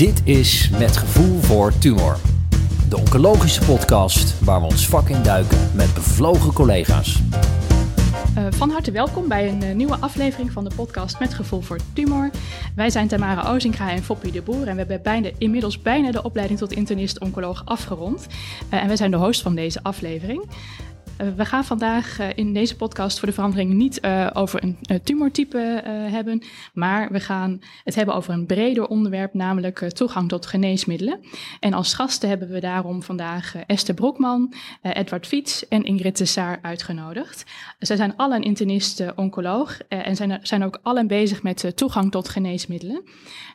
Dit 0.00 0.20
is 0.24 0.70
Met 0.78 0.96
Gevoel 0.96 1.40
voor 1.40 1.78
Tumor. 1.78 2.16
De 2.88 2.96
oncologische 2.96 3.64
podcast 3.64 4.44
waar 4.44 4.60
we 4.60 4.66
ons 4.66 4.88
vak 4.88 5.08
in 5.08 5.22
duiken 5.22 5.70
met 5.74 5.94
bevlogen 5.94 6.52
collega's. 6.52 7.20
Uh, 8.38 8.46
van 8.50 8.70
harte 8.70 8.90
welkom 8.90 9.28
bij 9.28 9.48
een 9.48 9.64
uh, 9.64 9.74
nieuwe 9.74 9.96
aflevering 9.96 10.52
van 10.52 10.64
de 10.64 10.74
podcast 10.76 11.18
Met 11.18 11.34
Gevoel 11.34 11.60
voor 11.60 11.78
Tumor. 11.92 12.30
Wij 12.74 12.90
zijn 12.90 13.08
Tamara 13.08 13.52
Ozinga 13.52 13.90
en 13.90 14.02
Foppie 14.02 14.32
de 14.32 14.42
Boer 14.42 14.66
en 14.66 14.72
we 14.72 14.78
hebben 14.78 15.02
bijna, 15.02 15.28
inmiddels 15.38 15.82
bijna 15.82 16.10
de 16.10 16.22
opleiding 16.22 16.58
tot 16.58 16.72
internist-oncoloog 16.72 17.62
afgerond. 17.64 18.26
Uh, 18.72 18.82
en 18.82 18.86
wij 18.86 18.96
zijn 18.96 19.10
de 19.10 19.16
host 19.16 19.42
van 19.42 19.54
deze 19.54 19.82
aflevering. 19.82 20.44
Uh, 21.20 21.28
we 21.36 21.44
gaan 21.44 21.64
vandaag 21.64 22.20
uh, 22.20 22.26
in 22.34 22.52
deze 22.52 22.76
podcast 22.76 23.18
voor 23.18 23.28
de 23.28 23.34
verandering 23.34 23.72
niet 23.72 24.04
uh, 24.04 24.30
over 24.32 24.62
een 24.62 25.02
tumortype 25.02 25.58
hebben, 26.10 26.42
maar 26.72 27.12
we 27.12 27.20
gaan 27.20 27.60
het 27.84 27.94
hebben 27.94 28.14
over 28.14 28.32
een 28.32 28.46
breder 28.46 28.86
onderwerp, 28.86 29.34
namelijk 29.34 29.78
toegang 29.78 30.28
tot 30.28 30.46
geneesmiddelen. 30.46 31.20
En 31.60 31.72
als 31.72 31.94
gasten 31.94 32.28
hebben 32.28 32.48
we 32.48 32.60
daarom 32.60 33.02
vandaag 33.02 33.54
Esther 33.66 33.94
Brokman, 33.94 34.54
Edward 34.82 35.26
Fiets 35.26 35.68
en 35.68 35.84
Ingrid 35.84 36.18
de 36.18 36.24
Saar 36.24 36.58
uitgenodigd. 36.62 37.44
Zij 37.78 37.96
zijn 37.96 38.16
allen 38.16 38.42
internist-oncoloog 38.42 39.78
en 39.88 40.16
zijn, 40.16 40.38
zijn 40.42 40.64
ook 40.64 40.78
allen 40.82 41.06
bezig 41.06 41.42
met 41.42 41.72
toegang 41.74 42.10
tot 42.10 42.28
geneesmiddelen. 42.28 43.02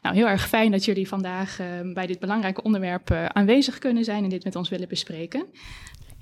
Nou, 0.01 0.15
heel 0.15 0.27
erg 0.27 0.47
fijn 0.47 0.71
dat 0.71 0.85
jullie 0.85 1.07
vandaag 1.07 1.59
bij 1.93 2.07
dit 2.07 2.19
belangrijke 2.19 2.63
onderwerp 2.63 3.11
aanwezig 3.11 3.79
kunnen 3.79 4.03
zijn 4.03 4.23
en 4.23 4.29
dit 4.29 4.43
met 4.43 4.55
ons 4.55 4.69
willen 4.69 4.87
bespreken. 4.87 5.45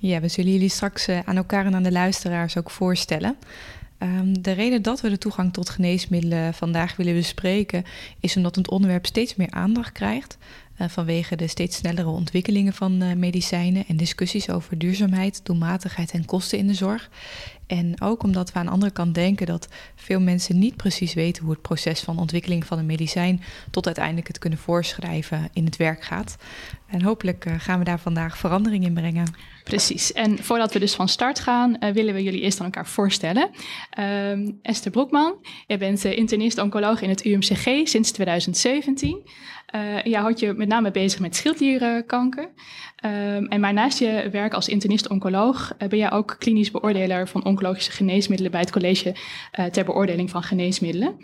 Ja, 0.05 0.19
we 0.19 0.27
zullen 0.27 0.51
jullie 0.51 0.69
straks 0.69 1.07
uh, 1.07 1.19
aan 1.25 1.37
elkaar 1.37 1.65
en 1.65 1.75
aan 1.75 1.83
de 1.83 1.91
luisteraars 1.91 2.57
ook 2.57 2.69
voorstellen. 2.69 3.35
Um, 3.99 4.41
de 4.41 4.51
reden 4.51 4.81
dat 4.81 5.01
we 5.01 5.09
de 5.09 5.17
toegang 5.17 5.53
tot 5.53 5.69
geneesmiddelen 5.69 6.53
vandaag 6.53 6.95
willen 6.95 7.13
bespreken, 7.13 7.83
is 8.19 8.35
omdat 8.35 8.55
het 8.55 8.69
onderwerp 8.69 9.05
steeds 9.05 9.35
meer 9.35 9.51
aandacht 9.51 9.91
krijgt. 9.91 10.37
Uh, 10.81 10.87
vanwege 10.87 11.35
de 11.35 11.47
steeds 11.47 11.77
snellere 11.77 12.07
ontwikkelingen 12.07 12.73
van 12.73 13.03
uh, 13.03 13.13
medicijnen 13.13 13.85
en 13.87 13.97
discussies 13.97 14.49
over 14.49 14.77
duurzaamheid, 14.77 15.45
doelmatigheid 15.45 16.11
en 16.11 16.25
kosten 16.25 16.57
in 16.57 16.67
de 16.67 16.73
zorg. 16.73 17.09
En 17.67 18.01
ook 18.01 18.23
omdat 18.23 18.51
we 18.51 18.59
aan 18.59 18.65
de 18.65 18.71
andere 18.71 18.91
kant 18.91 19.15
denken 19.15 19.45
dat 19.45 19.67
veel 19.95 20.19
mensen 20.19 20.59
niet 20.59 20.75
precies 20.75 21.13
weten 21.13 21.43
hoe 21.43 21.51
het 21.51 21.61
proces 21.61 21.99
van 21.99 22.17
ontwikkeling 22.17 22.65
van 22.65 22.77
een 22.77 22.85
medicijn 22.85 23.41
tot 23.71 23.85
uiteindelijk 23.85 24.27
het 24.27 24.39
kunnen 24.39 24.59
voorschrijven 24.59 25.49
in 25.53 25.65
het 25.65 25.75
werk 25.77 26.03
gaat. 26.03 26.37
En 26.87 27.01
hopelijk 27.01 27.45
gaan 27.57 27.79
we 27.79 27.85
daar 27.85 27.99
vandaag 27.99 28.37
verandering 28.37 28.85
in 28.85 28.93
brengen. 28.93 29.52
Precies. 29.63 30.11
En 30.11 30.43
voordat 30.43 30.73
we 30.73 30.79
dus 30.79 30.95
van 30.95 31.07
start 31.07 31.39
gaan, 31.39 31.75
uh, 31.79 31.89
willen 31.89 32.13
we 32.13 32.23
jullie 32.23 32.41
eerst 32.41 32.59
aan 32.59 32.65
elkaar 32.65 32.87
voorstellen. 32.87 33.49
Uh, 33.99 34.49
Esther 34.61 34.91
Broekman, 34.91 35.35
jij 35.67 35.77
bent 35.77 36.05
uh, 36.05 36.17
internist-oncoloog 36.17 37.01
in 37.01 37.09
het 37.09 37.25
UMCG 37.25 37.87
sinds 37.87 38.11
2017. 38.11 39.21
Uh, 39.75 40.03
jij 40.03 40.19
houdt 40.19 40.39
je 40.39 40.53
met 40.53 40.67
name 40.67 40.91
bezig 40.91 41.19
met 41.19 41.35
schildklierkanker. 41.35 42.53
Um, 43.05 43.47
en 43.47 43.59
maar 43.59 43.73
naast 43.73 43.99
je 43.99 44.29
werk 44.31 44.53
als 44.53 44.67
internist-oncoloog 44.67 45.77
ben 45.77 45.97
jij 45.97 46.11
ook 46.11 46.35
klinisch 46.39 46.71
beoordeler 46.71 47.27
van 47.27 47.45
oncologische 47.45 47.91
geneesmiddelen 47.91 48.51
bij 48.51 48.59
het 48.59 48.71
college 48.71 49.15
ter 49.71 49.85
beoordeling 49.85 50.29
van 50.29 50.43
geneesmiddelen. 50.43 51.17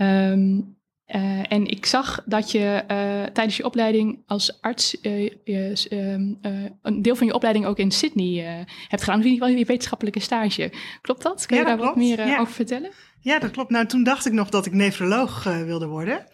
Um, 0.00 0.77
Uh, 1.14 1.52
en 1.52 1.66
ik 1.66 1.86
zag 1.86 2.22
dat 2.26 2.50
je 2.50 2.84
uh, 2.90 3.32
tijdens 3.32 3.56
je 3.56 3.64
opleiding 3.64 4.18
als 4.26 4.60
arts 4.60 4.96
uh, 5.02 5.30
je, 5.44 5.86
een 6.82 7.02
deel 7.02 7.16
van 7.16 7.26
je 7.26 7.34
opleiding 7.34 7.66
ook 7.66 7.78
in 7.78 7.90
Sydney 7.90 8.66
hebt 8.88 9.02
gedaan. 9.02 9.18
Ieder 9.22 9.32
geval 9.32 9.48
je 9.48 9.64
wetenschappelijke 9.64 10.20
stage. 10.20 10.72
Klopt 11.00 11.22
dat? 11.22 11.46
Kun 11.46 11.56
je 11.56 11.62
ja, 11.62 11.68
daar 11.68 11.78
klopt. 11.78 11.94
wat 11.94 12.04
meer 12.04 12.26
ja. 12.26 12.38
over 12.38 12.52
vertellen? 12.52 12.90
Ja, 13.20 13.38
dat 13.38 13.50
klopt. 13.50 13.70
Nou, 13.70 13.86
toen 13.86 14.02
dacht 14.02 14.26
ik 14.26 14.32
nog 14.32 14.48
dat 14.48 14.66
ik 14.66 14.72
nefroloog 14.72 15.44
wilde 15.44 15.86
worden. 15.86 16.26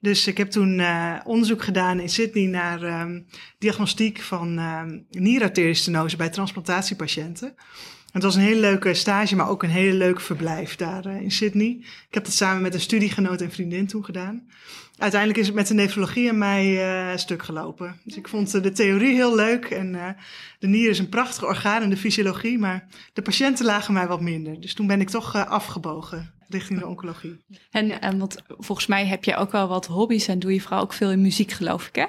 Dus 0.00 0.26
ik 0.26 0.36
heb 0.36 0.50
toen 0.50 0.82
onderzoek 1.24 1.62
gedaan 1.62 2.00
in 2.00 2.08
Sydney 2.08 2.46
naar 2.46 2.82
um, 2.82 3.26
diagnostiek 3.58 4.20
van 4.20 4.58
um, 4.58 5.06
bij 6.16 6.30
transplantatiepatiënten. 6.30 7.54
Het 8.12 8.22
was 8.22 8.34
een 8.34 8.40
hele 8.40 8.60
leuke 8.60 8.94
stage, 8.94 9.36
maar 9.36 9.48
ook 9.48 9.62
een 9.62 9.70
hele 9.70 9.96
leuk 9.96 10.20
verblijf 10.20 10.76
daar 10.76 11.06
uh, 11.06 11.20
in 11.20 11.30
Sydney. 11.30 11.76
Ik 11.80 12.14
heb 12.14 12.24
dat 12.24 12.32
samen 12.32 12.62
met 12.62 12.74
een 12.74 12.80
studiegenoot 12.80 13.40
en 13.40 13.52
vriendin 13.52 13.86
toen 13.86 14.04
gedaan. 14.04 14.48
Uiteindelijk 14.98 15.40
is 15.40 15.46
het 15.46 15.56
met 15.56 15.66
de 15.66 15.74
nefrologie 15.74 16.28
aan 16.28 16.38
mij 16.38 16.66
uh, 17.10 17.16
stuk 17.16 17.42
gelopen. 17.42 18.00
Dus 18.04 18.16
ik 18.16 18.28
vond 18.28 18.54
uh, 18.54 18.62
de 18.62 18.72
theorie 18.72 19.14
heel 19.14 19.34
leuk 19.34 19.64
en 19.64 20.16
de 20.58 20.66
nier 20.66 20.90
is 20.90 20.98
een 20.98 21.08
prachtig 21.08 21.44
orgaan 21.44 21.82
in 21.82 21.90
de 21.90 21.96
fysiologie, 21.96 22.58
maar 22.58 22.86
de 23.12 23.22
patiënten 23.22 23.64
lagen 23.64 23.94
mij 23.94 24.06
wat 24.06 24.20
minder. 24.20 24.60
Dus 24.60 24.74
toen 24.74 24.86
ben 24.86 25.00
ik 25.00 25.08
toch 25.08 25.46
afgebogen 25.46 26.34
richting 26.48 26.78
de 26.78 26.86
oncologie. 26.86 27.44
En, 27.70 28.00
en 28.00 28.18
want 28.18 28.42
volgens 28.46 28.86
mij 28.86 29.06
heb 29.06 29.24
je 29.24 29.36
ook 29.36 29.52
wel 29.52 29.68
wat 29.68 29.86
hobby's 29.86 30.28
en 30.28 30.38
doe 30.38 30.52
je 30.52 30.60
vooral 30.60 30.80
ook 30.80 30.92
veel 30.92 31.10
in 31.10 31.20
muziek, 31.20 31.50
geloof 31.50 31.86
ik, 31.86 31.94
hè? 31.94 32.04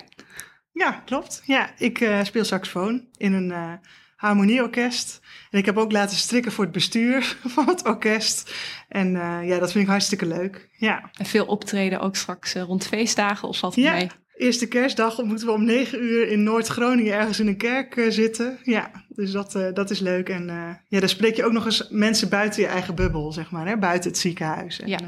Ja, 0.72 0.92
klopt. 1.06 1.42
Ja, 1.46 1.70
ik 1.78 2.10
speel 2.24 2.44
saxofoon 2.44 3.08
in 3.18 3.34
een 3.34 3.80
harmonieorkest. 4.16 5.21
En 5.52 5.60
ik 5.60 5.66
heb 5.66 5.78
ook 5.78 5.92
laten 5.92 6.18
strikken 6.18 6.52
voor 6.52 6.64
het 6.64 6.74
bestuur 6.74 7.38
van 7.56 7.68
het 7.68 7.86
orkest. 7.86 8.54
En 8.88 9.16
uh, 9.16 9.40
ja, 9.44 9.60
dat 9.60 9.72
vind 9.72 9.84
ik 9.84 9.90
hartstikke 9.90 10.26
leuk. 10.26 10.70
Ja. 10.78 11.10
En 11.18 11.26
veel 11.26 11.46
optreden 11.46 12.00
ook 12.00 12.16
straks 12.16 12.56
uh, 12.56 12.62
rond 12.62 12.88
feestdagen 12.88 13.48
of 13.48 13.62
het 13.62 13.76
ja. 13.76 13.94
mee? 13.94 14.10
Eerste 14.36 14.68
kerstdag 14.68 15.24
moeten 15.24 15.46
we 15.46 15.54
om 15.54 15.66
negen 15.66 16.04
uur 16.04 16.28
in 16.28 16.44
Noord-Groningen 16.44 17.14
ergens 17.14 17.40
in 17.40 17.48
een 17.48 17.58
kerk 17.58 17.96
uh, 17.96 18.12
zitten. 18.12 18.60
Ja, 18.64 18.92
dus 19.10 19.32
dat, 19.32 19.52
dat 19.74 19.90
is 19.90 20.00
leuk. 20.00 20.30
En 20.30 20.46
ja, 20.88 21.00
daar 21.00 21.10
spreek 21.10 21.36
je 21.36 21.46
ook 21.46 21.52
nog 21.52 21.66
eens 21.66 21.88
mensen 21.90 22.30
buiten 22.30 22.62
je 22.62 22.68
eigen 22.68 22.96
bubbel, 22.96 23.32
zeg 23.32 23.52
maar, 23.52 23.68
hè? 23.68 23.78
buiten 23.78 24.10
het 24.10 24.20
ziekenhuis. 24.20 24.80
En, 24.80 24.88
ja. 24.88 25.00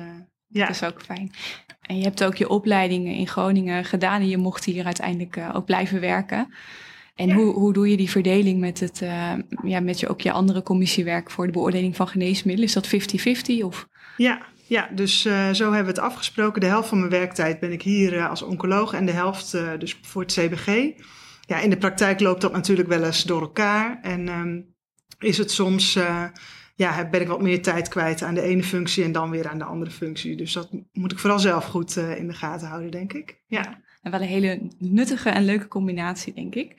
ja, 0.47 0.65
dat 0.65 0.75
is 0.75 0.83
ook 0.83 1.01
fijn. 1.01 1.31
En 1.81 1.97
je 1.97 2.03
hebt 2.03 2.23
ook 2.23 2.35
je 2.35 2.49
opleidingen 2.49 3.13
in 3.13 3.27
Groningen 3.27 3.85
gedaan 3.85 4.21
en 4.21 4.29
je 4.29 4.37
mocht 4.37 4.65
hier 4.65 4.85
uiteindelijk 4.85 5.37
ook 5.53 5.65
blijven 5.65 5.99
werken. 5.99 6.53
En 7.16 7.28
ja. 7.28 7.35
hoe, 7.35 7.53
hoe 7.53 7.74
doe 7.74 7.90
je 7.90 7.97
die 7.97 8.09
verdeling 8.09 8.59
met, 8.59 8.79
het, 8.79 9.01
uh, 9.01 9.34
ja, 9.63 9.79
met 9.79 10.00
je, 10.00 10.07
ook 10.07 10.22
je 10.22 10.31
andere 10.31 10.63
commissiewerk 10.63 11.31
voor 11.31 11.46
de 11.46 11.51
beoordeling 11.51 11.96
van 11.96 12.07
geneesmiddelen? 12.07 12.69
Is 12.69 12.74
dat 12.74 13.62
50-50 13.62 13.66
of? 13.66 13.88
Ja, 14.18 14.41
ja 14.68 14.90
dus 14.96 15.25
uh, 15.25 15.50
zo 15.52 15.63
hebben 15.63 15.94
we 15.94 16.00
het 16.00 16.09
afgesproken. 16.09 16.62
De 16.62 16.68
helft 16.68 16.90
van 16.90 16.97
mijn 16.97 17.09
werktijd 17.09 17.59
ben 17.59 17.72
ik 17.72 17.81
hier 17.81 18.13
uh, 18.13 18.29
als 18.29 18.41
oncoloog 18.41 18.94
en 18.94 19.06
de 19.06 19.12
helft 19.12 19.52
dus 19.79 20.00
voor 20.02 20.22
het 20.22 20.34
CBG. 20.34 20.91
Ja, 21.41 21.59
in 21.59 21.69
de 21.69 21.78
praktijk 21.78 22.19
loopt 22.19 22.41
dat 22.41 22.52
natuurlijk 22.52 22.90
wel 22.90 23.03
eens 23.03 23.23
door 23.23 23.41
elkaar. 23.41 24.00
En 24.02 24.28
um, 24.28 24.75
is 25.19 25.38
het 25.38 25.52
soms, 25.52 25.94
ja, 26.75 27.09
ben 27.09 27.22
ik 27.22 27.28
wat 27.28 27.41
meer 27.41 27.62
tijd 27.62 27.88
kwijt 27.88 28.22
aan 28.23 28.34
de 28.34 28.41
ene 28.41 28.63
functie 28.63 29.03
en 29.03 29.12
dan 29.12 29.29
weer 29.29 29.47
aan 29.47 29.57
de 29.57 29.63
andere 29.63 29.91
functie. 29.91 30.35
Dus 30.35 30.53
dat 30.53 30.69
moet 30.91 31.12
ik 31.12 31.19
vooral 31.19 31.40
zelf 31.40 31.66
goed 31.66 31.96
in 31.96 32.28
de 32.28 32.34
gaten 32.34 32.68
houden, 32.68 32.91
denk 32.91 33.13
ik. 33.13 33.41
Ja. 33.47 33.81
Wel 34.03 34.22
een 34.22 34.28
hele 34.28 34.62
nuttige 34.78 35.30
en 35.30 35.46
leuke 35.46 35.68
combinatie, 35.68 36.34
denk 36.34 36.56
ik. 36.56 36.75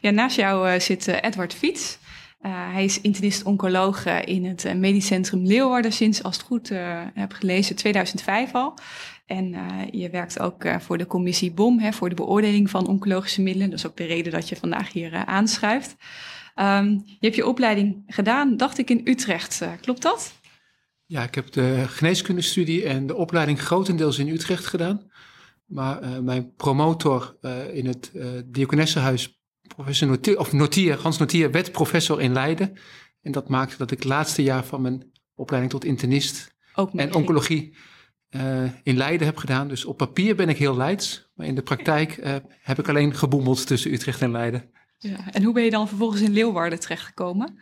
Ja, 0.00 0.10
naast 0.10 0.36
jou 0.36 0.72
uh, 0.72 0.80
zit 0.80 1.08
uh, 1.08 1.16
Edward 1.20 1.54
Fiets. 1.54 1.98
Uh, 2.42 2.72
hij 2.72 2.84
is 2.84 3.00
internist-oncoloog 3.00 4.06
in 4.06 4.44
het 4.44 4.74
Medisch 4.76 5.06
Centrum 5.06 5.46
Leeuwarden 5.46 5.92
sinds, 5.92 6.22
als 6.22 6.36
het 6.36 6.46
goed 6.46 6.68
heb 7.14 7.32
gelezen, 7.32 7.76
2005 7.76 8.52
al. 8.52 8.74
En 9.26 9.56
je 9.90 10.10
werkt 10.10 10.40
ook 10.40 10.64
voor 10.78 10.98
de 10.98 11.06
commissie 11.06 11.52
BOM, 11.52 11.78
hè, 11.78 11.92
voor 11.92 12.08
de 12.08 12.14
beoordeling 12.14 12.70
van 12.70 12.86
oncologische 12.86 13.42
middelen. 13.42 13.70
Dat 13.70 13.78
is 13.78 13.86
ook 13.86 13.96
de 13.96 14.04
reden 14.04 14.32
dat 14.32 14.48
je 14.48 14.56
vandaag 14.56 14.92
hier 14.92 15.24
aanschuift. 15.24 15.96
Um, 16.56 17.02
je 17.04 17.16
hebt 17.20 17.34
je 17.34 17.46
opleiding 17.46 18.02
gedaan, 18.06 18.56
dacht 18.56 18.78
ik, 18.78 18.90
in 18.90 19.00
Utrecht. 19.04 19.62
klopt 19.80 20.02
dat? 20.02 20.32
Ja, 21.06 21.22
ik 21.22 21.34
heb 21.34 21.52
de 21.52 21.84
geneeskundestudie 21.88 22.84
en 22.84 23.06
de 23.06 23.16
opleiding 23.16 23.60
grotendeels 23.60 24.18
in 24.18 24.28
Utrecht 24.28 24.66
gedaan. 24.66 25.10
Maar 25.68 26.02
uh, 26.02 26.18
mijn 26.18 26.54
promotor 26.54 27.36
uh, 27.40 27.74
in 27.74 27.86
het 27.86 28.10
uh, 28.14 28.26
Diakonessenhuis, 28.46 29.40
professor 29.74 30.08
Notier, 30.08 30.38
of 30.38 30.52
Notier, 30.52 31.00
Hans 31.00 31.18
Notier, 31.18 31.50
werd 31.50 31.72
professor 31.72 32.20
in 32.20 32.32
Leiden. 32.32 32.78
En 33.22 33.32
dat 33.32 33.48
maakte 33.48 33.76
dat 33.76 33.90
ik 33.90 33.98
het 33.98 34.08
laatste 34.08 34.42
jaar 34.42 34.64
van 34.64 34.82
mijn 34.82 35.12
opleiding 35.34 35.72
tot 35.72 35.84
internist 35.84 36.54
en 36.94 37.14
oncologie 37.14 37.76
in 38.82 38.96
Leiden 38.96 39.26
heb 39.26 39.36
gedaan. 39.36 39.68
Dus 39.68 39.84
op 39.84 39.96
papier 39.96 40.36
ben 40.36 40.48
ik 40.48 40.56
heel 40.56 40.76
Leids, 40.76 41.30
maar 41.34 41.46
in 41.46 41.54
de 41.54 41.62
praktijk 41.62 42.20
heb 42.60 42.78
ik 42.78 42.88
alleen 42.88 43.14
geboemeld 43.14 43.66
tussen 43.66 43.92
Utrecht 43.92 44.22
en 44.22 44.30
Leiden. 44.30 44.70
Ja, 44.98 45.32
en 45.32 45.42
hoe 45.42 45.54
ben 45.54 45.64
je 45.64 45.70
dan 45.70 45.88
vervolgens 45.88 46.20
in 46.20 46.32
Leeuwarden 46.32 46.80
terechtgekomen? 46.80 47.58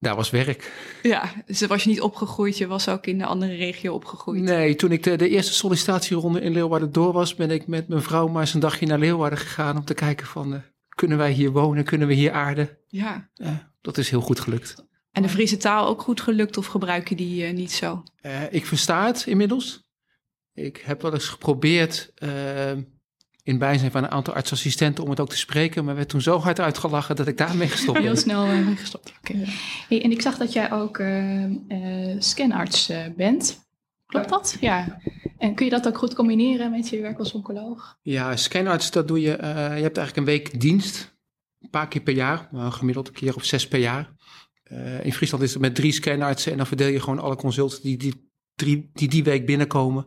Daar 0.00 0.16
was 0.16 0.30
werk. 0.30 0.72
Ja, 1.02 1.32
dus 1.46 1.66
was 1.66 1.82
je 1.82 1.88
niet 1.88 2.00
opgegroeid, 2.00 2.58
je 2.58 2.66
was 2.66 2.88
ook 2.88 3.06
in 3.06 3.18
de 3.18 3.24
andere 3.24 3.54
regio 3.54 3.94
opgegroeid. 3.94 4.42
Nee, 4.42 4.74
toen 4.74 4.92
ik 4.92 5.02
de, 5.02 5.16
de 5.16 5.28
eerste 5.28 5.52
sollicitatieronde 5.52 6.40
in 6.40 6.52
Leeuwarden 6.52 6.92
door 6.92 7.12
was, 7.12 7.34
ben 7.34 7.50
ik 7.50 7.66
met 7.66 7.88
mijn 7.88 8.02
vrouw 8.02 8.28
maar 8.28 8.40
eens 8.40 8.54
een 8.54 8.60
dagje 8.60 8.86
naar 8.86 8.98
Leeuwarden 8.98 9.38
gegaan 9.38 9.76
om 9.76 9.84
te 9.84 9.94
kijken 9.94 10.26
van, 10.26 10.52
uh, 10.52 10.58
kunnen 10.88 11.18
wij 11.18 11.32
hier 11.32 11.50
wonen, 11.50 11.84
kunnen 11.84 12.08
we 12.08 12.14
hier 12.14 12.32
aarden? 12.32 12.78
Ja. 12.86 13.30
Uh, 13.36 13.50
dat 13.80 13.98
is 13.98 14.10
heel 14.10 14.20
goed 14.20 14.40
gelukt. 14.40 14.86
En 15.12 15.22
de 15.22 15.28
Friese 15.28 15.56
taal 15.56 15.86
ook 15.86 16.02
goed 16.02 16.20
gelukt 16.20 16.56
of 16.56 16.66
gebruik 16.66 17.08
je 17.08 17.14
die 17.14 17.46
uh, 17.46 17.52
niet 17.52 17.72
zo? 17.72 18.02
ik 18.50 18.66
versta 18.66 19.06
het 19.06 19.26
inmiddels. 19.26 19.86
Ik 20.52 20.82
heb 20.84 21.02
wel 21.02 21.12
eens 21.12 21.28
geprobeerd 21.28 22.12
in 23.48 23.58
bijzijn 23.58 23.90
van 23.90 24.04
een 24.04 24.10
aantal 24.10 24.34
artsassistenten 24.34 25.04
om 25.04 25.10
het 25.10 25.20
ook 25.20 25.28
te 25.28 25.36
spreken, 25.36 25.84
maar 25.84 25.94
werd 25.94 26.08
toen 26.08 26.20
zo 26.20 26.38
hard 26.38 26.60
uitgelachen 26.60 27.16
dat 27.16 27.28
ik 27.28 27.36
daarmee 27.36 27.68
gestopt 27.68 27.92
ben. 27.98 28.06
Heel 28.06 28.16
snel 28.16 28.46
uh, 28.46 28.76
gestopt. 28.76 29.12
Okay. 29.18 29.44
Hey, 29.88 30.02
en 30.02 30.10
ik 30.10 30.22
zag 30.22 30.36
dat 30.36 30.52
jij 30.52 30.72
ook 30.72 30.98
uh, 30.98 31.44
uh, 31.44 32.16
scanarts 32.18 32.92
bent. 33.16 33.66
Klopt 34.06 34.28
dat? 34.28 34.56
Ja. 34.60 35.00
En 35.38 35.54
kun 35.54 35.64
je 35.64 35.70
dat 35.70 35.86
ook 35.86 35.98
goed 35.98 36.14
combineren 36.14 36.70
met 36.70 36.88
je 36.88 37.00
werk 37.00 37.18
als 37.18 37.32
oncoloog? 37.32 37.98
Ja, 38.02 38.36
scanarts, 38.36 38.90
dat 38.90 39.08
doe 39.08 39.20
je. 39.20 39.36
eh, 39.36 39.76
je 39.76 39.82
hebt 39.82 39.96
eigenlijk 39.96 40.16
een 40.16 40.24
week 40.24 40.60
dienst. 40.60 41.16
Een 41.60 41.70
paar 41.70 41.88
keer 41.88 42.00
per 42.00 42.14
jaar. 42.14 42.48
maar 42.52 42.72
gemiddeld 42.72 43.08
een 43.08 43.14
keer 43.14 43.34
of 43.34 43.44
zes 43.44 43.68
per 43.68 43.78
jaar. 43.78 44.12
Eh, 44.62 45.04
in 45.04 45.12
Friesland 45.12 45.42
is 45.42 45.52
het 45.52 45.60
met 45.60 45.74
drie 45.74 45.92
scanartsen. 45.92 46.50
En 46.52 46.58
dan 46.58 46.66
verdeel 46.66 46.88
je 46.88 47.00
gewoon 47.00 47.18
alle 47.18 47.36
consulten 47.36 47.82
die 47.82 47.96
die, 47.96 48.30
drie, 48.54 48.90
die, 48.92 49.08
die 49.08 49.24
week 49.24 49.46
binnenkomen. 49.46 50.06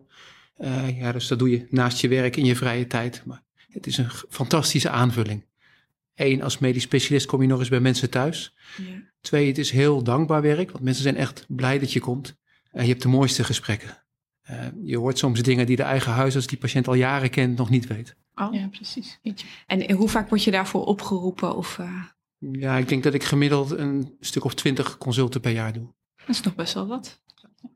Eh, 0.62 1.00
ja, 1.00 1.12
dus 1.12 1.28
dat 1.28 1.40
doe 1.40 1.50
je 1.50 1.68
naast 1.70 2.02
je 2.02 2.08
werk 2.08 2.36
in 2.36 2.46
je 2.46 2.56
vrije 2.56 2.88
tijd. 2.88 3.22
Maar 3.26 3.44
het 3.70 3.88
is 3.88 3.98
een 3.98 4.10
fantastische 4.30 4.90
aanvulling. 4.90 5.46
Eén, 6.16 6.44
als 6.44 6.58
medisch 6.58 6.84
specialist 6.84 7.26
kom 7.26 7.42
je 7.42 7.48
nog 7.48 7.60
eens 7.60 7.70
bij 7.70 7.80
mensen 7.80 8.10
thuis. 8.10 8.56
Ja. 8.78 8.84
Twee, 9.22 9.48
het 9.48 9.58
is 9.58 9.72
heel 9.72 10.04
dankbaar 10.04 10.42
werk, 10.42 10.72
want 10.72 10.84
mensen 10.84 11.04
zijn 11.04 11.16
echt 11.16 11.46
blij 11.48 11.80
dat 11.80 11.94
je 11.94 12.00
komt. 12.00 12.38
En 12.72 12.84
je 12.84 12.90
hebt 12.90 13.02
de 13.02 13.08
mooiste 13.08 13.44
gesprekken. 13.44 14.04
Eh, 14.42 14.66
je 14.84 14.98
hoort 14.98 15.18
soms 15.18 15.42
dingen 15.42 15.66
die 15.66 15.76
de 15.76 15.84
eigen 15.84 16.12
huisarts 16.12 16.48
die 16.48 16.58
patiënt 16.58 16.88
al 16.88 16.94
jaren 16.94 17.30
kent 17.30 17.58
nog 17.58 17.70
niet 17.70 17.88
weet. 17.88 18.16
Oh. 18.36 18.54
Ja, 18.54 18.68
precies. 18.68 19.20
En 19.68 19.92
hoe 19.92 20.10
vaak 20.10 20.30
word 20.30 20.44
je 20.44 20.52
daarvoor 20.52 20.86
opgeroepen? 20.86 21.56
Of, 21.56 21.80
eh, 21.80 22.04
Ja, 22.38 22.78
ik 22.78 22.90
denk 22.90 23.04
dat 23.04 23.14
ik 23.14 23.24
gemiddeld 23.24 23.72
een 23.72 24.16
stuk 24.20 24.44
of 24.44 24.54
twintig 24.54 24.98
consulten 24.98 25.42
per 25.42 25.52
jaar 25.52 25.74
doe. 25.74 25.94
dat 26.18 26.30
is 26.36 26.42
nog 26.42 26.56
best 26.56 26.74
wel 26.74 26.88
wat. 26.88 27.22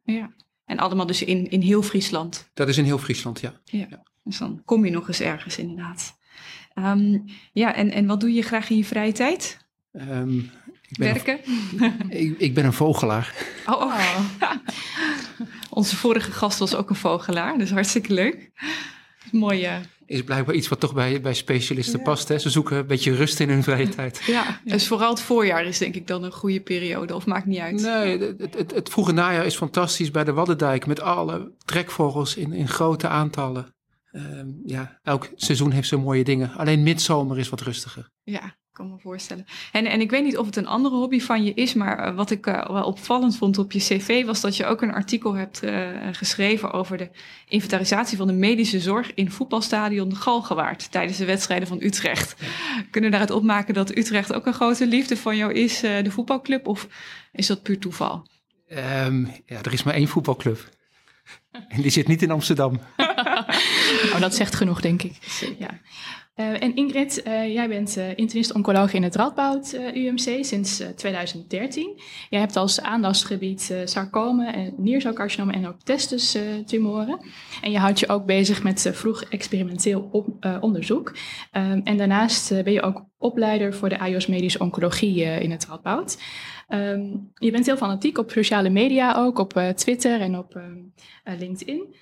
Ja. 0.04 0.34
En 0.66 0.80
allemaal 0.80 1.06
dus 1.06 1.24
in, 1.24 1.50
in 1.50 1.62
heel 1.62 1.82
Friesland. 1.82 2.50
Dat 2.54 2.68
is 2.68 2.78
in 2.78 2.84
heel 2.84 2.98
Friesland, 2.98 3.40
ja. 3.40 3.54
Dus 4.24 4.38
dan 4.38 4.62
kom 4.66 4.86
je 4.86 4.92
nog 4.92 5.08
eens 5.08 5.20
ergens 5.20 5.58
inderdaad. 5.58 6.18
Ehm, 6.74 7.18
ja, 7.54 7.76
en, 7.76 7.92
en 7.92 8.06
wat 8.06 8.20
doe 8.20 8.34
je 8.34 8.42
graag 8.42 8.70
in 8.70 8.78
je 8.78 8.86
vrije 8.86 9.12
tijd? 9.12 9.58
Ehm, 9.92 10.38
ik, 10.82 10.98
ben 10.98 11.14
Werken? 11.14 11.40
Een, 11.78 12.12
ik, 12.22 12.40
ik 12.40 12.54
ben 12.54 12.66
een 12.66 12.74
vogelaar. 12.74 13.36
Oh, 13.66 13.82
oh. 13.82 14.20
Onze 15.70 15.96
vorige 15.96 16.32
gast 16.32 16.60
was 16.60 16.76
ook 16.76 16.90
een 16.90 16.96
vogelaar, 16.96 17.58
dus 17.58 17.72
hartstikke 17.72 18.14
leuk. 18.14 18.52
Mooi, 19.32 19.64
eh, 19.64 19.76
Is 20.06 20.24
blijkbaar 20.24 20.56
iets 20.56 20.68
wat 20.68 20.80
toch 20.80 20.94
bij, 20.94 21.22
bij 21.22 21.34
specialisten 21.34 21.98
Ja. 21.98 22.04
past. 22.04 22.28
Hè? 22.28 22.40
Ze 22.40 22.50
zoeken 22.50 22.78
een 22.78 22.88
beetje 22.88 23.16
rust 23.16 23.40
in 23.40 23.50
hun 23.50 23.64
vrije 23.64 23.90
tijd. 23.90 24.22
ja. 24.26 24.62
Dus 24.64 24.88
vooral 24.88 25.10
het 25.10 25.22
voorjaar 25.22 25.66
is 25.66 25.78
denk 25.78 25.96
ik 25.96 26.08
dan 26.08 26.24
een 26.24 26.32
goede 26.32 26.62
periode, 26.62 27.16
of 27.16 27.26
maakt 27.26 27.46
niet 27.46 27.60
uit. 27.60 27.82
Nee, 27.82 28.18
het, 28.20 28.40
het, 28.42 28.54
het, 28.58 28.72
het 28.76 28.90
vroege 28.90 29.12
najaar 29.12 29.46
is 29.46 29.56
fantastisch 29.56 30.12
bij 30.12 30.24
de 30.24 30.34
Waddendijk. 30.34 30.86
Met 30.86 31.02
alle 31.02 31.52
trekvogels 31.66 32.36
in, 32.36 32.54
in 32.54 32.68
grote 32.68 33.08
aantallen. 33.08 33.74
Ehm, 34.12 34.48
ja, 34.66 35.00
elk 35.04 35.30
seizoen 35.36 35.72
heeft 35.72 35.88
zijn 35.88 36.02
mooie 36.02 36.24
dingen. 36.24 36.54
Alleen 36.54 36.84
midzomer 36.84 37.40
is 37.40 37.50
wat 37.50 37.62
rustiger. 37.62 38.10
Ja, 38.24 38.56
ik 38.76 38.84
kan 38.84 38.92
me 38.92 39.00
voorstellen. 39.00 39.46
En, 39.72 39.86
en 39.86 40.02
ik 40.02 40.10
weet 40.10 40.24
niet 40.24 40.38
of 40.38 40.46
het 40.46 40.56
een 40.56 40.68
andere 40.68 40.96
hobby 40.96 41.20
van 41.20 41.44
je 41.44 41.54
is, 41.54 41.74
maar 41.74 42.00
eh, 42.00 42.16
wat 42.16 42.32
ik 42.32 42.48
eh, 42.48 42.70
wel 42.70 42.84
opvallend 42.84 43.38
vond 43.38 43.58
op 43.58 43.72
je 43.72 43.80
cv 43.80 44.26
was 44.26 44.42
dat 44.42 44.58
je 44.58 44.66
ook 44.66 44.82
een 44.82 44.94
artikel 44.94 45.34
hebt 45.34 45.64
eh, 45.64 45.90
geschreven 46.12 46.72
over 46.72 46.98
de 46.98 47.10
inventarisatie 47.48 48.18
van 48.18 48.28
de 48.28 48.34
medische 48.34 48.80
zorg 48.80 49.14
in 49.14 49.32
voetbalstadion 49.32 50.10
de 50.10 50.16
Galgenwaard 50.16 50.92
tijdens 50.92 51.18
de 51.18 51.26
wedstrijden 51.26 51.68
van 51.68 51.82
Utrecht. 51.82 52.36
Kunnen 52.92 53.12
we 53.12 53.18
daaruit 53.18 53.40
opmaken 53.40 53.74
dat 53.74 53.98
Utrecht 53.98 54.34
ook 54.34 54.46
een 54.46 54.54
grote 54.54 54.88
liefde 54.88 55.18
van 55.18 55.38
jou 55.38 55.54
is, 55.54 55.84
eh, 55.84 56.04
de 56.04 56.12
voetbalclub, 56.12 56.68
of 56.68 56.88
is 57.32 57.48
dat 57.48 57.64
puur 57.64 57.80
toeval? 57.80 58.28
Ehm, 58.68 59.26
ja, 59.46 59.62
er 59.62 59.74
is 59.74 59.84
maar 59.84 59.94
één 59.94 60.08
voetbalclub. 60.08 60.70
En 61.52 61.82
die 61.82 61.92
zit 61.92 62.08
niet 62.08 62.22
in 62.22 62.32
Amsterdam. 62.32 62.80
Oh, 64.14 64.20
dat 64.20 64.36
zegt 64.36 64.56
genoeg, 64.56 64.82
denk 64.82 65.04
ik. 65.04 65.18
Ja. 65.60 65.70
Eh, 66.36 66.62
en 66.64 66.76
Ingrid, 66.76 67.24
eh, 67.24 67.54
jij 67.54 67.68
bent 67.68 67.98
eh 67.98 68.18
internist-oncoloog 68.18 68.94
in 68.94 69.04
het 69.04 69.16
Radboud 69.16 69.74
UMC 69.94 70.46
sinds 70.46 70.80
eh, 70.80 70.88
2013. 70.88 72.02
Jij 72.30 72.40
hebt 72.40 72.56
als 72.56 72.82
aandachtsgebied 72.82 73.74
sarcomen, 73.86 74.54
en 74.54 74.74
en 75.52 75.68
ook 75.68 75.82
testustumoren. 75.84 77.20
en 77.62 77.72
je 77.72 77.78
houdt 77.78 78.00
je 78.00 78.10
ook 78.10 78.26
bezig 78.26 78.64
met 78.64 78.90
vroeg 78.94 79.24
experimenteel 79.24 80.30
onderzoek. 80.62 81.16
Ehm, 81.52 81.82
en 81.84 81.98
daarnaast 81.98 82.64
ben 82.64 82.74
je 82.74 82.82
ook 82.82 83.06
opleider 83.18 83.74
voor 83.74 83.90
de 83.90 84.00
AIOS 84.00 84.28
Medische 84.28 84.60
Oncologie 84.60 85.24
in 85.24 85.52
het 85.52 85.66
Radboud. 85.66 86.18
Ehm, 86.68 87.02
je 87.34 87.52
bent 87.52 87.66
heel 87.66 87.78
fanatiek 87.78 88.18
op 88.18 88.32
sociale 88.32 88.70
media 88.70 89.16
ook, 89.18 89.40
op 89.40 89.74
Twitter 89.76 90.22
en 90.22 90.38
op 90.38 90.56
ehm, 90.56 90.78
eh, 91.24 91.40
LinkedIn. 91.40 91.96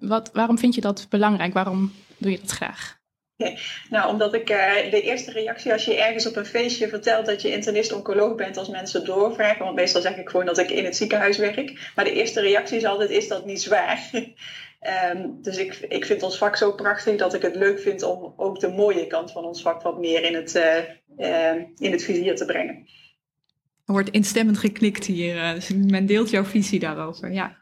Wat, 0.00 0.30
waarom 0.32 0.58
vind 0.58 0.74
je 0.74 0.80
dat 0.80 1.06
belangrijk? 1.10 1.52
Waarom 1.52 1.92
doe 2.18 2.30
je 2.30 2.40
dat 2.40 2.50
graag? 2.50 2.95
Nou, 3.90 4.12
omdat 4.12 4.34
ik 4.34 4.50
eh, 4.50 4.90
de 4.90 5.02
eerste 5.02 5.30
reactie 5.30 5.72
als 5.72 5.84
je 5.84 6.00
ergens 6.00 6.26
op 6.26 6.36
een 6.36 6.46
feestje 6.46 6.88
vertelt 6.88 7.26
dat 7.26 7.42
je 7.42 7.52
internist-oncoloog 7.52 8.34
bent, 8.34 8.56
als 8.56 8.68
mensen 8.68 9.04
doorvragen, 9.04 9.64
want 9.64 9.76
meestal 9.76 10.00
zeg 10.00 10.16
ik 10.16 10.28
gewoon 10.28 10.46
dat 10.46 10.58
ik 10.58 10.70
in 10.70 10.84
het 10.84 10.96
ziekenhuis 10.96 11.38
werk, 11.38 11.90
maar 11.94 12.04
de 12.04 12.12
eerste 12.12 12.40
reactie 12.40 12.76
is 12.76 12.84
altijd, 12.84 13.10
is 13.10 13.28
dat 13.28 13.46
niet 13.46 13.62
zwaar? 13.62 14.10
Ehm, 14.80 15.28
dus 15.42 15.56
ik, 15.56 15.74
ik 15.88 16.04
vind 16.04 16.22
ons 16.22 16.38
vak 16.38 16.56
zo 16.56 16.72
prachtig 16.72 17.16
dat 17.16 17.34
ik 17.34 17.42
het 17.42 17.56
leuk 17.56 17.80
vind 17.80 18.02
om 18.02 18.32
ook 18.36 18.60
de 18.60 18.68
mooie 18.68 19.06
kant 19.06 19.32
van 19.32 19.44
ons 19.44 19.62
vak 19.62 19.82
wat 19.82 19.98
meer 19.98 20.22
in 20.22 20.34
het, 20.34 20.54
eh, 20.54 20.78
eh, 21.16 21.62
in 21.76 21.92
het 21.92 22.02
vizier 22.04 22.36
te 22.36 22.44
brengen. 22.44 22.86
Er 23.86 23.92
wordt 23.92 24.10
instemmend 24.10 24.58
geknikt 24.58 25.04
hier, 25.04 25.36
eh, 25.36 25.54
dus 25.54 25.68
men 25.74 26.06
deelt 26.06 26.30
jouw 26.30 26.44
visie 26.44 26.78
daarover. 26.78 27.32
Ja. 27.32 27.56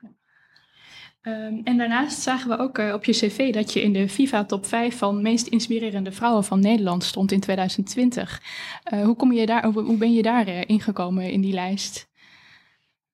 Ehm, 1.25 1.61
en 1.65 1.77
daarnaast 1.77 2.21
zagen 2.21 2.49
we 2.51 2.59
ook 2.59 2.79
eh, 2.79 2.93
op 2.93 3.05
je 3.05 3.13
cv 3.13 3.53
dat 3.53 3.73
je 3.73 3.83
in 3.83 3.93
de 3.93 4.09
FIFA 4.09 4.45
top 4.45 4.67
5 4.67 4.99
van 4.99 5.23
meest 5.23 5.47
inspirerende 5.47 6.13
vrouwen 6.13 6.45
van 6.45 6.61
Nederland 6.61 7.05
stond 7.05 7.33
in 7.33 7.41
2020. 7.41 8.43
Eh, 8.85 9.03
hoe, 9.03 9.17
kom 9.17 9.33
je 9.33 9.47
daar, 9.47 9.65
hoe, 9.65 9.97
ben 9.97 10.13
je 10.13 10.23
daar 10.23 10.47
eh, 10.47 10.61
ingekomen 10.67 11.31
in 11.31 11.41
die 11.41 11.53
lijst? 11.53 12.09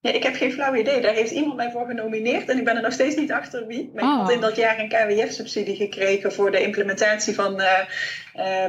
Ja, 0.01 0.11
ik 0.12 0.23
heb 0.23 0.35
geen 0.35 0.53
flauw 0.53 0.75
idee. 0.75 1.01
Daar 1.01 1.15
heeft 1.15 1.31
iemand 1.31 1.57
mij 1.57 1.71
voor 1.71 1.87
genomineerd 1.87 2.49
en 2.49 2.59
ik 2.59 2.65
ben 2.65 2.77
er 2.77 2.83
nog 2.83 2.93
steeds 2.93 3.17
niet 3.17 3.33
achter 3.33 3.67
wie. 3.67 3.91
Maar 3.95 4.05
ik 4.05 4.11
Ah. 4.11 4.21
had 4.21 4.31
in 4.31 4.41
dat 4.41 4.56
jaar 4.56 4.79
een 4.79 4.89
KWF-subsidie 4.89 5.77
gekregen 5.77 6.33
voor 6.33 6.51
de 6.51 6.63
implementatie 6.63 7.35
van 7.35 7.63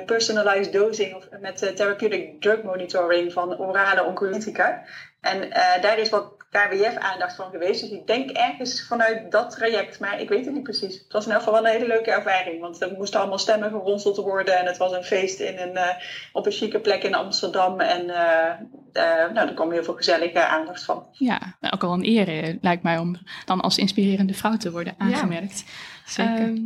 personalized 0.05 0.73
dosing 0.73 1.15
of 1.15 1.27
met 1.39 1.75
therapeutic 1.75 2.41
drug 2.41 2.63
monitoring 2.63 3.33
van 3.33 3.57
orale 3.57 4.05
oncolytica. 4.05 4.83
En 5.21 5.49
daar 5.81 5.99
is 5.99 6.09
wat 6.09 6.40
KWF-aandacht 6.51 7.35
van 7.35 7.51
geweest. 7.51 7.81
Dus 7.81 7.89
ik 7.89 8.07
denk 8.07 8.29
ergens 8.29 8.87
vanuit 8.87 9.31
dat 9.31 9.51
traject, 9.51 9.99
maar 9.99 10.21
ik 10.21 10.29
weet 10.29 10.45
het 10.45 10.53
niet 10.53 10.63
precies. 10.63 10.93
Het 10.93 11.11
was 11.11 11.25
in 11.25 11.31
elk 11.31 11.39
geval 11.39 11.61
wel 11.61 11.65
een 11.65 11.77
hele 11.77 11.87
leuke 11.87 12.11
ervaring, 12.11 12.61
want 12.61 12.81
er 12.81 12.93
moesten 12.97 13.19
allemaal 13.19 13.37
stemmen 13.37 13.69
geronseld 13.69 14.17
worden 14.17 14.59
en 14.59 14.65
het 14.65 14.77
was 14.77 14.91
een 14.91 15.03
feest 15.03 15.39
in 15.39 15.57
een, 15.57 15.75
eh, 15.75 15.95
op 16.33 16.45
een 16.45 16.51
chique 16.51 16.79
plek 16.79 17.03
in 17.03 17.15
Amsterdam. 17.15 17.79
En 17.79 18.09
eh, 18.09 18.51
eh, 18.93 19.33
nou, 19.33 19.47
er 19.47 19.53
kwam 19.53 19.71
heel 19.71 19.83
veel 19.83 19.95
gezellige 19.95 20.45
aandacht 20.45 20.83
van. 20.83 21.05
Ja, 21.11 21.55
nou, 21.59 21.73
ook 21.73 21.83
al 21.83 21.93
een 21.93 22.05
eer 22.05 22.27
eh, 22.27 22.55
lijkt 22.61 22.83
mij 22.83 22.97
om 22.97 23.15
dan 23.45 23.61
als 23.61 23.77
inspirerende 23.77 24.33
vrouw 24.33 24.57
te 24.57 24.71
worden 24.71 24.95
Ja, 24.97 25.05
aangemerkt. 25.05 25.63
Zeker. 26.05 26.37
Ehm, 26.37 26.59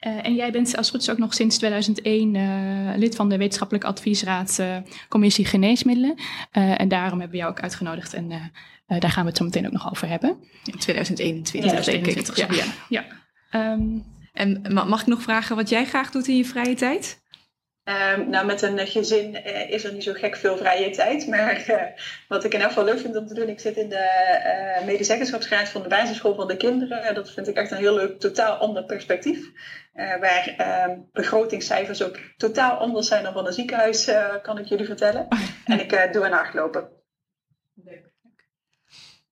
eh, 0.00 0.26
en 0.26 0.34
jij 0.34 0.52
bent 0.52 0.76
als 0.76 0.90
goed 0.90 1.00
is 1.00 1.10
ook 1.10 1.18
nog 1.18 1.34
sinds 1.34 1.56
2001 1.58 2.36
eh, 2.36 2.98
lid 2.98 3.16
van 3.16 3.28
de 3.28 3.36
wetenschappelijke 3.36 3.88
adviesraad 3.88 4.58
eh, 4.58 4.76
Commissie 5.08 5.44
Geneesmiddelen. 5.44 6.14
Eh, 6.50 6.80
en 6.80 6.88
daarom 6.88 7.10
hebben 7.20 7.30
we 7.30 7.36
jou 7.36 7.50
ook 7.50 7.60
uitgenodigd 7.60 8.14
en 8.14 8.28
daar 8.98 9.10
gaan 9.10 9.22
we 9.22 9.28
het 9.28 9.38
zo 9.38 9.44
meteen 9.44 9.66
ook 9.66 9.72
nog 9.72 9.90
over 9.90 10.08
hebben. 10.08 10.36
in 10.64 10.78
2021, 10.78 11.54
Ja, 11.70 11.80
denk 11.92 12.06
ik. 12.06 12.12
2021, 12.24 12.56
Ja. 12.56 12.72
Ja. 12.88 13.04
Ehm, 13.50 13.98
En 14.32 14.60
ma- 14.72 14.84
mag 14.84 15.00
ik 15.00 15.06
nog 15.06 15.22
vragen 15.22 15.56
wat 15.56 15.68
jij 15.68 15.84
graag 15.86 16.10
doet 16.10 16.28
in 16.28 16.36
je 16.36 16.44
vrije 16.44 16.74
tijd? 16.74 17.20
Ehm, 17.90 18.30
nou, 18.30 18.46
met 18.46 18.62
een 18.62 18.86
gezin 18.86 19.34
eh, 19.34 19.70
is 19.70 19.84
er 19.84 19.92
niet 19.92 20.02
zo 20.02 20.12
gek 20.12 20.36
veel 20.36 20.56
vrije 20.56 20.90
tijd. 20.90 21.26
Maar 21.26 21.64
eh, 21.66 22.02
wat 22.28 22.44
ik 22.44 22.54
in 22.54 22.60
elk 22.60 22.68
geval 22.68 22.84
leuk 22.84 22.98
vind 22.98 23.16
om 23.16 23.26
te 23.26 23.34
doen, 23.34 23.48
ik 23.48 23.60
zit 23.60 23.76
in 23.76 23.88
de 23.88 23.96
eh 23.96 24.84
medezeggenschapsraad 24.84 25.68
van 25.68 25.82
de 25.82 25.88
basisschool 25.88 26.34
van 26.34 26.48
de 26.48 26.56
kinderen. 26.56 27.14
Dat 27.14 27.30
vind 27.30 27.48
ik 27.48 27.56
echt 27.56 27.70
een 27.70 27.76
heel 27.76 27.94
leuk, 27.94 28.20
totaal 28.20 28.56
ander 28.56 28.84
perspectief. 28.84 29.50
Waar 29.94 30.54
ehm, 30.56 30.98
begrotingscijfers 31.12 32.02
ook 32.02 32.18
totaal 32.36 32.76
anders 32.76 33.08
zijn 33.08 33.22
dan 33.22 33.32
van 33.32 33.46
een 33.46 33.52
ziekenhuis, 33.52 34.10
kan 34.42 34.58
ik 34.58 34.66
jullie 34.66 34.86
vertellen. 34.86 35.28
En 35.64 35.80
ik 35.80 36.08
doe 36.12 36.24
een 36.24 36.32
hardlopen. 36.32 36.99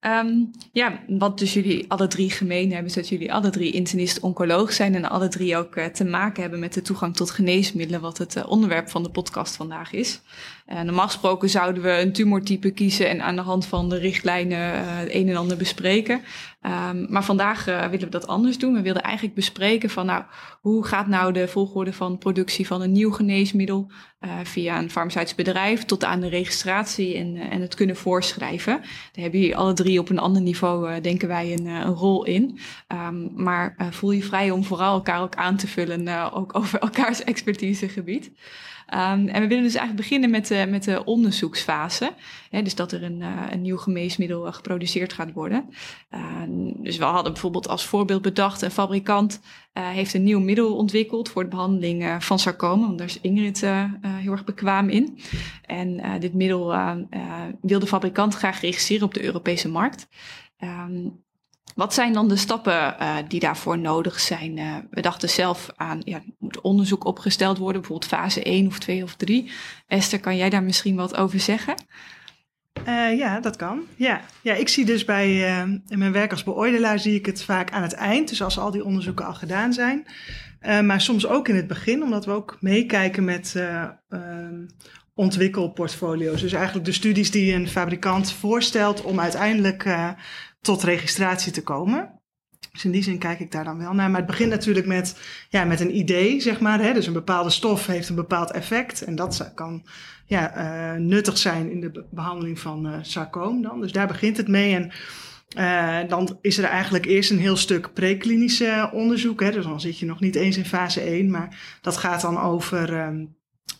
Ehm, 0.00 0.44
ja, 0.72 1.00
wat 1.08 1.38
dus 1.38 1.52
jullie 1.52 1.90
alle 1.90 2.06
drie 2.06 2.30
gemeen 2.30 2.68
hebben, 2.70 2.88
is 2.88 2.94
dat 2.94 3.08
jullie 3.08 3.32
alle 3.32 3.50
drie 3.50 3.72
internist-oncoloog 3.72 4.72
zijn 4.72 4.94
en 4.94 5.04
alle 5.04 5.28
drie 5.28 5.56
ook 5.56 5.76
eh, 5.76 5.86
te 5.86 6.04
maken 6.04 6.42
hebben 6.42 6.60
met 6.60 6.74
de 6.74 6.82
toegang 6.82 7.16
tot 7.16 7.30
geneesmiddelen, 7.30 8.00
wat 8.00 8.18
het 8.18 8.36
eh, 8.36 8.48
onderwerp 8.48 8.90
van 8.90 9.02
de 9.02 9.10
podcast 9.10 9.56
vandaag 9.56 9.92
is. 9.92 10.20
Eh, 10.68 10.80
normaal 10.80 11.06
gesproken 11.06 11.50
zouden 11.50 11.82
we 11.82 11.90
een 11.90 12.12
tumortype 12.12 12.70
kiezen 12.70 13.08
en 13.08 13.22
aan 13.22 13.36
de 13.36 13.42
hand 13.42 13.66
van 13.66 13.88
de 13.88 13.98
richtlijnen 13.98 14.72
eh, 14.72 14.80
het 14.84 15.14
een 15.14 15.28
en 15.28 15.36
ander 15.36 15.56
bespreken. 15.56 16.20
Ehm, 16.60 17.12
maar 17.12 17.24
vandaag 17.24 17.66
eh, 17.66 17.82
willen 17.82 18.04
we 18.04 18.08
dat 18.08 18.26
anders 18.26 18.58
doen. 18.58 18.74
We 18.74 18.82
wilden 18.82 19.02
eigenlijk 19.02 19.34
bespreken 19.34 19.90
van, 19.90 20.06
nou, 20.06 20.24
hoe 20.60 20.84
gaat 20.84 21.06
nou 21.06 21.32
de 21.32 21.48
volgorde 21.48 21.92
van 21.92 22.18
productie 22.18 22.66
van 22.66 22.82
een 22.82 22.92
nieuw 22.92 23.10
geneesmiddel 23.10 23.90
via 24.42 24.78
een 24.78 24.90
farmaceutisch 24.90 25.34
bedrijf 25.34 25.84
tot 25.84 26.04
aan 26.04 26.20
de 26.20 26.28
registratie 26.28 27.16
en, 27.16 27.36
en 27.36 27.60
het 27.60 27.74
kunnen 27.74 27.96
voorschrijven. 27.96 28.72
Daar 28.72 29.22
hebben 29.22 29.40
jullie 29.40 29.56
alle 29.56 29.72
drie 29.72 29.98
op 29.98 30.08
een 30.08 30.18
ander 30.18 30.42
niveau, 30.42 31.00
denken 31.00 31.28
wij, 31.28 31.52
een, 31.52 31.84
rol 31.84 32.24
in. 32.24 32.58
Ehm, 32.86 33.42
maar 33.42 33.76
voel 33.90 34.10
je 34.10 34.22
vrij 34.22 34.50
om 34.50 34.64
vooral 34.64 34.94
elkaar 34.94 35.20
ook 35.20 35.34
aan 35.34 35.56
te 35.56 35.66
vullen, 35.66 36.32
ook 36.32 36.56
over 36.56 36.78
elkaars 36.88 37.24
expertisegebied. 37.24 38.30
Ehm, 38.88 39.28
en 39.28 39.42
we 39.42 39.48
willen 39.48 39.62
dus 39.62 39.74
eigenlijk 39.74 39.96
beginnen 39.96 40.30
met 40.30 40.46
de, 40.46 40.66
met 40.68 40.84
de 40.84 41.04
onderzoeksfase. 41.04 42.12
Dus 42.50 42.74
dat 42.74 42.92
er 42.92 43.02
een, 43.02 43.22
eh, 43.22 43.42
een 43.50 43.62
nieuw 43.62 43.76
geneesmiddel 43.76 44.46
eh, 44.46 44.52
geproduceerd 44.52 45.12
gaat 45.12 45.32
worden. 45.32 45.68
Uh, 46.10 46.42
dus 46.82 46.96
we 46.96 47.04
hadden 47.04 47.32
bijvoorbeeld 47.32 47.68
als 47.68 47.86
voorbeeld 47.86 48.22
bedacht, 48.22 48.62
een 48.62 48.70
fabrikant 48.70 49.40
uh, 49.74 49.88
heeft 49.88 50.14
een 50.14 50.22
nieuw 50.22 50.40
middel 50.40 50.76
ontwikkeld 50.76 51.28
voor 51.28 51.42
de 51.42 51.48
behandeling 51.48 52.24
van 52.24 52.38
sarcoma. 52.38 52.86
Want 52.86 52.98
daar 52.98 53.06
is 53.06 53.20
Ingrid 53.20 53.60
heel 54.02 54.32
erg 54.32 54.44
bekwaam 54.44 54.88
in. 54.88 55.18
En 55.62 56.20
dit 56.20 56.34
middel 56.34 56.66
wil 57.60 57.78
de 57.78 57.86
fabrikant 57.86 58.34
graag 58.34 58.60
registreren 58.60 59.06
op 59.06 59.14
de 59.14 59.24
Europese 59.24 59.68
markt. 59.68 60.08
Um, 60.58 61.26
wat 61.78 61.94
zijn 61.94 62.12
dan 62.12 62.28
de 62.28 62.36
stappen 62.36 62.96
die 63.28 63.40
daarvoor 63.40 63.78
nodig 63.78 64.20
zijn? 64.20 64.54
we 64.90 65.00
dachten 65.00 65.28
zelf 65.28 65.70
aan, 65.76 66.00
ja, 66.04 66.20
moet 66.38 66.60
onderzoek 66.60 67.04
opgesteld 67.04 67.58
worden, 67.58 67.80
bijvoorbeeld 67.80 68.10
fase 68.10 68.42
1 68.42 68.66
of 68.66 68.78
2 68.78 69.02
of 69.02 69.14
3. 69.14 69.50
Esther, 69.86 70.20
kan 70.20 70.36
jij 70.36 70.50
daar 70.50 70.62
misschien 70.62 70.96
wat 70.96 71.16
over 71.16 71.40
zeggen? 71.40 71.74
Uh, 72.88 73.18
ja, 73.18 73.40
dat 73.40 73.56
kan. 73.56 73.82
Ja. 73.96 74.20
ja, 74.42 74.54
ik 74.54 74.68
zie 74.68 74.84
dus 74.84 75.04
bij 75.04 75.60
in 75.88 75.98
mijn 75.98 76.12
werk 76.12 76.30
als 76.30 76.42
beoordelaar 76.42 76.98
zie 76.98 77.14
ik 77.14 77.26
het 77.26 77.42
vaak 77.42 77.70
aan 77.72 77.82
het 77.82 77.94
eind, 77.94 78.28
dus 78.28 78.42
als 78.42 78.58
al 78.58 78.70
die 78.70 78.84
onderzoeken 78.84 79.26
al 79.26 79.34
gedaan 79.34 79.72
zijn. 79.72 80.06
Maar 80.60 81.00
soms 81.00 81.26
ook 81.26 81.48
in 81.48 81.56
het 81.56 81.66
begin, 81.66 82.02
omdat 82.02 82.24
we 82.24 82.30
ook 82.30 82.56
meekijken 82.60 83.24
met 83.24 83.54
ehm, 83.56 84.64
ontwikkelportfolio's. 85.18 86.40
Dus 86.40 86.52
eigenlijk 86.52 86.84
de 86.84 86.92
studies 86.92 87.30
die 87.30 87.54
een 87.54 87.68
fabrikant 87.68 88.32
voorstelt 88.32 89.02
om 89.02 89.20
uiteindelijk 89.20 89.84
tot 90.60 90.82
registratie 90.82 91.52
te 91.52 91.62
komen. 91.62 92.18
Dus 92.72 92.84
in 92.84 92.90
die 92.90 93.02
zin 93.02 93.18
kijk 93.18 93.40
ik 93.40 93.52
daar 93.52 93.64
dan 93.64 93.78
wel 93.78 93.92
naar. 93.92 94.10
Maar 94.10 94.20
het 94.20 94.30
begint 94.30 94.50
natuurlijk 94.50 94.86
met, 94.86 95.16
ja, 95.48 95.64
met 95.64 95.80
een 95.80 95.96
idee, 95.96 96.40
zeg 96.40 96.60
maar. 96.60 96.80
Hè? 96.80 96.92
Dus 96.92 97.06
een 97.06 97.12
bepaalde 97.12 97.50
stof 97.50 97.86
heeft 97.86 98.08
een 98.08 98.14
bepaald 98.14 98.50
effect. 98.50 99.02
En 99.02 99.16
dat 99.16 99.52
kan 99.54 99.86
ja, 100.26 100.56
uh, 100.56 101.00
nuttig 101.00 101.38
zijn 101.38 101.70
in 101.70 101.80
de 101.80 102.04
behandeling 102.10 102.58
van 102.58 102.86
uh, 102.86 102.98
sarcoom 103.02 103.62
dan. 103.62 103.80
Dus 103.80 103.92
daar 103.92 104.06
begint 104.06 104.36
het 104.36 104.48
mee. 104.48 104.74
En 104.74 104.92
uh, 105.56 106.08
dan 106.08 106.38
is 106.40 106.58
er 106.58 106.64
eigenlijk 106.64 107.06
eerst 107.06 107.30
een 107.30 107.38
heel 107.38 107.56
stuk 107.56 107.92
preklinische 107.92 108.90
onderzoek. 108.92 109.40
Hè? 109.40 109.50
Dus 109.50 109.64
dan 109.64 109.80
zit 109.80 109.98
je 109.98 110.06
nog 110.06 110.20
niet 110.20 110.34
eens 110.34 110.56
in 110.56 110.64
fase 110.64 111.00
1. 111.00 111.30
Maar 111.30 111.78
dat 111.80 111.96
gaat 111.96 112.20
dan 112.20 112.38
over 112.38 113.06
um, 113.06 113.36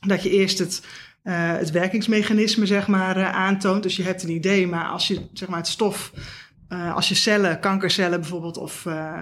dat 0.06 0.22
je 0.22 0.30
eerst 0.30 0.58
het, 0.58 0.82
het 1.22 1.70
werkingsmechanisme 1.70 2.66
zeg 2.66 2.86
maar, 2.86 3.24
aantoont. 3.24 3.82
Dus 3.82 3.96
je 3.96 4.02
hebt 4.02 4.22
een 4.22 4.30
idee, 4.30 4.66
maar 4.66 4.88
als 4.88 5.08
je 5.08 5.28
zeg 5.32 5.48
maar, 5.48 5.58
het 5.58 5.68
stof 5.68 6.12
uh, 6.68 6.94
als 6.94 7.08
je 7.08 7.14
cellen, 7.14 7.60
kankercellen 7.60 8.20
bijvoorbeeld, 8.20 8.56
of 8.56 8.84
uh, 8.84 9.20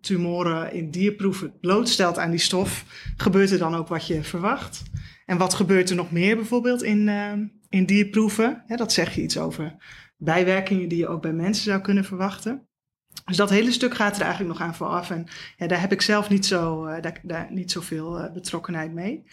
tumoren 0.00 0.72
in 0.72 0.90
dierproeven 0.90 1.52
blootstelt 1.60 2.18
aan 2.18 2.30
die 2.30 2.38
stof, 2.38 2.84
gebeurt 3.16 3.50
er 3.50 3.58
dan 3.58 3.74
ook 3.74 3.88
wat 3.88 4.06
je 4.06 4.22
verwacht? 4.22 4.82
En 5.26 5.38
wat 5.38 5.54
gebeurt 5.54 5.90
er 5.90 5.96
nog 5.96 6.10
meer 6.10 6.36
bijvoorbeeld 6.36 6.82
in, 6.82 7.08
uh, 7.08 7.32
in 7.68 7.86
dierproeven? 7.86 8.62
Dat 8.66 8.92
zeg 8.92 9.14
je 9.14 9.22
iets 9.22 9.38
over 9.38 9.74
bijwerkingen 10.16 10.88
die 10.88 10.98
je 10.98 11.08
ook 11.08 11.22
bij 11.22 11.32
mensen 11.32 11.64
zou 11.64 11.80
kunnen 11.80 12.04
verwachten. 12.04 12.66
Dus 13.24 13.36
dat 13.36 13.50
hele 13.50 13.72
stuk 13.72 13.94
gaat 13.94 14.16
er 14.16 14.22
eigenlijk 14.22 14.58
nog 14.58 14.68
aan 14.68 14.74
vooraf. 14.74 15.10
En 15.10 15.26
ja, 15.56 15.66
daar 15.66 15.80
heb 15.80 15.92
ik 15.92 16.02
zelf 16.02 16.28
niet, 16.28 16.46
zo, 16.46 16.88
niet 17.48 17.70
zoveel 17.70 18.30
betrokkenheid 18.34 18.92
mee. 18.92 19.24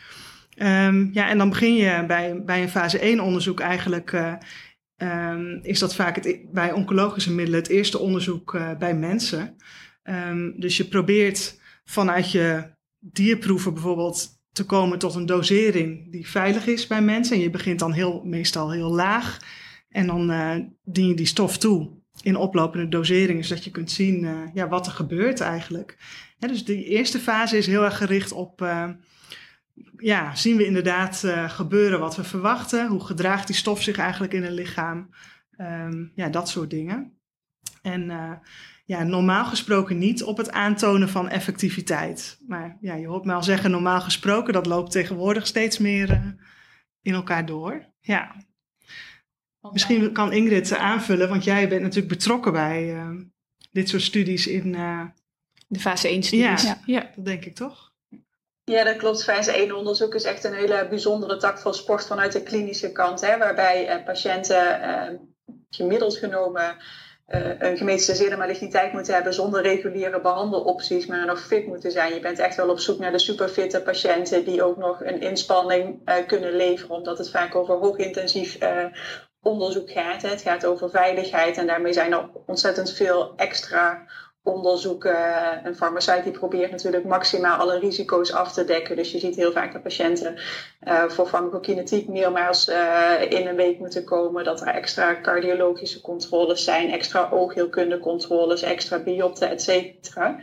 Um, 0.58 1.10
ja, 1.14 1.30
en 1.30 1.38
dan 1.38 1.50
begin 1.50 1.76
je 1.76 2.04
bij, 2.08 2.44
bij 2.44 2.62
een 2.62 2.70
fase 2.70 3.00
1 3.00 3.20
onderzoek 3.20 3.60
eigenlijk 3.60 4.38
um, 5.04 5.60
is 5.62 5.80
dat 5.80 5.96
vaak 5.96 6.16
het, 6.16 6.52
bij 6.52 6.72
oncologische 6.72 7.34
middelen 7.34 7.60
het 7.60 7.70
eerste 7.70 8.00
onderzoek 8.00 8.54
uh, 8.54 8.78
bij 8.78 8.96
mensen. 8.96 9.56
Um, 10.04 10.60
dus 10.60 10.78
je 10.78 10.86
probeert 10.86 11.60
vanuit 11.84 12.32
je 12.32 12.72
dierproeven 13.00 13.74
bijvoorbeeld 13.74 14.30
te 14.52 14.66
komen 14.66 15.00
tot 15.00 15.16
een 15.16 15.26
dosering 15.26 16.12
die 16.12 16.28
veilig 16.28 16.68
is 16.68 16.88
bij 16.88 17.02
mensen. 17.02 17.36
En 17.36 17.42
je 17.42 17.50
begint 17.50 17.80
dan 17.80 17.92
heel, 17.92 18.22
meestal 18.24 18.72
heel 18.72 18.92
laag. 18.92 19.40
En 19.90 20.08
dan 20.08 20.32
uh, 20.32 20.56
dien 20.84 21.08
je 21.08 21.14
die 21.14 21.26
stof 21.26 21.58
toe 21.58 21.90
in 22.22 22.36
oplopende 22.36 22.88
doseringen, 22.88 23.44
zodat 23.44 23.64
je 23.64 23.72
kunt 23.72 23.92
zien 23.92 24.24
uh, 24.24 24.40
ja, 24.54 24.68
wat 24.68 24.86
er 24.86 24.92
gebeurt 24.92 25.40
eigenlijk. 25.40 25.98
Dus 26.40 26.66
die 26.66 26.86
eerste 26.86 27.20
fase 27.20 27.58
is 27.58 27.68
heel 27.68 27.84
erg 27.84 27.98
gericht 27.98 28.32
op 28.32 28.62
ja, 29.98 30.36
zien 30.36 30.58
we 30.58 30.66
inderdaad 30.66 31.24
uh, 31.26 31.50
gebeuren 31.50 32.00
wat 32.00 32.16
we 32.16 32.24
verwachten? 32.24 32.88
Hoe 32.88 33.06
gedraagt 33.06 33.48
die 33.48 33.56
stof 33.56 33.82
zich 33.82 33.98
eigenlijk 33.98 34.34
in 34.34 34.44
een 34.44 34.54
lichaam? 34.54 35.10
Um, 35.58 36.12
ja, 36.16 36.30
dat 36.30 36.50
soort 36.50 36.70
dingen. 36.70 37.18
En 37.82 38.10
uh, 38.10 38.32
ja, 38.86 39.04
normaal 39.04 39.46
gesproken 39.46 39.98
niet 39.98 40.24
op 40.24 40.38
het 40.38 40.52
aantonen 40.52 41.10
van 41.10 41.30
effectiviteit. 41.30 42.40
Maar 42.48 42.78
ja, 42.82 42.94
je 42.94 43.08
hoort 43.08 43.26
me 43.26 43.34
al 43.34 43.44
zeggen, 43.44 43.72
normaal 43.72 44.02
gesproken, 44.02 44.54
dat 44.54 44.66
loopt 44.66 44.92
tegenwoordig 44.92 45.48
steeds 45.48 45.78
meer 45.78 46.10
uh, 46.10 46.28
in 47.02 47.14
elkaar 47.14 47.46
door. 47.46 47.86
Ja. 48.00 48.36
Misschien 49.72 50.12
kan 50.12 50.34
Ingrid 50.34 50.76
aanvullen, 50.76 51.30
want 51.30 51.44
jij 51.44 51.70
bent 51.70 51.82
natuurlijk 51.82 52.14
betrokken 52.14 52.52
bij 52.52 53.06
dit 53.72 53.90
soort 53.90 54.02
studies 54.02 54.48
in. 54.48 54.72
de 55.68 55.80
fase 55.80 56.08
1 56.08 56.24
studies. 56.24 56.64
Ja, 56.64 56.82
ja, 56.86 57.12
dat 57.16 57.26
denk 57.26 57.46
ik 57.46 57.56
toch? 57.56 57.93
Ja, 58.66 58.84
dat 58.84 58.98
klopt. 58.98 59.24
Fase 59.24 59.52
1 59.52 59.76
onderzoek 59.76 60.16
is 60.16 60.24
echt 60.24 60.44
een 60.44 60.54
hele 60.54 60.88
bijzondere 60.90 61.38
tak 61.38 61.60
van 61.60 61.74
sport 61.74 62.06
vanuit 62.06 62.32
de 62.32 62.44
klinische 62.44 62.92
kant. 62.92 63.22
Hè, 63.22 63.38
waarbij 63.38 63.88
eh, 63.88 64.06
patiënten 64.06 64.82
eh, 64.82 65.14
gemiddeld 65.70 66.18
genomen 66.18 66.78
uh, 67.28 67.60
een 67.60 67.78
gemetastaseerde 67.78 68.38
maligniteit 68.38 68.94
moeten 68.94 69.14
hebben 69.14 69.34
zonder 69.34 69.62
reguliere 69.62 70.22
behandelopties, 70.22 71.06
maar 71.06 71.26
nog 71.26 71.42
fit 71.46 71.68
moeten 71.68 71.92
zijn. 71.92 72.14
Je 72.14 72.20
bent 72.20 72.40
echt 72.40 72.56
wel 72.56 72.70
op 72.70 72.80
zoek 72.80 73.00
naar 73.00 73.12
de 73.12 73.20
superfitte 73.20 73.82
patiënten 73.82 74.46
die 74.46 74.64
ook 74.64 74.78
nog 74.78 75.04
een 75.04 75.22
inspanning 75.22 76.02
uh, 76.06 76.16
kunnen 76.28 76.56
leveren, 76.56 76.96
omdat 76.96 77.18
het 77.18 77.30
vaak 77.30 77.56
over 77.56 77.76
hoogintensief 77.76 78.58
onderzoek 79.42 79.92
gaat. 79.92 80.22
Hè. 80.22 80.30
Het 80.30 80.42
gaat 80.42 80.66
over 80.66 80.90
veiligheid 80.90 81.58
en 81.58 81.68
daarmee 81.68 81.94
zijn 81.94 82.12
er 82.12 82.30
ontzettend 82.46 82.92
veel 82.92 83.34
extra 83.36 84.06
onderzoeken. 84.44 85.16
Een 85.66 85.76
farmaceut 85.76 86.24
die 86.24 86.32
probeert 86.32 86.72
natuurlijk 86.72 87.06
maximaal 87.06 87.58
alle 87.58 87.80
risico's 87.80 88.32
af 88.34 88.54
te 88.54 88.66
dekken. 88.66 88.96
Dus 88.96 89.12
je 89.12 89.20
ziet 89.20 89.36
heel 89.36 89.52
vaak 89.52 89.74
dat 89.74 89.84
patiënten 89.84 90.36
uh, 90.88 91.04
voor 91.04 91.28
farmacokinetiek 91.28 92.08
meermaals 92.08 92.70
uh, 92.70 93.12
in 93.30 93.48
een 93.48 93.56
week 93.56 93.80
moeten 93.80 94.04
komen. 94.04 94.44
Dat 94.44 94.62
er 94.62 94.68
extra 94.68 95.22
cardiologische 95.22 96.02
controles 96.02 96.64
zijn, 96.64 96.92
extra 96.92 97.30
oogheelkundecontroles, 97.32 98.62
extra 98.62 99.00
biopten, 99.00 99.50
et 99.50 99.62
cetera. 99.62 100.40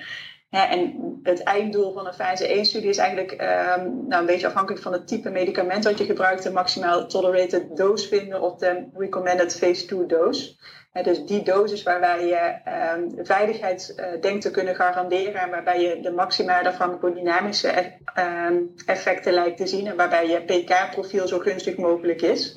En 0.51 0.95
het 1.23 1.43
einddoel 1.43 1.93
van 1.93 2.07
een 2.07 2.15
fase 2.15 2.59
1-studie 2.61 2.89
is 2.89 2.99
eigenlijk 2.99 3.33
um, 3.33 4.07
nou, 4.09 4.21
een 4.21 4.27
beetje 4.27 4.47
afhankelijk 4.47 4.83
van 4.83 4.93
het 4.93 5.09
type 5.09 5.31
medicament 5.31 5.83
dat 5.83 5.99
je 5.99 6.05
gebruikt, 6.05 6.43
de 6.43 6.51
maximaal 6.51 7.07
tolerated 7.07 7.77
dose 7.77 8.09
vinden 8.09 8.41
of 8.41 8.57
de 8.57 8.89
recommended 8.97 9.57
phase 9.57 9.87
2 9.87 10.07
dose 10.07 10.57
dus 10.93 11.25
die 11.25 11.43
dosis 11.43 11.83
waarbij 11.83 12.27
je 12.27 12.59
um, 12.97 13.27
veiligheid 13.27 13.95
uh, 13.97 14.21
denkt 14.21 14.43
te 14.43 14.51
kunnen 14.51 14.75
garanderen 14.75 15.41
en 15.41 15.51
waarbij 15.51 15.81
je 15.81 16.01
de 16.01 16.11
maximale 16.11 16.73
farmacodynamische 16.73 17.69
e 17.69 17.93
um, 18.49 18.75
effecten 18.87 19.33
lijkt 19.33 19.57
te 19.57 19.67
zien 19.67 19.87
en 19.87 19.97
waarbij 19.97 20.29
je 20.29 20.45
pK-profiel 20.45 21.29
zo 21.29 21.39
gunstig 21.39 21.77
mogelijk 21.77 22.23
is. 22.23 22.57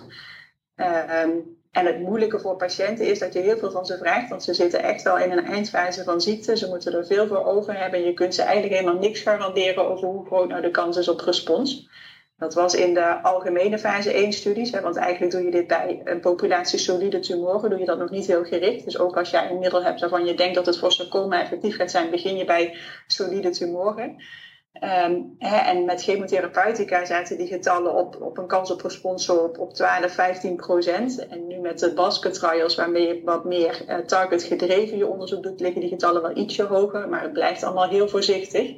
Um, 0.75 1.62
en 1.74 1.86
het 1.86 2.00
moeilijke 2.00 2.40
voor 2.40 2.56
patiënten 2.56 3.08
is 3.08 3.20
dat 3.20 3.34
je 3.34 3.40
heel 3.40 3.58
veel 3.58 3.72
van 3.72 3.86
ze 3.86 3.98
vraagt, 3.98 4.30
want 4.30 4.44
ze 4.44 4.54
zitten 4.54 4.84
echt 4.84 5.02
wel 5.02 5.18
in 5.18 5.32
een 5.32 5.46
eindfase 5.46 6.04
van 6.04 6.22
ziekte. 6.22 6.58
Ze 6.58 6.68
moeten 6.68 6.94
er 6.94 7.06
veel 7.06 7.28
voor 7.28 7.46
over 7.46 7.78
hebben 7.78 8.00
en 8.00 8.06
je 8.06 8.13
kunt 8.13 8.36
ze 8.36 8.42
eigenlijk 8.42 8.74
helemaal 8.74 9.00
niks 9.00 9.22
garanderen 9.22 9.90
over 9.90 10.08
hoe 10.08 10.25
groot 10.25 10.50
nou 10.50 10.62
de 10.62 10.72
kans 10.72 10.98
is 10.98 11.08
op 11.08 11.20
respons. 11.20 11.90
Dat 12.38 12.54
was 12.54 12.75
in 12.75 12.94
de 12.94 13.22
algemene 13.22 13.80
fase 13.80 14.13
1 14.13 14.34
studies, 14.34 14.72
hè, 14.72 14.82
want 14.82 14.96
eigenlijk 14.96 15.32
doe 15.32 15.44
je 15.44 15.52
dit 15.52 15.68
bij 15.68 16.02
een 16.04 16.20
populatie 16.20 16.80
solide 16.80 17.20
tumoren, 17.20 17.70
doe 17.70 17.80
je 17.80 17.86
dat 17.86 17.98
nog 17.98 18.10
niet 18.10 18.25
heel 18.25 18.44
gericht. 18.44 18.84
Dus 18.84 18.98
ook 18.98 19.18
als 19.18 19.30
jij 19.30 19.50
een 19.50 19.60
middel 19.60 19.84
hebt 19.84 20.00
waarvan 20.00 20.25
je 20.25 20.34
denkt 20.34 20.56
dat 20.56 20.66
het 20.66 20.78
voor 20.78 20.92
sarcoma 20.92 21.42
effectief 21.42 21.75
gaat 21.75 21.92
zijn, 21.92 22.10
begin 22.10 22.38
je 22.38 22.46
bij 22.46 22.78
solide 23.08 23.50
tumoren. 23.50 24.24
Um, 24.82 25.36
hè, 25.39 25.58
en 25.58 25.86
met 25.86 26.03
chemotherapeutica 26.03 27.06
zaten 27.06 27.38
die 27.38 27.48
getallen 27.48 27.96
op, 27.96 28.22
op 28.22 28.38
een 28.38 28.48
kans 28.48 28.72
op 28.72 28.82
respons 28.82 29.30
op, 29.30 29.60
op 29.60 29.74
12, 29.74 30.12
15 30.12 30.56
procent. 30.56 31.27
En 31.27 31.48
nu 31.48 31.60
met 31.60 31.80
de 31.80 31.94
basket 31.94 32.34
trials, 32.34 32.75
waarmee 32.75 33.08
je 33.08 33.22
wat 33.24 33.46
meer 33.46 33.86
uh, 33.88 33.98
target 33.98 34.44
gedreven 34.44 34.98
je 34.98 35.08
onderzoek 35.08 35.44
doet, 35.44 35.60
liggen 35.60 35.82
die 35.82 35.89
getallen 35.89 36.22
wel 36.22 36.38
ietsje 36.38 36.63
hoger. 36.63 37.10
Maar 37.10 37.22
het 37.22 37.34
blijft 37.34 37.63
allemaal 37.63 37.89
heel 37.89 38.08
voorzichtig. 38.08 38.70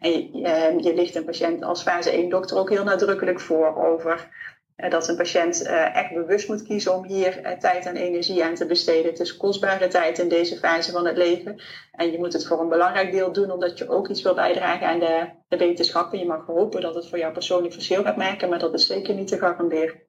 En 0.00 0.10
je, 0.10 0.28
uh, 0.32 0.78
je 0.78 0.94
ligt 0.94 1.14
een 1.14 1.24
patiënt 1.24 1.62
als 1.62 1.82
fase 1.82 2.10
1 2.10 2.28
dokter 2.28 2.58
ook 2.58 2.70
heel 2.70 2.84
nadrukkelijk 2.84 3.40
voor 3.40 3.76
over 3.76 4.28
dat 4.76 5.08
een 5.08 5.16
patiënt 5.16 5.62
uh, 5.62 5.96
echt 5.96 6.14
bewust 6.14 6.48
moet 6.48 6.62
kiezen 6.62 6.94
om 6.94 7.04
hier 7.04 7.40
uh, 7.42 7.50
tijd 7.50 7.86
en 7.86 7.96
energie 7.96 8.44
aan 8.44 8.54
te 8.54 8.66
besteden. 8.66 9.10
Het 9.10 9.20
is 9.20 9.36
kostbare 9.36 9.88
tijd 9.88 10.18
in 10.18 10.28
deze 10.28 10.56
fase 10.56 10.92
van 10.92 11.06
het 11.06 11.16
leven. 11.16 11.62
En 11.92 12.12
je 12.12 12.18
moet 12.18 12.32
het 12.32 12.46
voor 12.46 12.60
een 12.60 12.68
belangrijk 12.68 13.12
deel 13.12 13.32
doen 13.32 13.50
omdat 13.50 13.78
je 13.78 13.88
ook 13.88 14.08
iets 14.08 14.22
wil 14.22 14.34
bijdragen 14.34 14.86
aan 14.86 14.98
de, 14.98 15.28
de 15.48 15.56
wetenschap. 15.56 16.12
En 16.12 16.18
je 16.18 16.26
mag 16.26 16.46
hopen 16.46 16.80
dat 16.80 16.94
het 16.94 17.08
voor 17.08 17.18
jou 17.18 17.32
persoonlijk 17.32 17.74
verschil 17.74 18.02
gaat 18.02 18.16
maken, 18.16 18.48
maar 18.48 18.58
dat 18.58 18.74
is 18.74 18.86
zeker 18.86 19.14
niet 19.14 19.28
te 19.28 19.38
garanderen. 19.38 20.00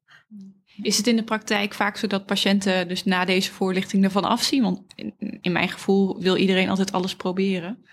Is 0.81 0.97
het 0.97 1.07
in 1.07 1.15
de 1.15 1.23
praktijk 1.23 1.73
vaak 1.73 1.97
zo 1.97 2.07
dat 2.07 2.25
patiënten 2.25 2.87
dus 2.87 3.03
na 3.03 3.25
deze 3.25 3.51
voorlichting 3.51 4.03
ervan 4.03 4.23
afzien? 4.23 4.63
Want 4.63 4.81
in, 4.95 5.37
in 5.41 5.51
mijn 5.51 5.69
gevoel 5.69 6.21
wil 6.21 6.35
iedereen 6.35 6.69
altijd 6.69 6.91
alles 6.91 7.15
proberen. 7.15 7.85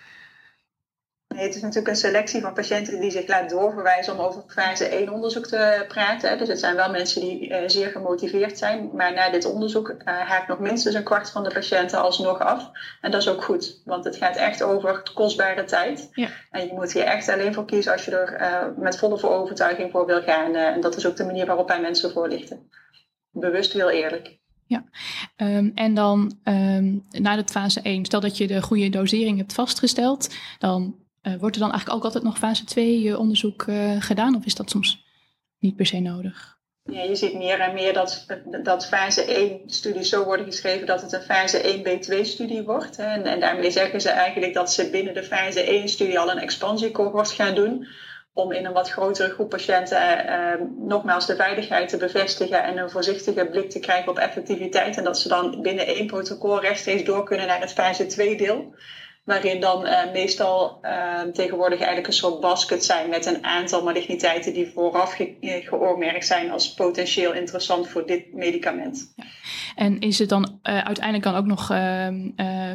Nee, 1.35 1.45
het 1.45 1.55
is 1.55 1.61
natuurlijk 1.61 1.89
een 1.89 1.97
selectie 1.97 2.41
van 2.41 2.53
patiënten 2.53 3.01
die 3.01 3.11
zich 3.11 3.27
laat 3.27 3.51
doorverwijzen 3.51 4.13
om 4.13 4.21
over 4.21 4.43
fase 4.47 4.85
1 4.85 5.13
onderzoek 5.13 5.47
te 5.47 5.85
praten. 5.89 6.39
Dus 6.39 6.49
het 6.49 6.59
zijn 6.59 6.77
wel 6.77 6.91
mensen 6.91 7.21
die 7.21 7.49
uh, 7.49 7.57
zeer 7.67 7.91
gemotiveerd 7.91 8.59
zijn. 8.59 8.91
Maar 8.93 9.13
na 9.13 9.31
dit 9.31 9.45
onderzoek 9.45 9.89
uh, 9.89 9.97
haakt 10.05 10.49
nog 10.49 10.59
minstens 10.59 10.95
een 10.95 11.03
kwart 11.03 11.31
van 11.31 11.45
de 11.45 11.53
patiënten 11.53 12.03
alsnog 12.03 12.39
af. 12.39 12.71
En 13.01 13.11
dat 13.11 13.21
is 13.21 13.29
ook 13.29 13.45
goed, 13.45 13.83
want 13.85 14.05
het 14.05 14.17
gaat 14.17 14.37
echt 14.37 14.63
over 14.63 15.11
kostbare 15.15 15.65
tijd. 15.65 16.09
Ja. 16.13 16.29
En 16.51 16.67
je 16.67 16.73
moet 16.73 16.93
hier 16.93 17.05
echt 17.05 17.29
alleen 17.29 17.55
voor 17.55 17.65
kiezen 17.65 17.93
als 17.93 18.05
je 18.05 18.17
er 18.17 18.41
uh, 18.41 18.77
met 18.77 18.99
volle 18.99 19.23
overtuiging 19.23 19.91
voor 19.91 20.07
wil 20.07 20.23
gaan. 20.23 20.55
en 20.55 20.81
dat 20.81 20.97
is 20.97 21.07
ook 21.07 21.17
de 21.17 21.25
manier 21.25 21.47
waarop 21.47 21.69
wij 21.69 21.81
mensen 21.81 22.13
voorlichten. 22.13 22.71
Bewust 23.31 23.73
heel 23.73 23.91
eerlijk. 23.91 24.39
Ja, 24.67 24.85
um, 25.37 25.73
en 25.75 25.95
dan 25.95 26.39
um, 26.45 27.05
na 27.11 27.37
de 27.37 27.45
fase 27.53 27.81
1, 27.81 28.05
stel 28.05 28.21
dat 28.21 28.37
je 28.37 28.47
de 28.47 28.63
goede 28.63 28.89
dosering 28.89 29.39
hebt 29.39 29.53
vastgesteld, 29.53 30.35
dan 30.59 31.00
wordt 31.23 31.55
er 31.55 31.61
dan 31.61 31.71
eigenlijk 31.71 31.99
ook 31.99 32.05
altijd 32.05 32.25
nog 32.25 32.39
fase 32.39 32.65
2 32.65 33.03
uh, 33.03 33.19
onderzoek 33.19 33.67
uh, 33.67 33.97
gedaan 33.99 34.37
of 34.37 34.45
is 34.45 34.55
dat 34.55 34.71
soms 34.71 35.05
niet 35.59 35.77
per 35.77 35.87
se 35.87 36.01
nodig? 36.01 36.59
Ja, 36.83 37.03
je 37.03 37.17
ziet 37.17 37.35
meer 37.35 37.61
en 37.61 37.75
meer 37.75 37.93
dat, 37.93 38.27
dat 38.63 38.87
fase 38.87 39.23
1 39.25 39.61
studies 39.67 40.09
zo 40.09 40.25
worden 40.25 40.47
geschreven 40.47 40.87
dat 40.87 41.03
het 41.03 41.13
een 41.13 41.23
fase 41.23 41.79
1b2 41.79 42.21
studie 42.21 42.63
wordt. 42.63 42.97
En, 42.97 43.25
en 43.25 43.41
daarmee 43.41 43.71
zeggen 43.71 44.01
ze 44.01 44.09
eigenlijk 44.09 44.55
dat 44.55 44.73
ze 44.73 44.91
binnen 44.91 45.15
de 45.15 45.23
fase 45.23 45.61
1 45.61 45.89
studie 45.89 46.19
al 46.19 46.31
een 46.31 46.39
expansiecohort 46.39 47.31
gaan 47.31 47.55
doen 47.55 47.87
om 48.33 48.53
in 48.53 48.65
een 48.65 48.73
wat 48.73 48.91
grotere 48.91 49.29
groep 49.29 49.49
patiënten 49.49 50.27
eh, 50.27 50.61
nogmaals 50.79 51.27
de 51.27 51.37
veiligheid 51.37 51.89
te 51.89 51.97
bevestigen 51.97 52.63
en 52.63 52.79
een 52.79 52.91
voorzichtige 52.91 53.47
blik 53.47 53.71
te 53.71 53.79
krijgen 53.79 54.11
op 54.11 54.19
effectiviteit. 54.19 54.97
En 54.97 55.05
dat 55.05 55.19
ze 55.19 55.29
dan 55.29 55.63
binnen 55.63 55.87
één 55.87 56.07
protocol 56.07 56.61
rechtstreeks 56.61 57.05
door 57.05 57.25
kunnen 57.25 57.47
naar 57.47 57.61
het 57.61 57.73
fase 57.73 58.07
2 58.07 58.37
deel. 58.37 58.75
Waarin 59.31 59.61
dan 59.61 59.87
uh, 59.87 60.13
meestal 60.13 60.79
uh, 60.83 61.21
tegenwoordig 61.21 61.79
eigenlijk 61.79 62.07
een 62.07 62.13
soort 62.13 62.41
basket 62.41 62.85
zijn 62.85 63.09
met 63.09 63.27
een 63.27 63.45
aantal 63.45 63.83
maligniteiten 63.83 64.53
die 64.53 64.71
vooraf 64.75 65.13
ge 65.13 65.37
geoormerkt 65.41 66.27
zijn 66.27 66.51
als 66.51 66.75
potentieel 66.75 67.33
interessant 67.33 67.89
voor 67.89 68.07
dit 68.07 68.35
medicament. 68.35 69.15
En 69.75 69.99
is 70.01 70.19
het 70.19 70.29
dan 70.29 70.43
uh, 70.63 70.79
uiteindelijk 70.79 71.25
dan 71.25 71.35
ook 71.35 71.47
nog 71.47 71.67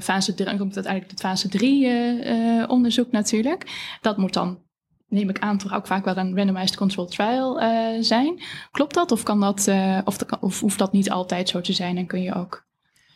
fase 0.02 0.34
3, 0.34 0.46
dan 0.46 0.58
komt 0.58 0.76
uiteindelijk 0.76 1.12
het 1.12 1.22
fase 1.22 1.50
3 1.50 2.68
onderzoek 2.68 3.12
natuurlijk. 3.12 3.64
Dat 4.02 4.18
moet 4.18 4.34
dan 4.34 4.64
neem 5.08 5.30
ik 5.30 5.40
aan, 5.40 5.58
toch 5.58 5.74
ook 5.74 5.88
vaak 5.88 6.06
wel 6.06 6.18
een 6.18 6.36
randomized 6.36 6.78
control 6.78 7.06
trial 7.06 7.60
zijn. 8.04 8.42
Klopt 8.72 8.94
dat? 8.94 9.12
Of, 9.12 9.24
kan 9.24 9.40
dat, 9.40 9.72
of, 10.06 10.18
of 10.40 10.60
hoeft 10.60 10.80
dat 10.80 10.92
niet 10.92 11.12
altijd 11.12 11.50
zo 11.50 11.62
te 11.62 11.74
zijn 11.74 11.98
en 11.98 12.08
kun 12.08 12.22
je 12.22 12.34
ook 12.34 12.66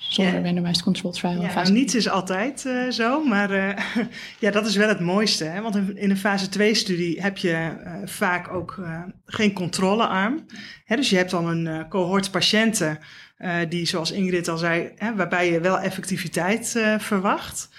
zonder 0.09 0.33
ja. 0.33 0.41
randomized 0.41 0.83
control 0.83 1.11
trial? 1.11 1.41
Ja, 1.41 1.49
fase... 1.49 1.71
niets 1.71 1.95
is 1.95 2.09
altijd 2.09 2.63
uh, 2.67 2.89
zo, 2.89 3.23
maar 3.23 3.51
ja, 4.39 4.51
dat 4.51 4.65
is 4.65 4.75
wel 4.75 4.87
het 4.87 4.99
mooiste. 4.99 5.43
Hè? 5.43 5.61
Want 5.61 5.75
in 5.75 6.09
een 6.09 6.17
fase 6.17 6.47
2-studie 6.59 7.21
heb 7.21 7.37
je 7.37 7.71
vaak 8.05 8.53
ook 8.53 8.79
geen 9.25 9.53
controlearm. 9.53 10.45
Hè? 10.85 10.95
Dus 10.95 11.09
je 11.09 11.17
hebt 11.17 11.31
dan 11.31 11.47
een 11.47 11.87
cohort 11.87 12.31
patiënten 12.31 12.99
die, 13.69 13.85
zoals 13.85 14.11
Ingrid 14.11 14.47
al 14.47 14.57
zei, 14.57 14.91
hè, 14.95 15.15
waarbij 15.15 15.51
je 15.51 15.59
wel 15.59 15.79
effectiviteit 15.79 16.81
verwacht. 16.97 17.69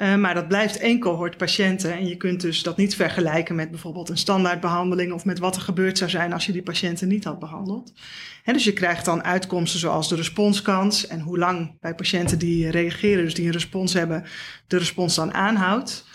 Uh, 0.00 0.16
maar 0.16 0.34
dat 0.34 0.48
blijft 0.48 0.78
één 0.78 0.98
cohort 0.98 1.36
patiënten. 1.36 1.92
En 1.92 2.06
je 2.06 2.16
kunt 2.16 2.40
dus 2.40 2.62
dat 2.62 2.76
niet 2.76 2.94
vergelijken 2.94 3.54
met 3.54 3.70
bijvoorbeeld 3.70 4.08
een 4.08 4.18
standaardbehandeling 4.18 5.12
of 5.12 5.24
met 5.24 5.38
wat 5.38 5.56
er 5.56 5.62
gebeurd 5.62 5.98
zou 5.98 6.10
zijn 6.10 6.32
als 6.32 6.46
je 6.46 6.52
die 6.52 6.62
patiënten 6.62 7.08
niet 7.08 7.24
had 7.24 7.38
behandeld. 7.38 7.92
Dus 8.44 8.64
je 8.64 8.72
krijgt 8.72 9.04
dan 9.04 9.24
uitkomsten 9.24 9.80
zoals 9.80 10.08
de 10.08 10.14
responskans 10.14 11.06
en 11.06 11.20
hoe 11.20 11.38
lang 11.38 11.76
bij 11.80 11.94
patiënten 11.94 12.38
die 12.38 12.70
reageren, 12.70 13.24
dus 13.24 13.34
die 13.34 13.46
een 13.46 13.52
respons 13.52 13.92
hebben, 13.92 14.24
de 14.66 14.76
respons 14.76 15.14
dan 15.14 15.34
aanhoudt. 15.34 16.06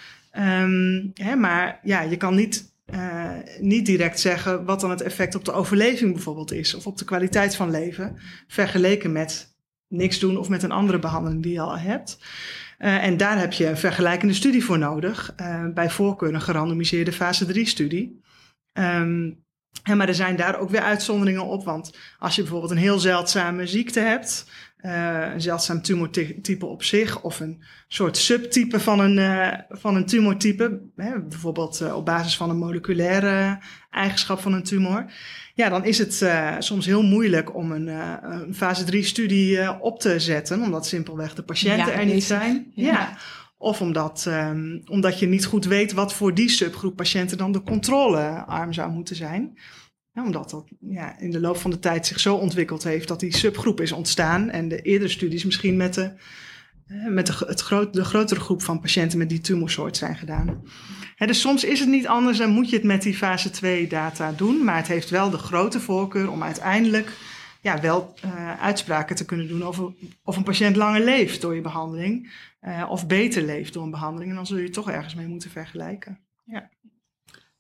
Hè, 1.14 1.36
maar 1.36 1.80
ja, 1.84 2.02
je 2.02 2.18
kan 2.18 2.36
niet, 2.36 2.74
uh, 2.94 3.30
niet 3.60 3.86
direct 3.86 4.20
zeggen 4.20 4.66
wat 4.66 4.80
dan 4.80 4.90
het 4.90 5.02
effect 5.02 5.36
op 5.36 5.46
de 5.46 5.52
overleving 5.52 6.14
bijvoorbeeld 6.14 6.52
is 6.52 6.74
of 6.74 6.88
op 6.88 6.98
de 6.98 7.06
kwaliteit 7.06 7.56
van 7.56 7.72
leven, 7.72 8.20
vergeleken 8.48 9.12
met 9.12 9.56
niks 9.88 10.20
doen 10.20 10.38
of 10.38 10.50
met 10.50 10.64
een 10.64 10.72
andere 10.72 11.00
behandeling 11.00 11.44
die 11.44 11.54
je 11.54 11.62
al 11.62 11.78
hebt. 11.78 12.18
Uh, 12.80 13.04
en 13.04 13.18
daar 13.18 13.40
heb 13.40 13.54
je 13.54 13.68
een 13.68 13.78
vergelijkende 13.78 14.34
studie 14.34 14.64
voor 14.64 14.78
nodig. 14.78 15.34
Uh, 15.42 15.66
bij 15.74 15.90
voorkeur 15.90 16.34
een 16.34 16.42
gerandomiseerde 16.42 17.12
fase 17.12 17.46
3-studie. 17.54 18.24
Um, 18.74 19.44
ja, 19.84 19.96
maar 19.96 20.08
er 20.08 20.16
zijn 20.16 20.36
daar 20.36 20.60
ook 20.60 20.70
weer 20.70 20.82
uitzonderingen 20.82 21.46
op. 21.46 21.66
Want 21.66 21.98
als 22.20 22.36
je 22.36 22.42
bijvoorbeeld 22.42 22.72
een 22.72 22.78
heel 22.78 23.00
zeldzame 23.00 23.68
ziekte 23.68 24.00
hebt, 24.00 24.50
uh, 24.86 25.34
een 25.34 25.42
zeldzaam 25.42 25.82
tumortype 25.82 26.66
op 26.66 26.84
zich, 26.84 27.22
of 27.22 27.40
een 27.40 27.64
soort 27.88 28.18
subtype 28.18 28.80
van 28.80 29.00
een, 29.00 29.18
uh, 29.18 29.54
van 29.70 29.96
een 29.96 30.06
tumortype, 30.06 30.82
hè, 30.96 31.22
bijvoorbeeld 31.22 31.82
uh, 31.82 31.96
op 31.96 32.06
basis 32.06 32.38
van 32.38 32.50
een 32.50 32.58
moleculaire 32.58 33.60
eigenschap 33.90 34.40
van 34.40 34.54
een 34.54 34.64
tumor, 34.64 35.06
ja, 35.54 35.70
dan 35.70 35.86
is 35.86 35.98
het 35.98 36.26
soms 36.64 36.86
heel 36.86 37.04
moeilijk 37.04 37.56
om 37.56 37.72
een, 37.72 37.88
een 37.88 38.56
fase 38.56 38.86
3-studie 38.86 39.82
op 39.82 40.00
te 40.00 40.20
zetten, 40.20 40.62
omdat 40.62 40.88
simpelweg 40.88 41.36
de 41.36 41.44
patiënten 41.44 41.94
ja, 41.94 42.00
er 42.00 42.06
niet 42.06 42.24
zijn. 42.24 42.72
Ja. 42.74 42.92
ja. 42.92 43.18
Of 43.58 43.82
omdat, 43.82 44.26
um, 44.28 44.82
omdat 44.86 45.20
je 45.20 45.28
niet 45.28 45.46
goed 45.46 45.66
weet 45.66 45.94
wat 45.94 46.14
voor 46.14 46.34
die 46.34 46.50
subgroep 46.50 46.96
patiënten 46.96 47.38
dan 47.38 47.52
de 47.52 47.62
controlearm 47.62 48.74
zou 48.74 48.92
moeten 48.92 49.16
zijn. 49.16 49.58
Omdat 50.24 50.50
dat 50.50 50.66
ja, 50.80 51.20
in 51.20 51.32
de 51.32 51.40
loop 51.40 51.58
van 51.58 51.72
de 51.72 51.80
tijd 51.80 52.06
zich 52.06 52.20
zo 52.20 52.36
ontwikkeld 52.36 52.84
heeft 52.84 53.08
dat 53.08 53.20
die 53.20 53.36
subgroep 53.36 53.82
is 53.82 53.92
ontstaan. 53.92 54.50
En 54.50 54.68
de 54.68 54.82
eerdere 54.82 55.10
studies 55.10 55.46
misschien 55.46 55.78
met, 55.78 55.94
de, 55.94 56.12
met 57.10 57.28
de, 57.28 57.34
het 57.48 57.62
groot, 57.62 57.94
de 57.94 58.04
grotere 58.04 58.40
groep 58.40 58.62
van 58.62 58.80
patiënten 58.80 59.18
met 59.18 59.30
die 59.30 59.42
tumorsoort 59.42 59.98
zijn 59.98 60.16
gedaan. 60.16 60.64
Dus 61.18 61.42
soms 61.42 61.64
is 61.64 61.80
het 61.80 61.90
niet 61.90 62.08
anders, 62.08 62.38
dan 62.38 62.50
moet 62.50 62.70
je 62.70 62.76
het 62.76 62.86
met 62.86 63.02
die 63.02 63.14
fase 63.14 63.50
2 63.50 63.88
data 63.88 64.32
doen. 64.32 64.64
Maar 64.64 64.78
het 64.78 64.88
heeft 64.88 65.10
wel 65.10 65.30
de 65.30 65.38
grote 65.38 65.80
voorkeur 65.80 66.32
om 66.32 66.44
uiteindelijk 66.44 67.12
ja, 67.62 67.82
wel 67.82 68.14
uh, 68.26 68.62
uitspraken 68.62 69.16
te 69.16 69.26
kunnen 69.26 69.48
doen 69.48 69.64
over 69.64 69.94
of 70.24 70.38
een 70.38 70.44
patiënt 70.44 70.76
langer 70.76 71.04
leeft 71.04 71.42
door 71.42 71.56
je 71.56 71.62
behandeling. 71.62 72.34
Uh, 72.62 72.86
of 72.90 73.08
beter 73.08 73.44
leeft 73.44 73.74
door 73.74 73.84
een 73.84 73.92
behandeling. 73.92 74.30
En 74.30 74.36
dan 74.36 74.46
zul 74.46 74.58
je 74.58 74.70
toch 74.70 74.90
ergens 74.90 75.16
mee 75.16 75.28
moeten 75.28 75.50
vergelijken. 75.50 76.20
Ja. 76.44 76.70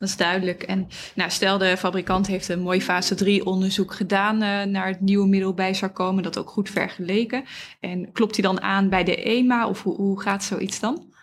Dat 0.06 0.14
is 0.14 0.26
duidelijk. 0.26 0.64
En 0.64 0.88
nou, 1.16 1.30
stel 1.30 1.58
de 1.58 1.78
fabrikant 1.78 2.28
heeft 2.28 2.50
een 2.50 2.60
mooi 2.60 2.82
fase 2.82 3.16
3 3.16 3.46
onderzoek 3.46 3.94
gedaan 3.94 4.36
uh, 4.36 4.64
naar 4.64 4.88
het 4.88 5.02
nieuwe 5.02 5.28
middel 5.28 5.54
bij 5.54 5.74
sarcoma, 5.74 6.22
dat 6.22 6.38
ook 6.38 6.50
goed 6.50 6.70
vergeleken. 6.70 7.44
En 7.80 8.12
klopt 8.12 8.36
hij 8.36 8.44
dan 8.44 8.62
aan 8.62 8.90
bij 8.90 9.04
de 9.04 9.24
EMA 9.24 9.68
of 9.68 9.84
hoe, 9.84 9.96
hoe 9.96 10.22
gaat 10.22 10.44
zoiets 10.44 10.80
dan? 10.80 11.14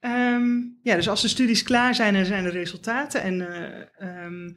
Um, 0.00 0.78
ja, 0.82 0.94
dus 0.94 1.08
als 1.08 1.22
de 1.22 1.28
studies 1.28 1.62
klaar 1.62 1.94
zijn 1.94 2.14
en 2.14 2.26
zijn 2.26 2.44
de 2.44 2.50
resultaten 2.50 3.22
en 3.22 3.34
uh, 4.00 4.24
um, 4.24 4.56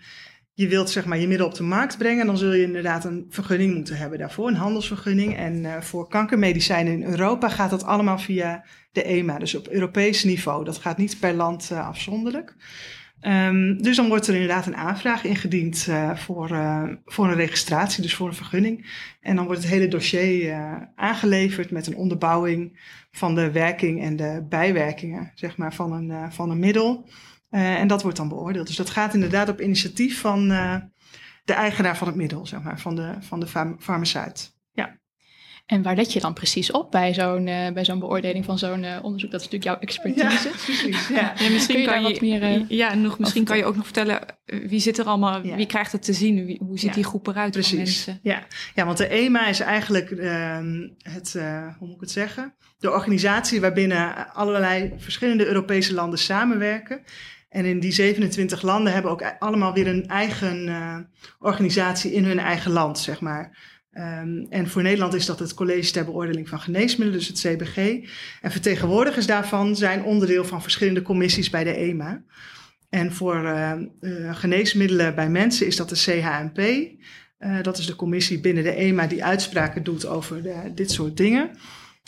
je 0.54 0.68
wilt 0.68 0.90
zeg 0.90 1.06
maar 1.06 1.18
je 1.18 1.28
middel 1.28 1.48
op 1.48 1.56
de 1.56 1.64
markt 1.64 1.98
brengen, 1.98 2.26
dan 2.26 2.38
zul 2.38 2.54
je 2.54 2.64
inderdaad 2.64 3.06
een 3.06 3.26
vergunning 3.30 3.76
moeten 3.76 3.98
hebben 3.98 4.20
daarvoor, 4.20 4.48
een 4.48 4.56
handelsvergunning. 4.56 5.36
En 5.36 5.56
uh, 5.64 5.82
voor 5.82 6.08
kankermedicijnen 6.08 6.94
in 6.94 7.04
Europa 7.04 7.50
gaat 7.50 7.70
dat 7.70 7.84
allemaal 7.84 8.20
via 8.20 8.66
de 8.92 9.04
EMA, 9.04 9.38
dus 9.38 9.56
op 9.56 9.68
Europees 9.68 10.24
niveau. 10.24 10.66
Dat 10.66 10.78
gaat 10.78 10.98
niet 10.98 11.20
per 11.20 11.34
land 11.34 11.72
afzonderlijk. 11.72 12.56
Um, 13.22 13.82
dus 13.82 13.96
dan 13.96 14.08
wordt 14.08 14.28
er 14.28 14.34
inderdaad 14.34 14.66
een 14.66 14.76
aanvraag 14.76 15.24
ingediend 15.24 15.86
uh, 15.90 16.16
voor, 16.16 16.48
voor 17.06 17.28
een 17.28 17.36
registratie, 17.36 18.02
dus 18.02 18.16
voor 18.16 18.28
een 18.28 18.34
vergunning. 18.34 19.06
En 19.22 19.36
dan 19.36 19.46
wordt 19.46 19.62
het 19.62 19.72
hele 19.72 19.88
dossier 19.88 20.56
aangeleverd 20.96 21.72
met 21.72 21.88
een 21.88 21.96
onderbouwing 21.96 22.80
van 23.12 23.36
de 23.36 23.52
werking 23.52 24.02
en 24.02 24.16
de 24.16 24.46
bijwerkingen 24.50 25.32
zeg 25.36 25.58
maar, 25.58 25.74
van, 25.74 25.92
een, 25.92 26.32
van 26.32 26.50
een 26.50 26.60
middel. 26.60 27.10
Uh, 27.52 27.80
en 27.80 27.88
dat 27.88 28.02
wordt 28.02 28.18
dan 28.18 28.28
beoordeeld. 28.28 28.68
Dus 28.68 28.76
dat 28.76 28.90
gaat 28.90 29.14
inderdaad 29.14 29.50
op 29.50 29.62
initiatief 29.62 30.20
van 30.20 30.52
uh, 30.52 30.76
de 31.44 31.54
eigenaar 31.54 31.98
van 31.98 32.08
het 32.08 32.16
middel, 32.16 32.46
zeg 32.46 32.62
maar, 32.62 32.80
van 32.80 32.96
de, 32.96 33.16
van 33.20 33.40
de 33.40 33.76
farmaceut. 33.80 34.57
En 35.68 35.82
waar 35.82 35.96
let 35.96 36.14
je 36.14 36.20
dan 36.20 36.34
precies 36.34 36.72
op 36.72 36.92
bij 36.92 37.14
zo'n 37.14 37.48
uh, 37.48 37.72
bij 37.72 37.86
zo'n 37.86 38.00
beoordeling 38.00 38.46
van 38.46 38.58
zo'n 38.58 38.86
onderzoek? 39.02 39.32
Dat 39.32 39.42
is 39.42 39.50
natuurlijk 39.50 39.64
jouw 39.64 39.80
expertise. 39.80 40.50
Ja, 40.50 40.56
precies. 40.66 41.08
Ja. 41.08 41.34
ja 41.38 41.50
misschien 41.50 41.86
kan 41.86 42.04
je, 42.04 42.18
meer, 42.22 42.66
ja, 42.68 42.94
nog, 42.94 43.20
misschien 43.20 43.44
kan 43.44 43.58
je 43.58 43.66
ook 43.66 43.76
nog 43.76 43.84
vertellen 43.84 44.20
wie 44.46 44.80
zit 44.80 44.98
er 44.98 45.06
allemaal, 45.06 45.46
ja. 45.46 45.56
wie 45.56 45.66
krijgt 45.66 45.92
het 45.92 46.04
te 46.04 46.14
zien, 46.14 46.46
wie, 46.46 46.62
hoe 46.66 46.80
ziet 46.80 46.94
die 46.94 47.04
groep 47.04 47.28
eruit? 47.28 47.52
Precies. 47.52 48.08
Ja. 48.22 48.46
ja, 48.76 48.86
want 48.86 48.98
de 48.98 49.08
EMA 49.08 49.48
is 49.48 49.60
eigenlijk 49.60 50.12
ehm, 50.12 50.88
het, 51.02 51.34
hoe 51.80 51.88
moet 51.88 51.96
ik 51.96 52.02
het 52.02 52.12
zeggen? 52.12 52.54
De 52.80 52.92
organisatie 52.92 53.62
waarbinnen 53.62 54.34
allerlei 54.34 54.94
verschillende 54.98 55.46
Europese 55.46 55.94
landen 55.94 56.20
samenwerken. 56.20 57.04
En 57.50 57.66
in 57.66 57.80
die 57.80 57.92
27 57.92 58.62
landen 58.62 58.94
hebben 58.94 59.12
ook 59.12 59.36
allemaal 59.40 59.74
weer 59.74 59.88
een 59.88 60.08
eigen 60.08 60.68
uh, 60.68 60.98
organisatie 61.40 62.14
in 62.14 62.26
hun 62.26 62.40
eigen 62.40 62.72
land, 62.72 63.00
zeg 63.00 63.22
maar. 63.22 63.58
Um, 63.94 64.48
en 64.50 64.70
voor 64.70 64.82
Nederland 64.82 65.14
is 65.14 65.26
dat 65.26 65.40
het 65.40 65.54
College 65.54 65.92
ter 65.92 66.06
Beoordeling 66.06 66.50
van 66.50 66.60
Geneesmiddelen, 66.60 67.20
dus 67.20 67.28
het 67.28 67.40
CBG. 67.40 67.78
En 68.42 68.52
vertegenwoordigers 68.52 69.26
daarvan 69.26 69.76
zijn 69.76 70.04
onderdeel 70.04 70.46
van 70.46 70.62
verschillende 70.62 71.02
commissies 71.02 71.50
bij 71.50 71.64
de 71.64 71.76
EMA. 71.76 72.24
En 72.90 73.14
voor 73.14 73.44
uh, 73.44 73.72
uh, 74.02 74.36
geneesmiddelen 74.36 75.16
bij 75.16 75.30
mensen 75.30 75.68
is 75.68 75.76
dat 75.76 75.90
de 75.90 75.96
CHMP. 75.96 76.90
dat 77.64 77.78
is 77.78 77.86
de 77.86 77.96
commissie 77.96 78.40
binnen 78.40 78.64
de 78.64 78.72
EMA 78.72 79.08
die 79.08 79.24
uitspraken 79.24 79.84
doet 79.84 80.06
over 80.06 80.44
de, 80.44 80.72
dit 80.76 80.92
soort 80.92 81.18
dingen. 81.18 81.52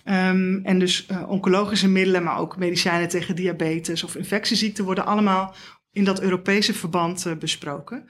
Ehm, 0.03 0.59
en 0.63 0.79
dus 0.79 1.07
uh, 1.11 1.29
oncologische 1.29 1.87
middelen, 1.87 2.23
maar 2.23 2.37
ook 2.37 2.57
medicijnen 2.57 3.09
tegen 3.09 3.35
diabetes 3.35 4.03
of 4.03 4.15
infectieziekten 4.15 4.83
worden 4.83 5.05
allemaal 5.05 5.55
in 5.91 6.03
dat 6.03 6.21
Europese 6.21 6.73
verband 6.73 7.25
uh, 7.25 7.35
besproken. 7.35 8.09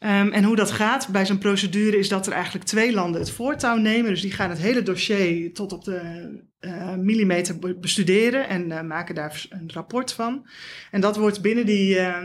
Um, 0.00 0.32
en 0.32 0.44
hoe 0.44 0.56
dat 0.56 0.70
gaat 0.70 1.08
bij 1.08 1.26
zo'n 1.26 1.38
procedure 1.38 1.98
is 1.98 2.08
dat 2.08 2.26
er 2.26 2.32
eigenlijk 2.32 2.64
twee 2.64 2.92
landen 2.92 3.20
het 3.20 3.30
voortouw 3.30 3.76
nemen. 3.76 4.10
Dus 4.10 4.20
die 4.20 4.32
gaan 4.32 4.50
het 4.50 4.58
hele 4.58 4.82
dossier 4.82 5.54
tot 5.54 5.72
op 5.72 5.84
de 5.84 6.28
uh, 6.60 6.94
millimeter 6.94 7.78
bestuderen 7.80 8.48
en 8.48 8.70
uh, 8.70 8.80
maken 8.80 9.14
daar 9.14 9.46
een 9.50 9.70
rapport 9.72 10.12
van. 10.12 10.46
En 10.90 11.00
dat 11.00 11.16
wordt 11.16 11.42
binnen 11.42 11.66
die 11.66 11.96
uh, 11.96 12.16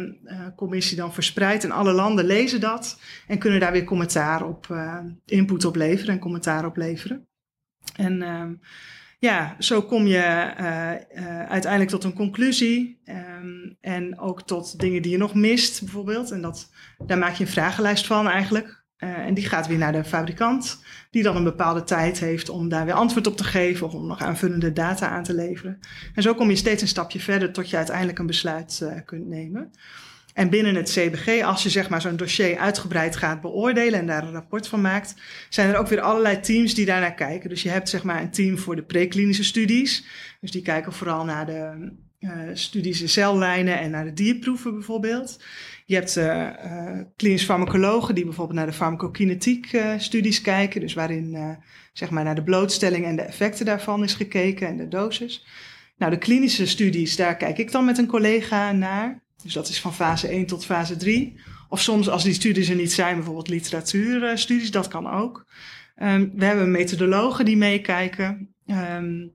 commissie 0.55 0.97
dan 0.97 1.13
verspreid 1.13 1.63
en 1.63 1.71
alle 1.71 1.93
landen 1.93 2.25
lezen 2.25 2.59
dat 2.59 2.99
en 3.27 3.37
kunnen 3.37 3.59
daar 3.59 3.71
weer 3.71 3.83
commentaar 3.83 4.47
op, 4.47 4.67
input 5.25 5.65
op 5.65 5.75
leveren 5.75 6.13
en 6.13 6.19
commentaar 6.19 6.65
op 6.65 6.77
leveren. 6.77 7.27
En 7.95 8.21
ehm, 8.21 8.53
ja, 9.23 9.55
zo 9.59 9.81
kom 9.81 10.07
je 10.07 10.21
uiteindelijk 11.47 11.91
tot 11.91 12.03
een 12.03 12.13
conclusie 12.13 13.01
um, 13.05 13.77
en 13.81 14.19
ook 14.19 14.41
tot 14.41 14.79
dingen 14.79 15.01
die 15.01 15.11
je 15.11 15.17
nog 15.17 15.33
mist 15.33 15.81
bijvoorbeeld. 15.83 16.31
En 16.31 16.41
dat, 16.41 16.69
daar 17.05 17.17
maak 17.17 17.33
je 17.33 17.43
een 17.43 17.49
vragenlijst 17.49 18.07
van 18.07 18.27
eigenlijk. 18.27 18.83
en 18.97 19.33
die 19.33 19.45
gaat 19.45 19.67
weer 19.67 19.77
naar 19.77 19.91
de 19.91 20.03
fabrikant 20.03 20.83
die 21.11 21.23
dan 21.23 21.35
een 21.35 21.43
bepaalde 21.43 21.83
tijd 21.83 22.19
heeft 22.19 22.49
om 22.49 22.69
daar 22.69 22.85
weer 22.85 22.93
antwoord 22.93 23.27
op 23.27 23.37
te 23.37 23.43
geven 23.43 23.87
of 23.87 23.93
om 23.93 24.07
nog 24.07 24.21
aanvullende 24.21 24.73
data 24.73 25.09
aan 25.09 25.23
te 25.23 25.33
leveren. 25.33 25.79
En 26.13 26.23
zo 26.23 26.33
kom 26.33 26.49
je 26.49 26.55
steeds 26.55 26.81
een 26.81 26.87
stapje 26.87 27.19
verder 27.19 27.51
tot 27.51 27.69
je 27.69 27.77
uiteindelijk 27.77 28.19
een 28.19 28.25
besluit 28.25 28.87
kunt 29.05 29.27
nemen. 29.27 29.71
En 30.33 30.49
binnen 30.49 30.75
het 30.75 30.89
CBG, 30.89 31.43
als 31.43 31.63
je 31.63 31.69
zeg 31.69 31.89
maar 31.89 32.01
zo'n 32.01 32.15
dossier 32.15 32.57
uitgebreid 32.57 33.15
gaat 33.15 33.41
beoordelen 33.41 33.99
en 33.99 34.07
daar 34.07 34.23
een 34.23 34.31
rapport 34.31 34.67
van 34.67 34.81
maakt, 34.81 35.15
zijn 35.49 35.69
er 35.69 35.77
ook 35.77 35.87
weer 35.87 36.01
allerlei 36.01 36.39
teams 36.39 36.73
die 36.73 36.85
daarnaar 36.85 37.13
kijken. 37.13 37.49
Dus 37.49 37.63
je 37.63 37.69
hebt 37.69 37.89
zeg 37.89 38.03
maar 38.03 38.21
een 38.21 38.31
team 38.31 38.57
voor 38.57 38.75
de 38.75 38.83
preklinische 38.83 39.43
studies. 39.43 40.05
Dus 40.41 40.51
die 40.51 40.61
kijken 40.61 40.93
vooral 40.93 41.25
naar 41.25 41.45
de 41.45 41.91
uh, 42.19 42.31
studies 42.53 43.01
in 43.01 43.09
cellijnen 43.09 43.79
en 43.79 43.91
naar 43.91 44.05
de 44.05 44.13
dierproeven 44.13 44.73
bijvoorbeeld. 44.73 45.43
Je 45.85 45.95
hebt 45.95 46.17
uh, 46.17 46.49
klinisch 47.15 47.45
farmacologen 47.45 48.15
die 48.15 48.25
bijvoorbeeld 48.25 48.57
naar 48.57 48.67
de 48.67 48.73
farmacokinetiek 48.73 49.81
studies 49.97 50.41
kijken. 50.41 50.81
Dus 50.81 50.93
waarin 50.93 51.57
zeg 51.93 52.09
maar 52.09 52.23
naar 52.23 52.35
de 52.35 52.43
blootstelling 52.43 53.05
en 53.05 53.15
de 53.15 53.21
effecten 53.21 53.65
daarvan 53.65 54.03
is 54.03 54.13
gekeken 54.13 54.67
en 54.67 54.77
de 54.77 54.87
dosis. 54.87 55.45
Nou, 55.97 56.11
de 56.11 56.17
klinische 56.17 56.67
studies, 56.67 57.15
daar 57.15 57.37
kijk 57.37 57.57
ik 57.57 57.71
dan 57.71 57.85
met 57.85 57.97
een 57.97 58.07
collega 58.07 58.71
naar. 58.71 59.22
Dus 59.43 59.53
dat 59.53 59.67
is 59.67 59.81
van 59.81 59.93
fase 59.93 60.27
1 60.27 60.45
tot 60.45 60.65
fase 60.65 60.95
3. 60.97 61.39
Of 61.69 61.81
soms 61.81 62.09
als 62.09 62.23
die 62.23 62.33
studies 62.33 62.69
er 62.69 62.75
niet 62.75 62.93
zijn, 62.93 63.15
bijvoorbeeld 63.15 63.47
literatuurstudies, 63.47 64.71
dat 64.71 64.87
kan 64.87 65.09
ook. 65.09 65.45
Um, 66.01 66.31
we 66.35 66.45
hebben 66.45 66.71
methodologen 66.71 67.45
die 67.45 67.57
meekijken. 67.57 68.55
Um, 68.67 69.31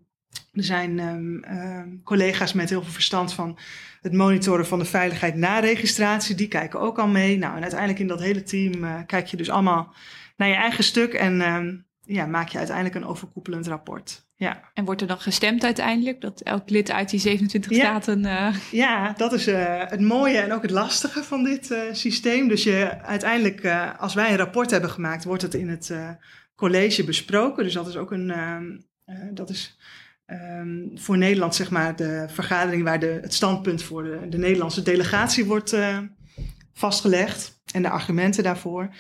er 0.53 0.65
zijn 0.65 0.99
um, 0.99 2.01
collega's 2.05 2.53
met 2.53 2.69
heel 2.69 2.83
veel 2.83 2.93
verstand 2.93 3.33
van 3.33 3.59
het 4.01 4.13
monitoren 4.13 4.67
van 4.67 4.79
de 4.79 4.85
veiligheid 4.85 5.35
na 5.35 5.59
registratie, 5.59 6.35
die 6.35 6.49
kijken 6.49 6.81
ook 6.81 6.99
al 6.99 7.09
mee. 7.09 7.39
Nou, 7.39 7.57
en 7.57 7.63
uiteindelijk 7.63 8.01
in 8.01 8.07
dat 8.07 8.21
hele 8.21 8.43
team 8.43 8.85
uh, 8.85 9.01
kijk 9.07 9.27
je 9.27 9.37
dus 9.37 9.51
allemaal 9.51 9.95
naar 10.37 10.49
je 10.49 10.55
eigen 10.55 10.85
stuk 10.85 11.13
en 11.13 11.87
ja, 12.05 12.27
maak 12.27 12.49
je 12.49 12.59
uiteindelijk 12.59 12.97
een 12.97 13.07
overkoepelend 13.07 13.67
rapport. 13.67 14.28
Ja. 14.39 14.71
En 14.75 14.85
wordt 14.85 15.01
er 15.01 15.07
dan 15.07 15.21
gestemd 15.21 15.65
uiteindelijk, 15.65 16.21
dat 16.21 16.41
elk 16.41 16.71
lid 16.71 16.91
uit 16.91 17.11
die 17.11 17.21
27 17.21 17.71
ja. 17.71 17.79
staten... 17.79 18.25
Uh... 18.25 18.55
Ja, 18.71 19.13
dat 19.17 19.33
is 19.33 19.49
uh, 19.49 19.83
het 19.87 20.01
mooie 20.01 20.39
en 20.39 20.53
ook 20.53 20.63
het 20.63 20.71
lastige 20.71 21.25
van 21.25 21.45
dit 21.45 21.71
uh, 21.71 21.81
systeem. 21.93 22.49
Dus 22.49 22.63
je, 22.63 23.03
uiteindelijk, 23.03 23.67
als 23.99 24.15
wij 24.15 24.31
een 24.31 24.37
rapport 24.37 24.71
hebben 24.71 24.91
gemaakt, 24.91 25.25
wordt 25.25 25.43
het 25.43 25.55
in 25.55 25.69
het 25.69 25.93
college 26.55 27.05
besproken. 27.05 27.65
Dus 27.65 27.73
dat 27.73 27.89
is 27.89 27.97
ook 27.97 28.11
een... 28.11 28.33
dat 29.35 29.51
is 29.51 29.77
Um, 30.31 30.91
voor 30.95 31.19
Nederland, 31.19 31.55
zeg 31.55 31.71
maar, 31.71 31.97
de 31.97 32.27
vergadering 32.29 32.83
waar 32.83 33.01
de, 33.01 33.19
het 33.23 33.35
standpunt 33.35 33.83
voor 33.83 34.03
de, 34.03 34.29
de 34.29 34.39
Nederlandse 34.39 34.83
delegatie 34.83 35.45
wordt 35.45 35.77
vastgelegd 36.73 37.61
en 37.73 37.83
de 37.83 37.89
argumenten 37.89 38.43
daarvoor. 38.43 38.91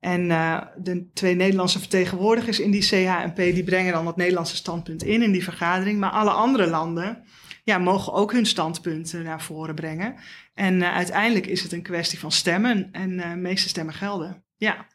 En 0.00 0.24
uh, 0.24 0.62
de 0.76 1.10
twee 1.12 1.34
Nederlandse 1.34 1.78
vertegenwoordigers 1.78 2.60
in 2.60 2.70
die 2.70 2.82
CHMP, 2.82 3.36
die 3.36 3.64
brengen 3.64 3.92
dan 3.92 4.06
het 4.06 4.16
Nederlandse 4.16 4.56
standpunt 4.56 5.02
in, 5.02 5.22
in 5.22 5.32
die 5.32 5.44
vergadering. 5.44 5.98
Maar 5.98 6.10
alle 6.10 6.30
andere 6.30 6.66
landen 6.66 7.24
ja, 7.64 7.78
mogen 7.78 8.12
ook 8.12 8.32
hun 8.32 8.46
standpunten 8.46 9.22
naar 9.22 9.42
voren 9.42 9.74
brengen. 9.74 10.14
En 10.54 10.74
uh, 10.74 10.94
uiteindelijk 10.94 11.46
is 11.46 11.62
het 11.62 11.72
een 11.72 11.82
kwestie 11.82 12.18
van 12.18 12.32
stemmen 12.32 12.88
en 12.92 13.16
de 13.16 13.36
meeste 13.36 13.68
stemmen 13.68 13.94
gelden. 13.94 14.44
Ja. 14.56 14.86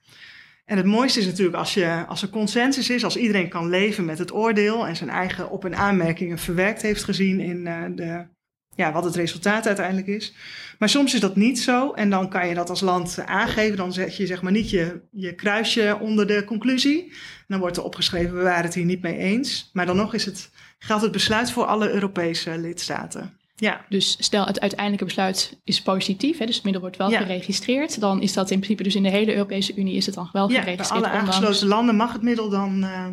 En 0.65 0.77
het 0.77 0.85
mooiste 0.85 1.19
is 1.19 1.25
natuurlijk 1.25 1.57
als, 1.57 1.73
je, 1.73 2.05
als 2.07 2.21
er 2.21 2.29
consensus 2.29 2.89
is, 2.89 3.03
als 3.03 3.17
iedereen 3.17 3.49
kan 3.49 3.69
leven 3.69 4.05
met 4.05 4.17
het 4.17 4.33
oordeel 4.33 4.87
en 4.87 4.95
zijn 4.95 5.09
eigen 5.09 5.49
op- 5.49 5.65
en 5.65 5.75
aanmerkingen 5.75 6.37
verwerkt 6.37 6.81
heeft 6.81 7.03
gezien 7.03 7.39
in 7.39 7.63
de, 7.95 8.27
ja, 8.75 8.91
wat 8.91 9.03
het 9.03 9.15
resultaat 9.15 9.67
uiteindelijk 9.67 10.07
is. 10.07 10.33
Maar 10.79 10.89
soms 10.89 11.13
is 11.13 11.19
dat 11.19 11.35
niet 11.35 11.59
zo 11.59 11.91
en 11.91 12.09
dan 12.09 12.29
kan 12.29 12.47
je 12.47 12.55
dat 12.55 12.69
als 12.69 12.81
land 12.81 13.19
aangeven. 13.25 13.77
Dan 13.77 13.93
zet 13.93 14.17
je 14.17 14.25
zeg 14.25 14.41
maar 14.41 14.51
niet 14.51 14.69
je, 14.69 15.01
je 15.11 15.35
kruisje 15.35 15.97
onder 16.01 16.27
de 16.27 16.43
conclusie. 16.45 17.03
En 17.11 17.45
dan 17.47 17.59
wordt 17.59 17.77
er 17.77 17.83
opgeschreven, 17.83 18.37
we 18.37 18.43
waren 18.43 18.63
het 18.63 18.73
hier 18.73 18.85
niet 18.85 19.01
mee 19.01 19.17
eens. 19.17 19.69
Maar 19.73 19.85
dan 19.85 19.95
nog 19.95 20.13
is 20.13 20.25
het, 20.25 20.49
geldt 20.79 21.03
het 21.03 21.11
besluit 21.11 21.51
voor 21.51 21.65
alle 21.65 21.91
Europese 21.91 22.57
lidstaten. 22.57 23.37
Ja. 23.55 23.85
Dus 23.89 24.15
stel 24.19 24.45
het 24.45 24.59
uiteindelijke 24.59 25.05
besluit 25.05 25.59
is 25.63 25.81
positief, 25.81 26.37
hè, 26.37 26.45
dus 26.45 26.55
het 26.55 26.63
middel 26.63 26.81
wordt 26.81 26.97
wel 26.97 27.09
ja. 27.09 27.19
geregistreerd, 27.19 27.99
dan 27.99 28.21
is 28.21 28.33
dat 28.33 28.51
in 28.51 28.57
principe 28.57 28.83
dus 28.83 28.95
in 28.95 29.03
de 29.03 29.09
hele 29.09 29.33
Europese 29.33 29.75
Unie 29.75 29.95
is 29.95 30.05
het 30.05 30.15
dan 30.15 30.29
wel 30.31 30.51
ja, 30.51 30.59
geregistreerd. 30.59 31.01
Bij 31.01 31.11
alle 31.11 31.19
aangesloten 31.19 31.67
landen 31.67 31.95
mag 31.95 32.13
het 32.13 32.21
middel 32.21 32.49
dan 32.49 32.83
uh, 32.83 33.07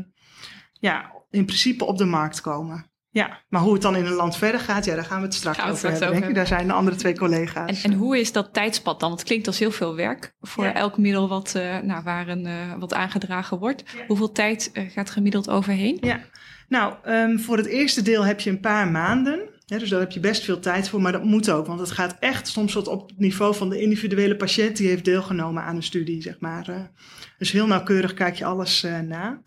ja, 0.73 1.13
in 1.31 1.45
principe 1.45 1.85
op 1.85 1.99
de 1.99 2.05
markt 2.05 2.41
komen. 2.41 2.90
Ja, 3.13 3.41
maar 3.49 3.61
hoe 3.61 3.73
het 3.73 3.83
dan 3.83 3.97
in 3.97 4.07
een 4.07 4.13
land 4.13 4.37
verder 4.37 4.61
gaat, 4.61 4.85
ja, 4.85 4.95
daar 4.95 5.05
gaan 5.05 5.21
we 5.21 5.25
het 5.25 5.35
straks, 5.35 5.63
over 5.63 5.77
straks 5.77 5.99
hebben, 5.99 6.19
denk 6.19 6.31
ik. 6.31 6.37
Daar 6.37 6.47
zijn 6.47 6.67
de 6.67 6.73
andere 6.73 6.97
twee 6.97 7.19
collega's. 7.19 7.83
En, 7.83 7.91
en, 7.91 7.99
hoe 7.99 8.19
is 8.19 8.33
dat 8.33 8.53
tijdspad 8.53 9.01
dan? 9.01 9.11
Het 9.11 9.23
klinkt 9.23 9.47
als 9.47 9.59
heel 9.59 9.71
veel 9.71 9.95
werk 9.97 10.35
voor 10.41 10.65
ja. 10.65 10.75
elk 10.75 10.99
middel 10.99 11.29
wat, 11.29 11.55
uh, 11.57 11.79
nou, 11.79 12.03
waar 12.03 12.29
een, 12.29 12.47
uh, 12.47 12.75
wat 12.79 12.95
aangedragen 12.95 13.59
wordt. 13.59 13.83
Ja. 13.97 14.07
Hoeveel 14.07 14.33
tijd 14.33 14.71
uh, 14.73 14.91
gaat 14.91 15.11
gemiddeld 15.11 15.51
overheen? 15.51 15.99
Ja, 16.01 16.21
nou, 16.69 16.95
um, 17.07 17.41
voor 17.41 17.57
het 17.57 17.67
eerste 17.67 18.03
deel 18.03 18.25
heb 18.25 18.41
je 18.41 18.51
een 18.51 18.61
paar 18.61 18.89
maanden. 18.89 19.49
Ja, 19.67 19.79
dus 19.79 19.89
daar 19.89 20.01
heb 20.01 20.11
je 20.11 20.21
best 20.21 20.45
veel 20.45 20.61
tijd 20.61 20.89
voor, 20.89 21.01
maar 21.01 21.13
dat 21.13 21.25
moet 21.25 21.51
ook. 21.51 21.67
Want 21.67 21.81
het 21.81 21.91
gaat 21.91 22.17
echt 22.21 22.49
soms 22.49 22.73
tot 22.73 22.89
op 22.89 23.09
het 23.09 23.19
niveau 23.19 23.55
van 23.55 23.69
de 23.69 23.81
individuele 23.81 24.37
patiënt 24.37 24.77
die 24.77 24.89
heeft 24.89 25.05
deelgenomen 25.05 25.63
aan 25.63 25.77
een 25.77 25.83
studie, 25.83 26.23
zeg 26.23 26.41
maar. 26.41 26.91
Dus 27.39 27.53
heel 27.53 27.67
nauwkeurig 27.67 28.15
kijk 28.15 28.35
je 28.35 28.45
alles 28.45 28.87
na. 29.07 29.43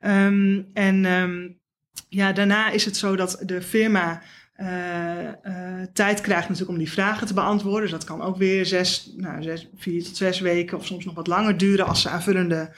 Um, 0.00 0.70
en 0.72 1.04
um, 1.04 1.59
ja, 2.10 2.32
daarna 2.32 2.70
is 2.70 2.84
het 2.84 2.96
zo 2.96 3.16
dat 3.16 3.42
de 3.44 3.62
firma 3.62 4.22
uh, 4.56 5.82
tijd 5.92 6.20
krijgt 6.20 6.48
natuurlijk 6.48 6.78
om 6.78 6.84
die 6.84 6.92
vragen 6.92 7.26
te 7.26 7.34
beantwoorden. 7.34 7.82
Dus 7.82 7.90
dat 7.90 8.04
kan 8.04 8.22
ook 8.22 8.36
weer 8.36 8.66
zes, 8.66 9.12
nou, 9.16 9.42
zes, 9.42 9.68
vier 9.76 10.04
tot 10.04 10.16
zes 10.16 10.40
weken 10.40 10.78
of 10.78 10.86
soms 10.86 11.04
nog 11.04 11.14
wat 11.14 11.26
langer 11.26 11.56
duren 11.56 11.86
als 11.86 12.02
ze 12.02 12.08
aanvullende 12.08 12.74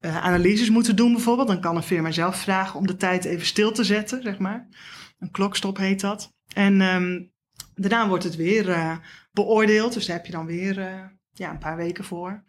analyses 0.00 0.70
moeten 0.70 0.96
doen 0.96 1.12
bijvoorbeeld. 1.12 1.48
Dan 1.48 1.60
kan 1.60 1.76
een 1.76 1.82
firma 1.82 2.10
zelf 2.10 2.36
vragen 2.36 2.78
om 2.78 2.86
de 2.86 2.96
tijd 2.96 3.24
even 3.24 3.46
stil 3.46 3.72
te 3.72 3.84
zetten, 3.84 4.22
zeg 4.22 4.38
maar. 4.38 4.68
Een 5.18 5.30
klokstop 5.30 5.76
heet 5.76 6.00
dat. 6.00 6.32
En 6.54 6.80
um, 6.80 7.32
daarna 7.74 8.08
wordt 8.08 8.24
het 8.24 8.36
weer 8.36 8.98
beoordeeld. 9.32 9.92
Dus 9.92 10.06
daar 10.06 10.16
heb 10.16 10.26
je 10.26 10.32
dan 10.32 10.46
weer 10.46 10.74
ja, 11.32 11.50
een 11.50 11.58
paar 11.58 11.76
weken 11.76 12.04
voor. 12.04 12.42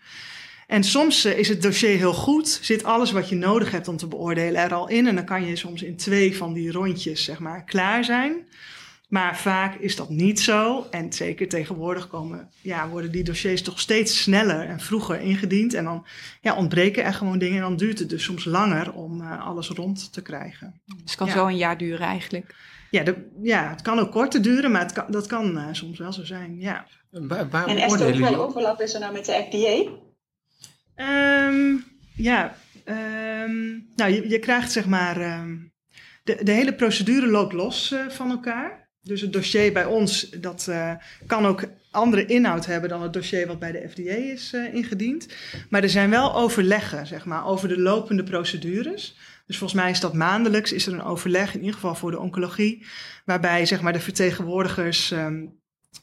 En 0.74 0.84
soms 0.84 1.26
uh, 1.26 1.38
is 1.38 1.50
het 1.50 1.62
dossier 1.62 1.98
heel 1.98 2.14
goed. 2.14 2.60
Zit 2.62 2.84
alles 2.84 3.12
wat 3.12 3.30
je 3.30 3.36
nodig 3.36 3.72
hebt 3.72 3.88
om 3.88 3.98
te 3.98 4.08
beoordelen 4.08 4.62
er 4.62 4.74
al 4.74 4.90
in. 4.90 5.08
En 5.08 5.16
dan 5.16 5.26
kan 5.26 5.46
je 5.46 5.56
soms 5.56 5.84
in 5.84 5.96
twee 5.96 6.38
van 6.38 6.54
die 6.54 6.72
rondjes 6.72 7.24
zeg 7.24 7.40
maar, 7.40 7.64
klaar 7.64 8.04
zijn. 8.04 8.48
Maar 9.08 9.38
vaak 9.38 9.76
is 9.76 9.96
dat 9.96 10.10
niet 10.10 10.40
zo. 10.40 10.88
En 10.92 11.14
zeker 11.14 11.50
tegenwoordig 11.50 12.08
komen, 12.08 12.50
ja, 12.62 12.90
worden 12.90 13.12
die 13.12 13.24
dossiers 13.24 13.62
toch 13.62 13.80
steeds 13.80 14.22
sneller 14.22 14.66
en 14.66 14.80
vroeger 14.80 15.20
ingediend. 15.20 15.74
En 15.74 15.84
dan 15.84 16.06
ja, 16.42 16.56
ontbreken 16.56 17.04
er 17.04 17.14
gewoon 17.14 17.38
dingen. 17.38 17.56
En 17.56 17.62
dan 17.62 17.78
duurt 17.78 18.00
het 18.00 18.10
dus 18.10 18.24
soms 18.24 18.46
langer 18.46 18.94
om 18.94 19.22
uh, 19.22 19.48
alles 19.48 19.70
rond 19.70 20.14
te 20.14 20.22
krijgen. 20.22 20.82
Dus 20.86 20.96
het 21.06 21.16
kan 21.16 21.28
ja. 21.28 21.34
zo 21.34 21.46
een 21.46 21.58
jaar 21.58 21.78
duren 21.78 22.08
eigenlijk. 22.08 22.56
Ja, 22.90 23.04
de, 23.04 23.30
ja, 23.42 23.70
het 23.70 23.82
kan 23.82 24.00
ook 24.00 24.12
korter 24.12 24.42
duren, 24.42 24.72
maar 24.72 24.82
het 24.82 24.92
kan, 24.92 25.06
dat 25.10 25.28
kan 25.28 25.58
uh, 25.58 25.68
soms 25.72 26.00
wel 26.00 26.14
zo 26.14 26.24
zijn. 26.24 26.60
Ja. 26.60 26.86
Waar, 27.10 27.50
waar 27.50 27.68
en 27.68 27.78
Esther, 27.78 28.18
hoeveel 28.18 28.46
overlap 28.46 28.82
is 28.82 28.94
er 28.94 29.00
nou 29.00 29.14
met 29.14 29.26
de 29.26 29.48
FDA? 29.50 29.92
Um, 30.96 31.84
ja, 32.16 32.56
um, 32.86 33.88
nou, 33.96 34.12
je, 34.12 34.30
je, 34.30 34.40
krijgt 34.40 34.72
zeg 34.72 34.86
maar. 34.86 35.40
Um, 35.40 35.72
de, 36.24 36.44
de 36.44 36.52
hele 36.52 36.74
procedure 36.74 37.28
loopt 37.28 37.54
los 37.54 37.92
uh, 37.92 38.10
van 38.10 38.30
elkaar. 38.30 38.92
Dus 39.02 39.22
het 39.22 39.34
dossier 39.34 39.74
bij 39.74 39.86
ons, 39.86 40.30
dat 40.30 40.66
uh, 40.70 40.94
kan 41.28 41.46
ook 41.46 41.64
andere 41.92 42.26
inhoud 42.26 42.66
hebben 42.66 42.90
dan 42.90 43.02
het 43.02 43.14
dossier 43.14 43.48
wat 43.48 43.60
bij 43.60 43.72
de 43.72 43.90
FDA 43.90 44.12
is 44.12 44.54
uh, 44.54 44.74
ingediend. 44.74 45.28
Maar 45.70 45.84
er 45.84 45.90
zijn 45.90 46.10
wel 46.10 46.36
overleggen, 46.36 47.08
zeg 47.08 47.26
maar, 47.26 47.46
over 47.46 47.68
de 47.68 47.80
lopende 47.80 48.24
procedures. 48.24 49.18
Dus 49.46 49.58
volgens 49.58 49.82
mij 49.82 49.92
is 49.92 50.00
dat 50.00 50.14
maandelijks, 50.14 50.72
is 50.72 50.88
er 50.88 50.94
een 50.94 51.04
overleg, 51.04 51.54
in 51.54 51.60
ieder 51.60 51.74
geval 51.74 51.96
voor 51.96 52.12
de 52.12 52.20
oncologie, 52.20 52.86
waarbij 53.26 53.66
zeg 53.66 53.82
maar 53.82 53.94
de 53.94 54.00
vertegenwoordigers 54.00 55.14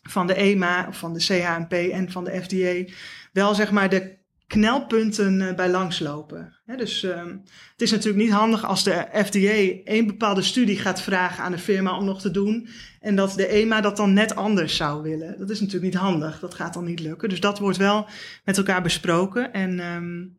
van 0.02 0.26
de 0.26 0.34
EMA, 0.34 0.86
of 0.88 0.98
van 0.98 1.12
de 1.12 1.20
CHMP 1.20 1.72
en 1.72 2.10
van 2.10 2.24
de 2.24 2.42
FDA 2.42 2.92
wel 3.32 3.54
zeg 3.54 3.70
maar 3.70 3.88
de 3.88 4.19
knelpunten 4.50 5.40
uh, 5.40 5.54
bij 5.54 5.70
langslopen. 5.70 6.58
Dus 6.76 7.02
um, 7.02 7.42
het 7.72 7.82
is 7.82 7.90
natuurlijk 7.90 8.24
niet 8.24 8.32
handig 8.32 8.64
als 8.64 8.84
de 8.84 9.06
FDA 9.12 9.82
één 9.84 10.06
bepaalde 10.06 10.42
studie 10.42 10.78
gaat 10.78 11.02
vragen 11.02 11.44
aan 11.44 11.52
de 11.52 11.58
firma 11.58 11.96
om 11.98 12.04
nog 12.04 12.20
te 12.20 12.30
doen. 12.30 12.68
En 13.00 13.16
dat 13.16 13.32
de 13.32 13.46
EMA 13.46 13.80
dat 13.80 13.96
dan 13.96 14.12
net 14.12 14.34
anders 14.34 14.76
zou 14.76 15.02
willen. 15.02 15.38
Dat 15.38 15.50
is 15.50 15.60
natuurlijk 15.60 15.92
niet 15.92 16.02
handig. 16.02 16.40
Dat 16.40 16.54
gaat 16.54 16.74
dan 16.74 16.84
niet 16.84 17.00
lukken. 17.00 17.28
Dus 17.28 17.40
dat 17.40 17.58
wordt 17.58 17.76
wel 17.76 18.06
met 18.44 18.56
elkaar 18.56 18.82
besproken. 18.82 19.52
En 19.52 19.80
um, 19.94 20.38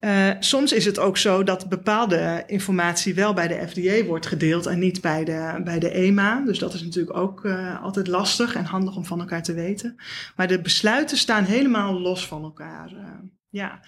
uh, 0.00 0.30
soms 0.38 0.72
is 0.72 0.84
het 0.84 0.98
ook 0.98 1.16
zo 1.16 1.42
dat 1.42 1.68
bepaalde 1.68 2.42
informatie 2.46 3.14
wel 3.14 3.34
bij 3.34 3.48
de 3.48 3.68
FDA 3.68 4.04
wordt 4.04 4.26
gedeeld 4.26 4.66
en 4.66 4.78
niet 4.78 5.00
bij 5.00 5.24
de, 5.24 5.60
bij 5.64 5.78
de 5.78 5.90
EMA. 5.90 6.42
Dus 6.44 6.58
dat 6.58 6.74
is 6.74 6.82
natuurlijk 6.82 7.16
ook 7.16 7.44
uh, 7.44 7.82
altijd 7.82 8.06
lastig 8.06 8.54
en 8.54 8.64
handig 8.64 8.96
om 8.96 9.04
van 9.04 9.20
elkaar 9.20 9.42
te 9.42 9.52
weten. 9.52 9.96
Maar 10.36 10.48
de 10.48 10.60
besluiten 10.60 11.16
staan 11.16 11.44
helemaal 11.44 12.00
los 12.00 12.26
van 12.26 12.42
elkaar. 12.42 12.92
Uh, 12.92 13.00
ja. 13.48 13.80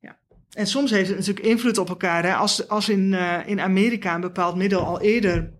ja. 0.00 0.18
En 0.52 0.66
soms 0.66 0.90
heeft 0.90 1.08
het 1.08 1.18
natuurlijk 1.18 1.46
invloed 1.46 1.78
op 1.78 1.88
elkaar. 1.88 2.24
Hè? 2.24 2.34
Als, 2.34 2.68
als 2.68 2.88
in, 2.88 3.14
in 3.46 3.60
Amerika 3.60 4.14
een 4.14 4.20
bepaald 4.20 4.56
middel 4.56 4.84
al 4.84 5.00
eerder 5.00 5.50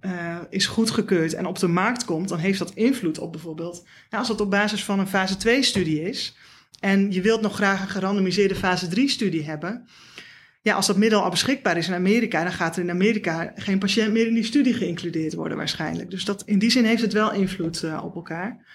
is 0.50 0.66
goedgekeurd 0.66 1.34
en 1.34 1.46
op 1.46 1.58
de 1.58 1.68
markt 1.68 2.04
komt, 2.04 2.28
dan 2.28 2.38
heeft 2.38 2.58
dat 2.58 2.74
invloed 2.74 3.18
op 3.18 3.32
bijvoorbeeld. 3.32 3.86
Als 4.10 4.28
dat 4.28 4.40
op 4.40 4.50
basis 4.50 4.84
van 4.84 4.98
een 4.98 5.08
fase 5.08 5.36
2 5.36 5.62
studie 5.62 6.02
is 6.02 6.36
en 6.80 7.12
je 7.12 7.20
wilt 7.20 7.40
nog 7.40 7.54
graag 7.54 7.80
een 7.80 7.88
gerandomiseerde 7.88 8.54
fase 8.54 8.88
3 8.88 9.08
studie 9.08 9.44
hebben. 9.44 9.88
Ja, 10.62 10.74
als 10.74 10.86
dat 10.86 10.96
middel 10.96 11.22
al 11.22 11.30
beschikbaar 11.30 11.76
is 11.76 11.88
in 11.88 11.94
Amerika, 11.94 12.42
dan 12.42 12.52
gaat 12.52 12.76
er 12.76 12.82
in 12.82 12.90
Amerika 12.90 13.52
geen 13.54 13.78
patiënt 13.78 14.12
meer 14.12 14.26
in 14.26 14.34
die 14.34 14.44
studie 14.44 14.74
geïncludeerd 14.74 15.34
worden 15.34 15.56
waarschijnlijk. 15.56 16.10
Dus 16.10 16.24
dat, 16.24 16.42
in 16.44 16.58
die 16.58 16.70
zin 16.70 16.84
heeft 16.84 17.02
het 17.02 17.12
wel 17.12 17.32
invloed 17.32 17.82
uh, 17.82 18.04
op 18.04 18.14
elkaar. 18.14 18.66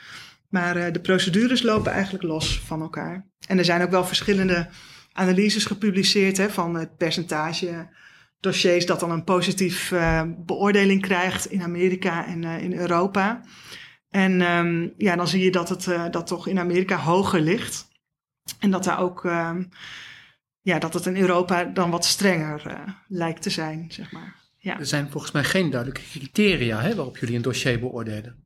Maar 0.50 0.78
uh, 0.78 0.86
de 0.92 1.00
procedures 1.00 1.62
lopen 1.62 1.92
eigenlijk 1.92 2.24
los 2.24 2.60
van 2.60 2.82
elkaar. 2.82 3.28
En 3.48 3.58
er 3.58 3.66
zijn 3.66 3.82
ook 3.82 3.92
wel 3.92 4.06
verschillende 4.06 4.68
analyses 5.12 5.66
gepubliceerd 5.66 6.38
hè, 6.38 6.50
van 6.50 6.76
het 6.76 6.98
percentage 6.98 7.88
dossiers 8.40 8.86
dat 8.86 9.00
dan 9.00 9.12
een 9.12 9.24
positief 9.24 9.92
uh, 9.92 10.22
beoordeling 10.38 11.02
krijgt 11.02 11.46
in 11.46 11.62
Amerika 11.62 12.28
en 12.28 12.44
in 12.44 12.74
Europa. 12.74 13.42
En 14.14 14.42
um, 14.42 14.94
ja, 14.98 15.16
dan 15.16 15.28
zie 15.28 15.44
je 15.44 15.52
dat 15.52 15.70
het 15.70 16.14
dat 16.14 16.28
toch 16.28 16.48
in 16.48 16.60
Amerika 16.60 16.98
hoger 16.98 17.42
ligt. 17.42 17.92
En 18.60 18.72
dat 18.72 18.84
daar 18.84 19.00
ook, 19.00 19.24
uh, 19.24 19.56
ja, 20.62 20.80
dat 20.80 20.94
het 20.94 21.06
in 21.06 21.18
Europa 21.18 21.64
dan 21.64 21.90
wat 21.90 22.06
strenger 22.06 22.64
uh, 22.68 22.74
lijkt 23.08 23.42
te 23.42 23.50
zijn, 23.50 23.86
zeg 23.90 24.12
maar. 24.12 24.36
Ja. 24.58 24.80
Er 24.80 24.86
zijn 24.86 25.12
volgens 25.12 25.32
mij 25.32 25.44
geen 25.44 25.70
duidelijke 25.70 26.10
criteria 26.10 26.82
hè, 26.82 26.96
waarop 26.96 27.18
jullie 27.18 27.36
een 27.36 27.42
dossier 27.42 27.80
beoordelen. 27.80 28.46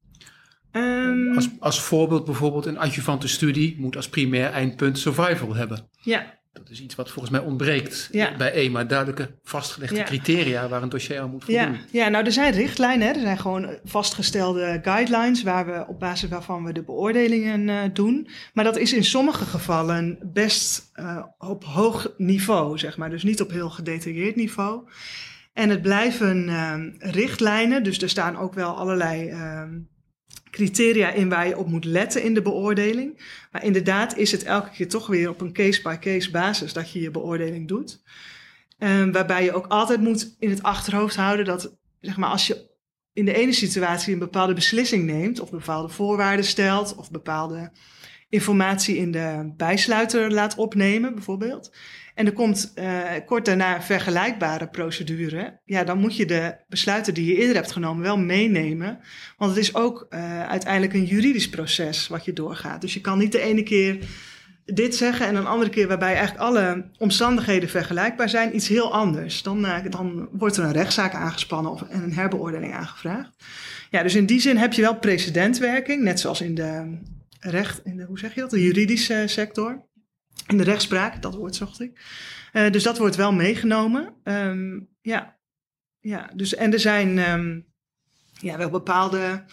Um, 0.71 1.35
als, 1.35 1.49
als 1.59 1.81
voorbeeld 1.81 2.25
bijvoorbeeld 2.25 2.65
een 2.65 2.77
adjuvante 2.77 3.27
studie 3.27 3.75
moet 3.79 3.95
als 3.95 4.09
primair 4.09 4.51
eindpunt 4.51 4.99
survival 4.99 5.55
hebben. 5.55 5.89
Ja. 6.01 6.36
Dat 6.57 6.69
is 6.69 6.81
iets 6.81 6.95
wat 6.95 7.11
volgens 7.11 7.33
mij 7.33 7.43
ontbreekt 7.43 8.09
bij 8.11 8.51
EMA. 8.51 8.83
Duidelijke 8.83 9.29
vastgelegde 9.43 10.03
criteria 10.03 10.67
waar 10.67 10.83
een 10.83 10.89
dossier 10.89 11.19
aan 11.19 11.29
moet 11.29 11.43
voldoen. 11.43 11.63
Ja, 11.63 11.79
ja 11.91 12.09
nou 12.09 12.25
er 12.25 12.31
zijn 12.31 12.53
richtlijnen. 12.53 13.07
Hè. 13.07 13.13
Er 13.13 13.19
zijn 13.19 13.39
gewoon 13.39 13.77
vastgestelde 13.83 14.79
guidelines 14.83 15.43
waar 15.43 15.65
we, 15.65 15.85
op 15.87 15.99
basis 15.99 16.29
waarvan 16.29 16.63
we 16.63 16.73
de 16.73 16.83
beoordelingen 16.83 17.67
uh, 17.67 17.81
doen. 17.93 18.27
Maar 18.53 18.63
dat 18.63 18.77
is 18.77 18.93
in 18.93 19.03
sommige 19.03 19.45
gevallen 19.45 20.19
best 20.21 20.91
uh, 20.95 21.23
op 21.37 21.63
hoog 21.63 22.13
niveau, 22.17 22.77
zeg 22.77 22.97
maar. 22.97 23.09
Dus 23.09 23.23
niet 23.23 23.41
op 23.41 23.51
heel 23.51 23.69
gedetailleerd 23.69 24.35
niveau. 24.35 24.87
En 25.53 25.69
het 25.69 25.81
blijven 25.81 26.47
uh, 26.47 26.73
richtlijnen. 26.97 27.83
Dus 27.83 28.01
er 28.01 28.09
staan 28.09 28.37
ook 28.37 28.53
wel 28.53 28.75
allerlei 28.75 29.29
ehm, 29.29 29.69
criteria 30.57 31.11
in 31.11 31.29
waar 31.29 31.47
je 31.47 31.57
op 31.57 31.67
moet 31.67 31.85
letten 31.85 32.23
in 32.23 32.33
de 32.33 32.41
beoordeling. 32.41 33.21
Maar 33.51 33.63
inderdaad 33.63 34.17
is 34.17 34.31
het 34.31 34.43
elke 34.43 34.69
keer 34.69 34.87
toch 34.87 35.07
weer 35.07 35.29
op 35.29 35.41
een 35.41 35.53
case-by-case 35.53 36.31
basis 36.31 36.73
dat 36.73 36.91
je 36.91 36.99
je 36.99 37.11
beoordeling 37.11 37.67
doet. 37.67 38.01
Um, 38.79 39.11
waarbij 39.11 39.43
je 39.43 39.53
ook 39.53 39.67
altijd 39.67 40.01
moet 40.01 40.35
in 40.39 40.49
het 40.49 40.63
achterhoofd 40.63 41.15
houden 41.15 41.45
dat, 41.45 41.77
zeg 41.99 42.17
maar, 42.17 42.29
als 42.29 42.47
je 42.47 42.69
in 43.13 43.25
de 43.25 43.33
ene 43.33 43.53
situatie 43.53 44.13
een 44.13 44.19
bepaalde 44.19 44.53
beslissing 44.53 45.03
neemt, 45.03 45.39
of 45.39 45.49
bepaalde 45.49 45.89
voorwaarden 45.89 46.45
stelt, 46.45 46.95
of 46.95 47.11
bepaalde 47.11 47.71
informatie 48.29 48.97
in 48.97 49.11
de 49.11 49.53
bijsluiter 49.57 50.31
laat 50.31 50.55
opnemen, 50.55 51.13
bijvoorbeeld. 51.13 51.71
En 52.17 52.25
er 52.25 52.33
komt 52.33 52.71
uh, 52.75 53.01
kort 53.25 53.45
daarna 53.45 53.75
een 53.75 53.81
vergelijkbare 53.81 54.67
procedure. 54.67 55.59
Ja, 55.65 55.83
dan 55.83 55.99
moet 55.99 56.15
je 56.15 56.25
de 56.25 56.55
besluiten 56.67 57.13
die 57.13 57.25
je 57.25 57.35
eerder 57.35 57.55
hebt 57.55 57.71
genomen 57.71 58.03
wel 58.03 58.17
meenemen. 58.17 58.99
Want 59.37 59.55
het 59.55 59.59
is 59.59 59.75
ook 59.75 60.07
uh, 60.09 60.47
uiteindelijk 60.47 60.93
een 60.93 61.05
juridisch 61.05 61.49
proces 61.49 62.07
wat 62.07 62.25
je 62.25 62.33
doorgaat. 62.33 62.81
Dus 62.81 62.93
je 62.93 63.01
kan 63.01 63.17
niet 63.17 63.31
de 63.31 63.39
ene 63.39 63.63
keer 63.63 63.97
dit 64.65 64.95
zeggen 64.95 65.27
en 65.27 65.35
een 65.35 65.45
andere 65.45 65.69
keer 65.69 65.87
waarbij 65.87 66.13
eigenlijk 66.13 66.43
alle 66.43 66.89
omstandigheden 66.97 67.69
vergelijkbaar 67.69 68.29
zijn, 68.29 68.55
iets 68.55 68.67
heel 68.67 68.93
anders. 68.93 69.43
Dan, 69.43 69.65
uh, 69.65 69.77
dan 69.89 70.29
wordt 70.31 70.57
er 70.57 70.63
een 70.63 70.71
rechtszaak 70.71 71.13
aangespannen 71.13 71.71
of, 71.71 71.81
en 71.81 72.03
een 72.03 72.13
herbeoordeling 72.13 72.73
aangevraagd. 72.73 73.35
Ja, 73.89 74.03
dus 74.03 74.15
in 74.15 74.25
die 74.25 74.39
zin 74.39 74.57
heb 74.57 74.73
je 74.73 74.81
wel 74.81 74.95
precedentwerking, 74.95 76.03
net 76.03 76.19
zoals 76.19 76.41
in 76.41 76.55
de 76.55 76.97
recht, 77.39 77.81
in 77.83 77.97
de, 77.97 78.03
hoe 78.03 78.19
zeg 78.19 78.35
je 78.35 78.41
dat, 78.41 78.49
de 78.49 78.63
juridische 78.63 79.23
sector. 79.25 79.85
In 80.47 80.57
de 80.57 80.63
rechtspraak, 80.63 81.21
dat 81.21 81.35
woord 81.35 81.55
zocht 81.55 81.81
ik. 81.81 81.99
Uh, 82.53 82.71
dus 82.71 82.83
dat 82.83 82.97
wordt 82.97 83.15
wel 83.15 83.33
meegenomen. 83.33 84.13
Um, 84.23 84.89
ja. 85.01 85.37
ja, 85.99 86.29
dus 86.33 86.55
en 86.55 86.73
er 86.73 86.79
zijn 86.79 87.17
um, 87.31 87.65
ja, 88.41 88.57
wel 88.57 88.69
bepaalde 88.69 89.43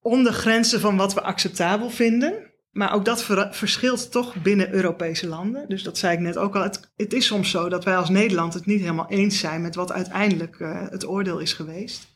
ondergrenzen 0.00 0.80
van 0.80 0.96
wat 0.96 1.14
we 1.14 1.22
acceptabel 1.22 1.90
vinden. 1.90 2.50
Maar 2.70 2.94
ook 2.94 3.04
dat 3.04 3.22
ver 3.22 3.54
verschilt 3.54 4.10
toch 4.10 4.42
binnen 4.42 4.72
Europese 4.72 5.26
landen. 5.28 5.68
Dus 5.68 5.82
dat 5.82 5.98
zei 5.98 6.14
ik 6.14 6.20
net 6.20 6.38
ook 6.38 6.56
al. 6.56 6.62
Het, 6.62 6.92
het, 6.96 7.12
is 7.12 7.26
soms 7.26 7.50
zo 7.50 7.68
dat 7.68 7.84
wij 7.84 7.96
als 7.96 8.08
Nederland 8.08 8.54
het 8.54 8.66
niet 8.66 8.80
helemaal 8.80 9.10
eens 9.10 9.38
zijn 9.38 9.62
met 9.62 9.74
wat 9.74 9.92
uiteindelijk 9.92 10.58
uh, 10.58 10.88
het 10.88 11.06
oordeel 11.06 11.38
is 11.38 11.52
geweest. 11.52 12.11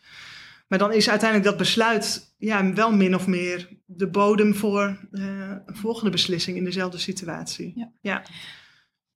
Maar 0.66 0.78
dan 0.78 0.92
is 0.92 1.08
uiteindelijk 1.10 1.48
dat 1.48 1.58
besluit 1.58 2.34
ja, 2.38 2.72
wel 2.72 2.92
min 2.92 3.14
of 3.14 3.26
meer 3.26 3.68
de 3.86 4.08
bodem 4.08 4.54
voor 4.54 5.08
uh, 5.10 5.52
een 5.66 5.76
volgende 5.76 6.10
beslissing 6.10 6.56
in 6.56 6.64
dezelfde 6.64 6.98
situatie. 6.98 7.72
Ja. 7.74 7.92
ja. 8.00 8.22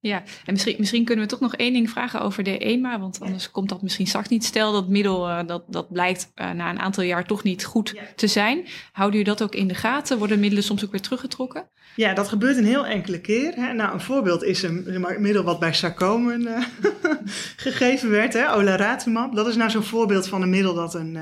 Ja, 0.01 0.23
en 0.45 0.53
misschien, 0.53 0.75
misschien 0.77 1.05
kunnen 1.05 1.25
we 1.25 1.31
toch 1.31 1.39
nog 1.39 1.55
één 1.55 1.73
ding 1.73 1.89
vragen 1.89 2.21
over 2.21 2.43
de 2.43 2.57
EMA, 2.57 2.99
want 2.99 3.19
anders 3.19 3.51
komt 3.51 3.69
dat 3.69 3.81
misschien 3.81 4.07
straks 4.07 4.27
niet. 4.27 4.43
Stel 4.43 4.71
dat 4.71 4.87
middel, 4.87 5.29
uh, 5.29 5.39
dat, 5.45 5.63
dat 5.67 5.91
blijkt 5.91 6.31
uh, 6.35 6.51
na 6.51 6.69
een 6.69 6.79
aantal 6.79 7.03
jaar 7.03 7.25
toch 7.25 7.43
niet 7.43 7.65
goed 7.65 7.91
ja. 7.95 8.01
te 8.15 8.27
zijn. 8.27 8.65
Houden 8.91 9.19
jullie 9.19 9.35
dat 9.35 9.43
ook 9.43 9.55
in 9.55 9.67
de 9.67 9.75
gaten? 9.75 10.17
Worden 10.17 10.39
middelen 10.39 10.63
soms 10.63 10.85
ook 10.85 10.91
weer 10.91 11.01
teruggetrokken? 11.01 11.69
Ja, 11.95 12.13
dat 12.13 12.27
gebeurt 12.27 12.57
een 12.57 12.65
heel 12.65 12.85
enkele 12.85 13.21
keer. 13.21 13.53
Hè. 13.55 13.73
Nou, 13.73 13.93
een 13.93 14.01
voorbeeld 14.01 14.43
is 14.43 14.63
een, 14.63 14.93
een 14.93 15.21
middel 15.21 15.43
wat 15.43 15.59
bij 15.59 15.73
sarcomen 15.73 16.41
uh, 16.41 16.65
gegeven 17.65 18.09
werd, 18.09 18.33
hè, 18.33 18.55
olaratumab. 18.55 19.35
Dat 19.35 19.47
is 19.47 19.55
nou 19.55 19.69
zo'n 19.69 19.83
voorbeeld 19.83 20.27
van 20.27 20.41
een 20.41 20.49
middel 20.49 20.73
dat 20.73 20.93
een 20.93 21.17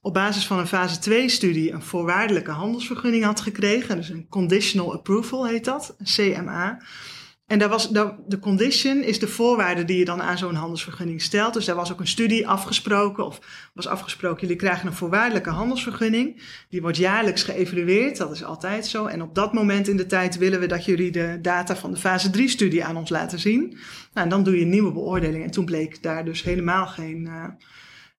op 0.00 0.14
basis 0.14 0.46
van 0.46 0.58
een 0.58 0.66
fase 0.66 0.98
2-studie 1.10 1.72
een 1.72 1.82
voorwaardelijke 1.82 2.50
handelsvergunning 2.50 3.24
had 3.24 3.40
gekregen. 3.40 3.96
Dus 3.96 4.08
een 4.08 4.26
conditional 4.28 4.92
approval 4.92 5.46
heet 5.46 5.64
dat, 5.64 5.94
een 5.98 6.34
CMA. 6.34 6.78
En 7.52 7.58
daar 7.58 7.68
was, 7.68 7.88
daar, 7.88 8.16
de 8.26 8.38
condition 8.38 9.02
is 9.02 9.18
de 9.18 9.28
voorwaarde 9.28 9.84
die 9.84 9.98
je 9.98 10.04
dan 10.04 10.22
aan 10.22 10.38
zo'n 10.38 10.54
handelsvergunning 10.54 11.22
stelt. 11.22 11.54
Dus 11.54 11.64
daar 11.64 11.76
was 11.76 11.92
ook 11.92 12.00
een 12.00 12.06
studie 12.06 12.48
afgesproken, 12.48 13.26
of 13.26 13.40
was 13.74 13.86
afgesproken, 13.86 14.40
jullie 14.40 14.56
krijgen 14.56 14.86
een 14.86 14.94
voorwaardelijke 14.94 15.50
handelsvergunning. 15.50 16.42
Die 16.68 16.80
wordt 16.80 16.96
jaarlijks 16.96 17.42
geëvalueerd, 17.42 18.16
dat 18.16 18.30
is 18.30 18.44
altijd 18.44 18.86
zo. 18.86 19.06
En 19.06 19.22
op 19.22 19.34
dat 19.34 19.52
moment 19.52 19.88
in 19.88 19.96
de 19.96 20.06
tijd 20.06 20.38
willen 20.38 20.60
we 20.60 20.66
dat 20.66 20.84
jullie 20.84 21.10
de 21.10 21.38
data 21.42 21.76
van 21.76 21.90
de 21.90 21.96
fase 21.96 22.30
3-studie 22.30 22.84
aan 22.84 22.96
ons 22.96 23.10
laten 23.10 23.38
zien. 23.38 23.68
Nou, 24.12 24.26
en 24.26 24.28
dan 24.28 24.44
doe 24.44 24.56
je 24.56 24.62
een 24.62 24.68
nieuwe 24.68 24.92
beoordeling. 24.92 25.44
En 25.44 25.50
toen 25.50 25.64
bleek 25.64 26.02
daar 26.02 26.24
dus 26.24 26.42
helemaal 26.42 26.86
geen... 26.86 27.24
Uh, 27.26 27.44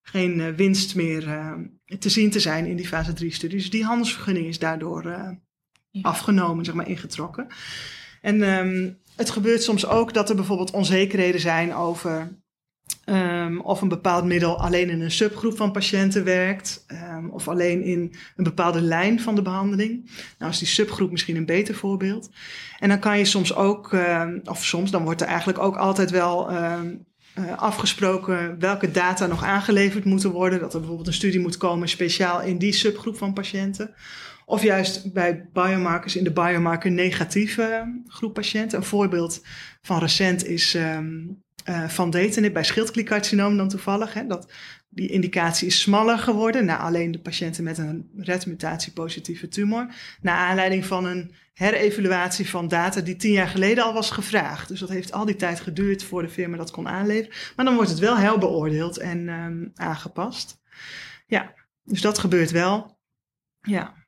geen 0.06 0.38
uh, 0.38 0.48
winst 0.48 0.94
meer 0.94 1.26
uh, 1.26 1.52
te 1.98 2.08
zien 2.08 2.30
te 2.30 2.40
zijn 2.40 2.66
in 2.66 2.76
die 2.76 2.88
fase 2.88 3.12
3 3.12 3.32
studies. 3.32 3.60
Dus 3.60 3.70
die 3.70 3.84
handelsvergunning 3.84 4.46
is 4.46 4.58
daardoor 4.58 5.08
ja. 5.08 5.38
afgenomen, 6.02 6.64
zeg 6.64 6.74
maar, 6.74 6.88
ingetrokken. 6.88 7.46
En 8.24 8.42
um, 8.42 8.98
het 9.16 9.30
gebeurt 9.30 9.62
soms 9.62 9.86
ook 9.86 10.14
dat 10.14 10.28
er 10.28 10.36
bijvoorbeeld 10.36 10.70
onzekerheden 10.70 11.40
zijn 11.40 11.74
over 11.74 12.38
um, 13.06 13.60
of 13.60 13.80
een 13.80 13.88
bepaald 13.88 14.24
middel 14.24 14.60
alleen 14.60 14.90
in 14.90 15.00
een 15.00 15.10
subgroep 15.10 15.56
van 15.56 15.72
patiënten 15.72 16.24
werkt, 16.24 16.84
um, 17.16 17.30
of 17.30 17.48
alleen 17.48 17.82
in 17.82 18.14
een 18.36 18.44
bepaalde 18.44 18.80
lijn 18.80 19.20
van 19.20 19.34
de 19.34 19.42
behandeling. 19.42 20.10
Nou 20.38 20.52
is 20.52 20.58
die 20.58 20.68
subgroep 20.68 21.10
misschien 21.10 21.36
een 21.36 21.46
beter 21.46 21.74
voorbeeld. 21.74 22.30
En 22.78 22.88
dan 22.88 22.98
kan 22.98 23.18
je 23.18 23.24
soms 23.24 23.54
ook, 23.54 23.96
of 24.44 24.64
soms, 24.64 24.90
dan 24.90 25.04
wordt 25.04 25.20
er 25.20 25.26
eigenlijk 25.26 25.58
ook 25.58 25.76
altijd 25.76 26.10
wel 26.10 26.50
uh, 27.38 27.56
afgesproken 27.56 28.58
welke 28.58 28.90
data 28.90 29.26
nog 29.26 29.44
aangeleverd 29.44 30.04
moeten 30.04 30.30
worden. 30.30 30.60
Dat 30.60 30.72
er 30.72 30.78
bijvoorbeeld 30.78 31.08
een 31.08 31.14
studie 31.14 31.40
moet 31.40 31.56
komen 31.56 31.88
speciaal 31.88 32.42
in 32.42 32.58
die 32.58 32.72
subgroep 32.72 33.16
van 33.16 33.32
patiënten. 33.32 33.94
Of 34.46 34.62
juist 34.62 35.12
bij 35.12 35.48
biomarkers 35.52 36.16
in 36.16 36.24
de 36.24 36.32
biomarker 36.32 36.90
negatieve 36.90 38.00
groep 38.06 38.34
patiënten. 38.34 38.78
Een 38.78 38.84
voorbeeld 38.84 39.42
van 39.82 39.98
recent 39.98 40.46
is 40.46 40.74
um, 40.74 41.42
uh, 41.68 41.88
van 41.88 42.10
datenib 42.10 42.52
bij 42.52 42.64
schildkliercarcinoom 42.64 43.56
dan 43.56 43.68
toevallig. 43.68 44.14
Hè, 44.14 44.26
dat 44.26 44.52
die 44.88 45.08
indicatie 45.08 45.66
is 45.66 45.80
smaller 45.80 46.18
geworden 46.18 46.64
na 46.64 46.78
alleen 46.78 47.10
de 47.10 47.20
patiënten 47.20 47.64
met 47.64 47.78
een 47.78 48.10
RET-mutatiepositieve 48.16 49.48
tumor. 49.48 49.94
Naar 50.20 50.36
aanleiding 50.36 50.84
van 50.84 51.04
een 51.04 51.34
herevaluatie 51.52 52.48
van 52.48 52.68
data 52.68 53.00
die 53.00 53.16
tien 53.16 53.32
jaar 53.32 53.48
geleden 53.48 53.84
al 53.84 53.92
was 53.92 54.10
gevraagd. 54.10 54.68
Dus 54.68 54.80
dat 54.80 54.88
heeft 54.88 55.12
al 55.12 55.24
die 55.24 55.36
tijd 55.36 55.60
geduurd 55.60 56.02
voor 56.02 56.22
de 56.22 56.28
firma 56.28 56.56
dat 56.56 56.70
kon 56.70 56.88
aanleveren. 56.88 57.36
Maar 57.56 57.64
dan 57.64 57.74
wordt 57.74 57.90
het 57.90 57.98
wel 57.98 58.16
herbeoordeeld 58.16 58.98
en 58.98 59.28
um, 59.28 59.70
aangepast. 59.74 60.60
Ja, 61.26 61.54
dus 61.82 62.00
dat 62.00 62.18
gebeurt 62.18 62.50
wel. 62.50 62.98
Ja. 63.60 64.03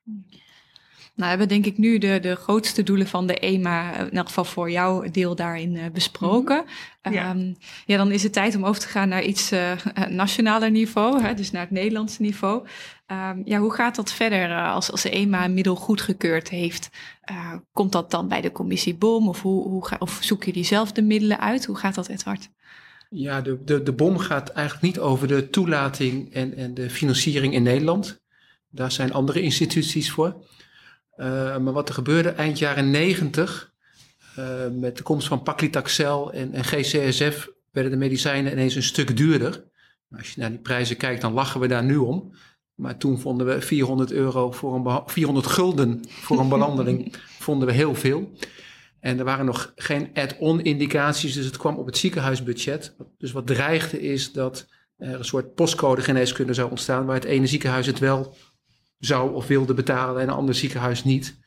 Nou, 1.17 1.29
hebben 1.29 1.47
denk 1.47 1.65
ik 1.65 1.77
nu 1.77 1.97
de, 1.97 2.19
de 2.19 2.35
grootste 2.35 2.83
doelen 2.83 3.07
van 3.07 3.27
de 3.27 3.33
EMA, 3.33 3.99
in 3.99 4.11
elk 4.11 4.27
geval 4.27 4.45
voor 4.45 4.71
jouw 4.71 5.03
deel 5.11 5.35
daarin 5.35 5.75
uh, 5.75 5.85
besproken. 5.93 6.55
Mm 6.57 7.13
ja. 7.13 7.29
Um, 7.29 7.55
ja. 7.85 7.97
dan 7.97 8.11
is 8.11 8.23
het 8.23 8.33
tijd 8.33 8.55
om 8.55 8.65
over 8.65 8.81
te 8.81 8.87
gaan 8.87 9.09
naar 9.09 9.23
iets 9.23 9.51
uh, 9.51 9.71
nationaler 10.09 10.71
niveau, 10.71 11.21
hè, 11.21 11.33
dus 11.33 11.51
naar 11.51 11.61
het 11.61 11.71
Nederlandse 11.71 12.21
niveau. 12.21 12.67
Um, 13.07 13.41
ja, 13.45 13.59
hoe 13.59 13.73
gaat 13.73 13.95
dat 13.95 14.11
verder 14.11 14.49
uh, 14.49 14.73
als, 14.73 14.91
als 14.91 15.01
de 15.01 15.09
EMA 15.09 15.45
een 15.45 15.53
middel 15.53 15.75
goedgekeurd 15.75 16.49
heeft? 16.49 16.89
komt 17.73 17.91
dat 17.91 18.11
dan 18.11 18.27
bij 18.27 18.41
de 18.41 18.51
commissie 18.51 18.95
BOM 18.95 19.27
of, 19.27 19.41
hoe, 19.41 19.67
hoe 19.67 19.87
ga, 19.87 19.95
of 19.99 20.17
zoek 20.21 20.43
je 20.43 20.53
diezelfde 20.53 21.01
middelen 21.01 21.39
uit? 21.39 21.65
Hoe 21.65 21.77
gaat 21.77 21.95
dat, 21.95 22.07
Edward? 22.07 22.49
Ja, 23.09 23.41
de, 23.41 23.63
de, 23.63 23.83
de 23.83 23.93
BOM 23.93 24.17
gaat 24.17 24.49
eigenlijk 24.49 24.85
niet 24.85 24.99
over 24.99 25.27
de 25.27 25.49
toelating 25.49 26.33
en, 26.33 26.55
en 26.55 26.73
de 26.73 26.89
financiering 26.89 27.53
in 27.53 27.63
Nederland. 27.63 28.21
Daar 28.69 28.91
zijn 28.91 29.13
andere 29.13 29.41
instituties 29.41 30.11
voor. 30.11 30.45
Uh, 31.17 31.57
maar 31.57 31.73
wat 31.73 31.87
er 31.87 31.93
gebeurde 31.93 32.29
eind 32.29 32.59
jaren 32.59 32.91
90, 32.91 33.73
uh, 34.39 34.45
met 34.71 34.97
de 34.97 35.03
komst 35.03 35.27
van 35.27 35.43
paclitaxel 35.43 36.31
en, 36.33 36.53
en 36.53 36.63
GCSF, 36.63 37.49
werden 37.71 37.91
de 37.91 37.97
medicijnen 37.97 38.51
ineens 38.51 38.75
een 38.75 38.83
stuk 38.83 39.17
duurder. 39.17 39.63
Als 40.17 40.33
je 40.33 40.39
naar 40.41 40.49
die 40.49 40.59
prijzen 40.59 40.97
kijkt, 40.97 41.21
dan 41.21 41.33
lachen 41.33 41.59
we 41.59 41.67
daar 41.67 41.83
nu 41.83 41.95
om. 41.97 42.33
Maar 42.75 42.97
toen 42.97 43.19
vonden 43.19 43.47
we 43.47 43.61
400 43.61 44.11
euro 44.11 44.51
voor 44.51 44.75
een 44.75 45.01
400 45.05 45.47
gulden 45.47 46.01
voor 46.09 46.39
een 46.39 46.49
behandeling 46.49 47.15
vonden 47.47 47.67
we 47.67 47.73
heel 47.73 47.95
veel. 47.95 48.31
En 48.99 49.19
er 49.19 49.25
waren 49.25 49.45
nog 49.45 49.73
geen 49.75 50.09
add-on 50.13 50.61
indicaties, 50.61 51.33
dus 51.33 51.45
het 51.45 51.57
kwam 51.57 51.75
op 51.75 51.85
het 51.85 51.97
ziekenhuisbudget. 51.97 52.95
Dus 53.17 53.31
wat 53.31 53.47
dreigde 53.47 54.01
is 54.01 54.31
dat 54.31 54.67
er 54.97 55.13
een 55.13 55.25
soort 55.25 55.53
postcode 55.53 56.01
geneeskunde 56.01 56.53
zou 56.53 56.69
ontstaan, 56.69 57.05
waar 57.05 57.15
het 57.15 57.23
ene 57.23 57.47
ziekenhuis 57.47 57.87
het 57.87 57.99
wel 57.99 58.35
zou 58.99 59.33
of 59.33 59.47
wilde 59.47 59.73
betalen 59.73 60.21
en 60.21 60.27
een 60.27 60.33
ander 60.33 60.55
ziekenhuis 60.55 61.03
niet. 61.03 61.39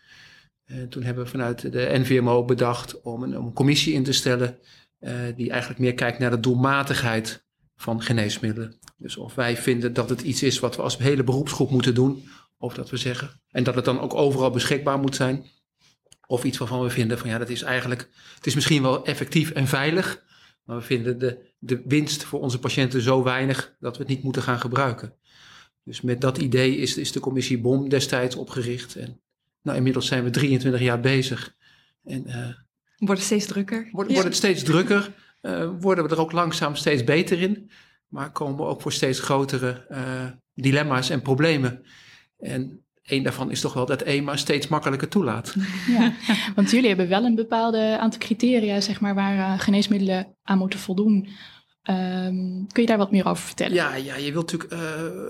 En 0.65 0.89
toen 0.89 1.03
hebben 1.03 1.25
we 1.25 1.31
vanuit 1.31 1.73
de 1.73 1.89
NVMO 1.93 2.45
bedacht 2.45 3.01
om 3.01 3.23
een, 3.23 3.39
om 3.39 3.47
een 3.47 3.53
commissie 3.53 3.95
in 3.95 4.05
te 4.05 4.13
stellen 4.13 4.59
uh, 5.01 5.13
die 5.37 5.51
eigenlijk 5.51 5.81
meer 5.81 5.95
kijkt 5.95 6.19
naar 6.19 6.31
de 6.31 6.41
doelmatigheid 6.41 7.45
van 7.77 8.03
geneesmiddelen. 8.03 8.79
Dus 8.97 9.17
of 9.17 9.35
wij 9.35 9.57
vinden 9.57 9.93
dat 9.93 10.09
het 10.09 10.21
iets 10.21 10.43
is 10.43 10.59
wat 10.59 10.77
we 10.77 10.83
als 10.83 10.99
hele 10.99 11.25
beroepsgroep 11.25 11.71
moeten 11.71 11.95
doen, 11.95 12.29
of 12.59 12.75
dat 12.75 12.91
we 12.91 12.97
zeggen, 12.97 13.41
en 13.51 13.65
dat 13.65 13.75
het 13.75 13.85
dan 13.85 14.01
ook 14.01 14.15
overal 14.15 14.51
beschikbaar 14.51 14.99
moet 14.99 15.15
zijn, 15.15 15.45
of 16.27 16.45
iets 16.45 16.59
waarvan 16.59 16.83
we 16.83 16.91
vinden 16.91 17.19
van 17.19 17.29
ja, 17.29 17.39
dat 17.39 17.49
is 17.49 17.63
eigenlijk, 17.63 18.09
het 18.35 18.47
is 18.47 18.55
misschien 18.55 18.83
wel 18.83 19.05
effectief 19.05 19.51
en 19.51 19.67
veilig, 19.67 20.25
maar 20.65 20.77
we 20.77 20.83
vinden 20.83 21.19
de, 21.19 21.55
de 21.59 21.83
winst 21.85 22.25
voor 22.25 22.41
onze 22.41 22.59
patiënten 22.59 23.01
zo 23.01 23.23
weinig 23.23 23.77
dat 23.81 23.97
we 23.97 24.03
het 24.03 24.13
niet 24.13 24.23
moeten 24.23 24.43
gaan 24.43 24.61
gebruiken. 24.61 25.15
Dus 25.91 26.01
met 26.01 26.21
dat 26.21 26.39
idee 26.39 26.77
is, 26.77 26.97
is 26.97 27.13
de 27.13 27.21
commissie 27.21 27.59
BOM 27.59 27.89
destijds 27.89 28.37
opgericht. 28.37 28.97
En 28.97 29.21
nou, 29.63 29.77
inmiddels 29.77 30.07
zijn 30.07 30.25
we 30.25 30.31
23 30.31 30.81
jaar 30.81 31.01
bezig. 31.01 31.55
En, 32.05 32.25
uh, 32.27 32.35
wordt 32.97 33.21
het 33.21 33.23
steeds 33.23 33.47
drukker? 33.47 33.89
Wordt, 33.93 34.13
wordt 34.13 34.27
het 34.27 34.37
steeds 34.37 34.63
drukker. 34.63 35.13
Uh, 35.43 35.71
worden 35.81 36.05
we 36.05 36.11
er 36.11 36.21
ook 36.21 36.33
langzaam 36.33 36.75
steeds 36.75 37.05
beter 37.05 37.41
in. 37.41 37.71
Maar 38.09 38.33
komen 38.33 38.57
we 38.57 38.63
ook 38.63 38.81
voor 38.81 38.93
steeds 38.93 39.21
grotere 39.21 39.87
uh, 39.91 40.25
dilemma's 40.55 41.11
en 41.11 41.23
problemen. 41.23 41.83
En 42.39 42.85
een 43.03 43.23
daarvan 43.23 43.51
is 43.51 43.61
toch 43.61 43.73
wel 43.73 43.87
dat 43.87 44.03
EMA 44.03 44.37
steeds 44.37 44.69
makkelijker 44.69 45.09
toelaat. 45.09 45.55
Ja, 45.89 46.13
want 46.55 46.71
jullie 46.71 46.89
hebben 46.89 47.09
wel 47.09 47.25
een 47.25 47.35
bepaalde 47.35 47.99
aantal 47.99 48.21
criteria 48.21 48.81
zeg 48.81 49.01
maar, 49.01 49.15
waar 49.15 49.59
geneesmiddelen 49.59 50.37
aan 50.43 50.59
moeten 50.59 50.79
voldoen 50.79 51.29
Um, 51.85 52.67
kun 52.73 52.83
je 52.83 52.87
daar 52.87 52.99
wat 52.99 53.11
meer 53.11 53.27
over 53.27 53.45
vertellen? 53.45 53.75
Ja, 53.75 53.95
ja 53.95 54.17
je 54.17 54.33
wilt 54.33 54.53
natuurlijk 54.53 54.83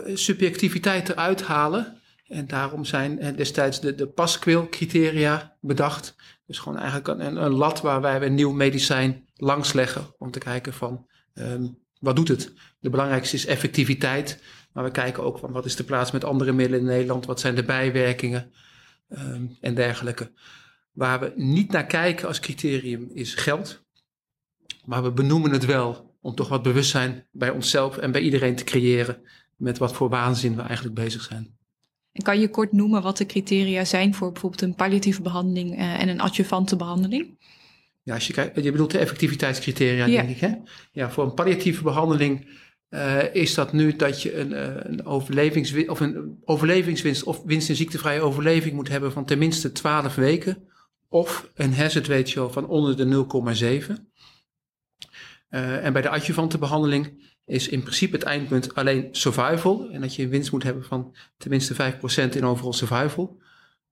uh, 0.07 0.17
subjectiviteit 0.17 1.09
eruit 1.09 1.43
halen. 1.43 2.01
En 2.27 2.47
daarom 2.47 2.85
zijn 2.85 3.25
uh, 3.25 3.37
destijds 3.37 3.81
de, 3.81 3.95
de 3.95 4.07
Pasquil-criteria 4.07 5.57
bedacht. 5.61 6.15
Dus 6.47 6.59
gewoon 6.59 6.79
eigenlijk 6.79 7.09
een, 7.09 7.45
een, 7.45 7.53
lat 7.53 7.81
waar 7.81 8.01
wij 8.01 8.23
een 8.23 8.35
nieuw 8.35 8.53
medicijn 8.53 9.29
langs 9.35 9.73
leggen. 9.73 10.15
Om 10.19 10.31
te 10.31 10.39
kijken 10.39 10.73
van, 10.73 11.07
um, 11.35 11.79
wat 12.01 12.17
doet 12.17 12.29
het? 12.29 12.53
De 12.81 12.91
belangrijkste 12.91 13.37
is 13.37 13.47
effectiviteit. 13.47 14.43
Maar 14.73 14.85
we 14.85 14.91
kijken 14.91 15.23
ook 15.23 15.39
van, 15.39 15.53
wat 15.53 15.65
is 15.65 15.77
de 15.77 15.85
plaats 15.85 16.11
met 16.11 16.25
andere 16.25 16.53
middelen 16.53 16.81
in 16.81 16.87
Nederland? 16.87 17.27
Wat 17.27 17.41
zijn 17.41 17.55
de 17.55 17.65
bijwerkingen? 17.65 18.53
Um, 19.09 19.57
en 19.61 19.75
dergelijke. 19.75 20.33
Waar 20.93 21.21
we 21.21 21.33
niet 21.37 21.73
naar 21.73 21.87
kijken 21.87 22.29
als 22.29 22.41
criterium 22.41 23.11
is 23.15 23.35
geld. 23.35 23.85
Maar 24.85 25.03
we 25.03 25.13
benoemen 25.13 25.51
het 25.51 25.65
wel 25.65 26.10
om 26.21 26.35
toch 26.35 26.49
wat 26.49 26.63
bewustzijn 26.63 27.27
bij 27.33 27.51
onszelf 27.51 27.97
en 27.97 28.13
bij 28.13 28.21
iedereen 28.21 28.57
te 28.57 28.65
creëren 28.65 29.23
met 29.57 29.79
wat 29.79 29.93
voor 29.93 30.09
waanzin 30.09 30.57
we 30.57 30.63
eigenlijk 30.63 30.95
bezig 30.95 31.23
zijn. 31.23 31.59
En 32.13 32.23
kan 32.23 32.41
je 32.41 32.49
kort 32.49 32.73
noemen 32.73 33.03
wat 33.03 33.17
de 33.17 33.27
criteria 33.27 33.85
zijn 33.85 34.15
voor 34.15 34.33
bijvoorbeeld 34.33 34.63
een 34.63 34.75
palliatieve 34.75 35.23
behandeling 35.23 35.79
uh, 35.79 36.01
en 36.01 36.09
een 36.09 36.21
adjuvante 36.21 36.77
behandeling? 36.77 37.39
Ja, 38.03 38.15
als 38.15 38.27
je, 38.27 38.33
kijkt, 38.33 38.65
je 38.65 38.71
bedoelt 38.71 38.91
de 38.91 38.99
effectiviteitscriteria, 38.99 40.07
ja. 40.07 40.23
denk 40.23 40.29
ik. 40.29 40.41
Hè? 40.41 40.55
Ja, 40.93 41.11
voor 41.11 41.25
een 41.25 41.35
palliatieve 41.35 41.83
behandeling 41.83 42.49
uh, 42.91 43.35
is 43.35 43.55
dat 43.55 43.73
nu 43.73 43.97
dat 43.97 44.23
je 44.23 44.39
een, 44.39 44.51
uh, 44.51 44.69
een, 44.77 45.07
overlevingswinst, 45.07 45.89
of 45.89 46.01
een 46.01 46.39
overlevingswinst 46.45 47.25
of 47.25 47.43
winst 47.45 47.69
in 47.69 47.77
ziektevrije 47.77 48.21
overleving 48.21 48.75
moet 48.75 48.89
hebben 48.89 49.13
van 49.13 49.25
tenminste 49.25 49.73
12 49.73 50.15
weken. 50.15 50.69
Of 51.09 51.51
een 51.55 51.75
hazard 51.75 52.07
ratio 52.07 52.49
van 52.49 52.67
onder 52.67 52.97
de 52.97 53.27
0,7. 53.87 54.10
Uh, 55.51 55.85
en 55.85 55.93
bij 55.93 56.03
de 56.03 56.09
adjuvante 56.09 56.59
behandeling 56.59 57.33
is 57.45 57.69
in 57.69 57.81
principe 57.81 58.17
het 58.17 58.25
eindpunt 58.25 58.75
alleen 58.75 59.09
survival. 59.11 59.91
En 59.91 60.01
dat 60.01 60.15
je 60.15 60.23
een 60.23 60.29
winst 60.29 60.53
moet 60.53 60.63
hebben 60.63 60.85
van 60.85 61.15
tenminste 61.37 61.75
5% 61.75 62.37
in 62.37 62.45
overall 62.45 62.73
survival. 62.73 63.39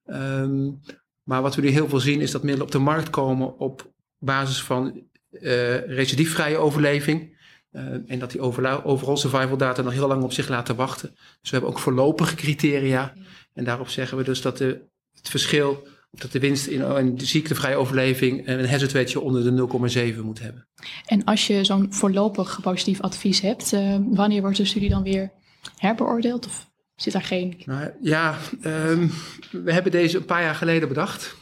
Um, 0.07 0.81
maar 1.23 1.42
wat 1.42 1.55
we 1.55 1.62
nu 1.62 1.68
heel 1.68 1.88
veel 1.88 2.01
zien 2.01 2.21
is 2.21 2.31
dat 2.31 2.42
middelen 2.42 2.66
op 2.66 2.73
de 2.73 2.79
markt 2.79 3.11
komen 3.11 3.59
op 3.59 3.92
basis 4.18 4.62
van 4.62 5.03
uh, 5.31 5.87
recidiefvrije 5.87 6.57
overleving. 6.57 7.37
Uh, 7.73 7.83
en 8.07 8.18
dat 8.18 8.31
die 8.31 8.40
overall 8.40 9.16
survival 9.16 9.57
data 9.57 9.83
nog 9.83 9.92
heel 9.92 10.09
lang 10.09 10.23
op 10.23 10.33
zich 10.33 10.49
laten 10.49 10.77
wachten. 10.77 11.09
Dus 11.11 11.51
we 11.51 11.57
hebben 11.57 11.71
ook 11.71 11.79
voorlopige 11.79 12.35
criteria. 12.35 13.14
En 13.55 13.64
daarop 13.64 13.88
zeggen 13.88 14.18
we 14.18 14.25
dus 14.25 14.42
dat 14.42 14.59
de, 14.59 14.81
het 15.14 15.29
verschil 15.29 15.88
dat 16.11 16.33
de 16.33 16.38
winst 16.38 16.66
in 16.66 16.81
een 16.81 17.21
ziektevrije 17.21 17.77
overleving 17.77 18.49
een 18.49 18.68
hazard 18.68 18.92
ratio 18.92 19.21
onder 19.21 19.57
de 19.57 20.12
0,7 20.14 20.21
moet 20.23 20.40
hebben. 20.40 20.68
En 21.07 21.25
als 21.25 21.47
je 21.47 21.64
zo'n 21.64 21.92
voorlopig 21.92 22.61
positief 22.61 23.01
advies 23.01 23.40
hebt, 23.40 23.73
uh, 23.73 23.97
wanneer 24.09 24.40
wordt 24.40 24.57
de 24.57 24.64
studie 24.64 24.88
dan 24.88 25.03
weer 25.03 25.33
herbeoordeeld? 25.77 26.47
Of 26.47 26.71
zit 26.94 27.12
daar 27.12 27.23
geen... 27.23 27.62
Nou, 27.64 27.90
ja, 28.01 28.38
um, 28.64 29.11
we 29.51 29.73
hebben 29.73 29.92
deze 29.92 30.16
een 30.16 30.25
paar 30.25 30.42
jaar 30.42 30.55
geleden 30.55 30.88
bedacht. 30.88 31.37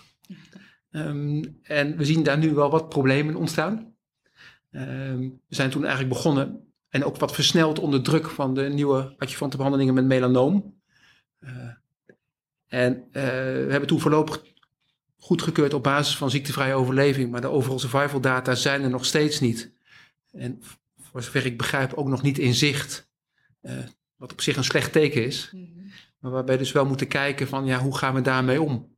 Um, 0.91 1.59
en 1.63 1.97
we 1.97 2.05
zien 2.05 2.23
daar 2.23 2.39
nu 2.39 2.55
wel 2.55 2.71
wat 2.71 2.89
problemen 2.89 3.37
ontstaan. 3.37 3.95
Um, 4.71 5.41
we 5.49 5.55
zijn 5.55 5.71
toen 5.71 5.85
eigenlijk 5.85 6.15
begonnen 6.15 6.73
en 6.89 7.05
ook 7.05 7.17
wat 7.17 7.33
versneld 7.33 7.79
onder 7.79 8.03
druk 8.03 8.29
van 8.29 8.55
de 8.55 8.63
nieuwe 8.63 9.15
adjuvante 9.19 9.57
behandelingen 9.57 9.95
met 9.95 10.05
melanoom. 10.05 10.75
Uh, 11.41 11.51
en 12.67 12.95
uh, 12.95 13.23
we 13.23 13.67
hebben 13.69 13.87
toen 13.87 14.01
voorlopig 14.01 14.43
goedgekeurd 15.27 15.75
op 15.75 15.83
basis 15.83 16.17
van 16.17 16.31
ziektevrije 16.31 16.75
overleving, 16.75 17.31
maar 17.31 17.41
de 17.41 17.51
overall 17.51 17.79
survival 17.79 18.21
data 18.21 18.55
zijn 18.55 18.83
er 18.83 18.91
nog 18.91 19.05
steeds 19.05 19.41
niet. 19.41 19.73
En 20.33 20.63
voor 21.01 21.23
zover 21.23 21.47
ik 21.47 21.57
begrijp 21.57 21.95
ook 21.95 22.09
nog 22.09 22.23
niet 22.23 22.39
in 22.39 22.55
zicht, 22.55 23.11
uh, 23.63 23.73
wat 24.17 24.33
op 24.33 24.41
zich 24.41 24.57
een 24.57 24.65
slecht 24.65 24.93
teken 24.93 25.25
is. 25.25 25.51
Mm 25.53 25.65
-hmm. 25.65 25.91
Maar 26.19 26.31
waarbij 26.31 26.57
dus 26.57 26.73
wel 26.73 26.87
moeten 26.87 27.09
kijken 27.09 27.49
van 27.49 27.67
ja, 27.67 27.79
hoe 27.79 27.97
gaan 27.97 28.15
we 28.15 28.21
daarmee 28.21 28.63
om? 28.63 28.97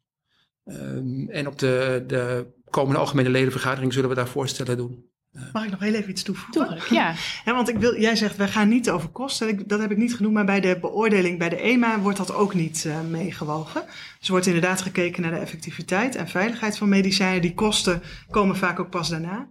Um, 0.64 1.29
en 1.31 1.47
op 1.47 1.59
de, 1.59 2.05
de 2.07 2.47
komende 2.71 3.01
algemene 3.01 3.31
ledenvergadering 3.31 3.93
zullen 3.93 4.09
we 4.09 4.14
daar 4.14 4.29
voorstellen 4.29 4.77
doen. 4.77 5.11
Mag 5.53 5.64
ik 5.64 5.71
nog 5.71 5.81
heel 5.81 5.95
even 5.95 6.11
iets 6.11 6.23
toevoegen? 6.23 6.95
Ja. 6.95 7.14
ja. 7.45 7.55
Want 7.55 7.69
ik 7.69 7.79
wil, 7.79 8.01
jij 8.01 8.17
zegt, 8.17 8.37
we 8.37 8.49
gaan 8.49 8.69
niet 8.69 8.91
over 8.91 9.09
kosten. 9.09 9.67
Dat 9.67 9.81
heb 9.81 9.91
ik 9.91 9.97
niet 9.97 10.14
genoemd, 10.14 10.35
maar 10.35 10.45
bij 10.45 10.61
de 10.61 10.79
beoordeling 10.81 11.38
bij 11.38 11.49
de 11.49 11.61
EMA 11.61 12.01
wordt 12.01 12.19
dat 12.19 12.35
ook 12.35 12.55
niet 12.55 12.85
uh, 12.87 13.01
meegewogen. 13.11 13.83
Dus 14.19 14.27
er 14.27 14.31
wordt 14.31 14.47
inderdaad 14.47 14.83
gekeken 14.83 15.23
naar 15.23 15.31
de 15.31 15.37
effectiviteit 15.37 16.14
en 16.14 16.29
veiligheid 16.29 16.79
van 16.79 16.88
medicijnen. 16.88 17.43
Die 17.43 17.55
kosten 17.55 18.03
komen 18.31 18.57
vaak 18.57 18.81
ook 18.81 18.91
pas 18.91 19.09
daarna. 19.09 19.49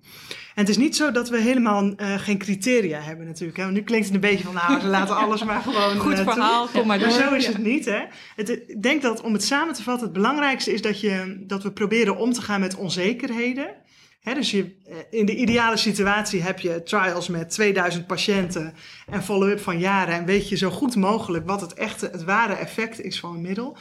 En 0.57 0.63
het 0.63 0.69
is 0.69 0.77
niet 0.77 0.95
zo 0.95 1.11
dat 1.11 1.29
we 1.29 1.39
helemaal 1.39 1.93
uh, 1.97 2.19
geen 2.19 2.37
criteria 2.37 2.99
hebben 2.99 3.25
natuurlijk. 3.25 3.57
Hè? 3.57 3.63
Want 3.63 3.75
nu 3.75 3.81
klinkt 3.81 4.05
het 4.05 4.15
een 4.15 4.21
beetje 4.21 4.43
van, 4.43 4.53
nou, 4.53 4.81
we 4.81 4.87
laten 4.87 5.15
alles 5.25 5.43
maar 5.43 5.61
gewoon 5.61 5.97
Goed 5.97 6.19
uh, 6.19 6.23
verhaal, 6.23 6.67
kom 6.67 6.87
maar 6.87 6.99
door. 6.99 7.07
Maar 7.07 7.17
zo 7.17 7.33
is 7.33 7.47
het 7.47 7.57
niet, 7.57 7.85
hè. 7.85 7.99
Het, 8.35 8.49
ik 8.49 8.81
denk 8.81 9.01
dat, 9.01 9.21
om 9.21 9.33
het 9.33 9.43
samen 9.43 9.73
te 9.73 9.83
vatten, 9.83 10.03
het 10.03 10.13
belangrijkste 10.13 10.73
is 10.73 10.81
dat, 10.81 10.99
je, 10.99 11.43
dat 11.47 11.63
we 11.63 11.71
proberen 11.71 12.17
om 12.17 12.33
te 12.33 12.41
gaan 12.41 12.59
met 12.59 12.75
onzekerheden. 12.75 13.85
Dus 14.21 14.51
je, 14.51 14.75
in 15.09 15.25
de 15.25 15.35
ideale 15.35 15.77
situatie 15.77 16.41
heb 16.41 16.59
je 16.59 16.83
trials 16.83 17.27
met 17.27 17.49
2000 17.49 18.07
patiënten 18.07 18.73
en 19.09 19.23
follow-up 19.23 19.59
van 19.59 19.79
jaren. 19.79 20.15
En 20.15 20.25
weet 20.25 20.49
je 20.49 20.57
zo 20.57 20.69
goed 20.69 20.95
mogelijk 20.95 21.47
wat 21.47 21.61
het 21.61 21.73
echte, 21.73 22.09
het 22.11 22.23
ware 22.23 22.53
effect 22.53 23.01
is 23.01 23.19
van 23.19 23.35
een 23.35 23.41
middel. 23.41 23.77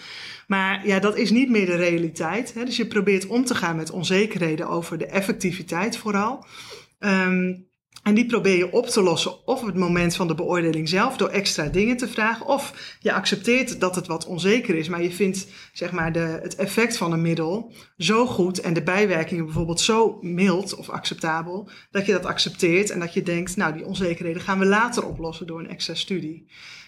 Maar 0.47 0.87
ja, 0.87 0.99
dat 0.99 1.16
is 1.16 1.30
niet 1.30 1.51
meer 1.51 1.66
de 1.66 1.76
realiteit. 1.76 2.55
Dus 2.55 2.76
je 2.76 2.87
probeert 2.87 3.26
om 3.26 3.45
te 3.45 3.55
gaan 3.55 3.76
met 3.76 3.91
onzekerheden 3.91 4.68
over 4.68 4.99
de 4.99 5.07
effectiviteit 5.07 5.97
vooral. 5.97 6.47
Um, 6.99 7.66
en 8.07 8.14
die 8.14 8.26
probeer 8.26 8.57
je 8.57 8.72
op 8.72 8.86
te 8.86 9.02
lossen 9.02 9.46
of 9.46 9.61
op 9.61 9.66
het 9.66 9.76
moment 9.76 10.16
van 10.16 10.28
de 10.28 10.34
beoordeling 10.34 10.88
zelf 10.88 11.16
door 11.16 11.28
extra 11.28 11.68
dingen 11.68 11.96
te 11.96 12.09
vragen. 12.09 12.46
Of 12.46 12.96
je 13.00 13.12
accepteert 13.12 13.80
dat 13.80 13.94
het 13.94 14.07
wat 14.07 14.26
onzeker 14.26 14.74
is, 14.74 14.88
maar 14.88 15.02
je 15.02 15.11
vindt 15.11 15.46
zeg 15.72 15.92
maar, 15.92 16.12
de, 16.12 16.38
het 16.42 16.54
effect 16.54 16.96
van 16.96 17.12
een 17.12 17.22
middel 17.22 17.72
zo 17.98 18.26
goed 18.26 18.61
en 18.61 18.74
de 18.74 18.82
bijwerkingen 18.82 19.44
bijvoorbeeld 19.44 19.80
zo 19.80 20.18
mild 20.20 20.74
of 20.74 20.88
acceptabel, 20.88 21.68
dat 21.90 22.07
je 22.07 22.12
dat 22.12 22.24
accepteert 22.24 22.90
en 22.90 23.00
dat 23.00 23.14
je 23.14 23.22
denkt, 23.22 23.57
nou 23.57 23.72
die 23.72 23.86
onzekerheden 23.86 24.42
gaan 24.42 24.59
we 24.59 24.66
later 24.66 25.07
oplossen 25.07 25.46
door 25.46 25.61
een 25.61 25.70
extra 25.70 25.94
studie 25.94 26.46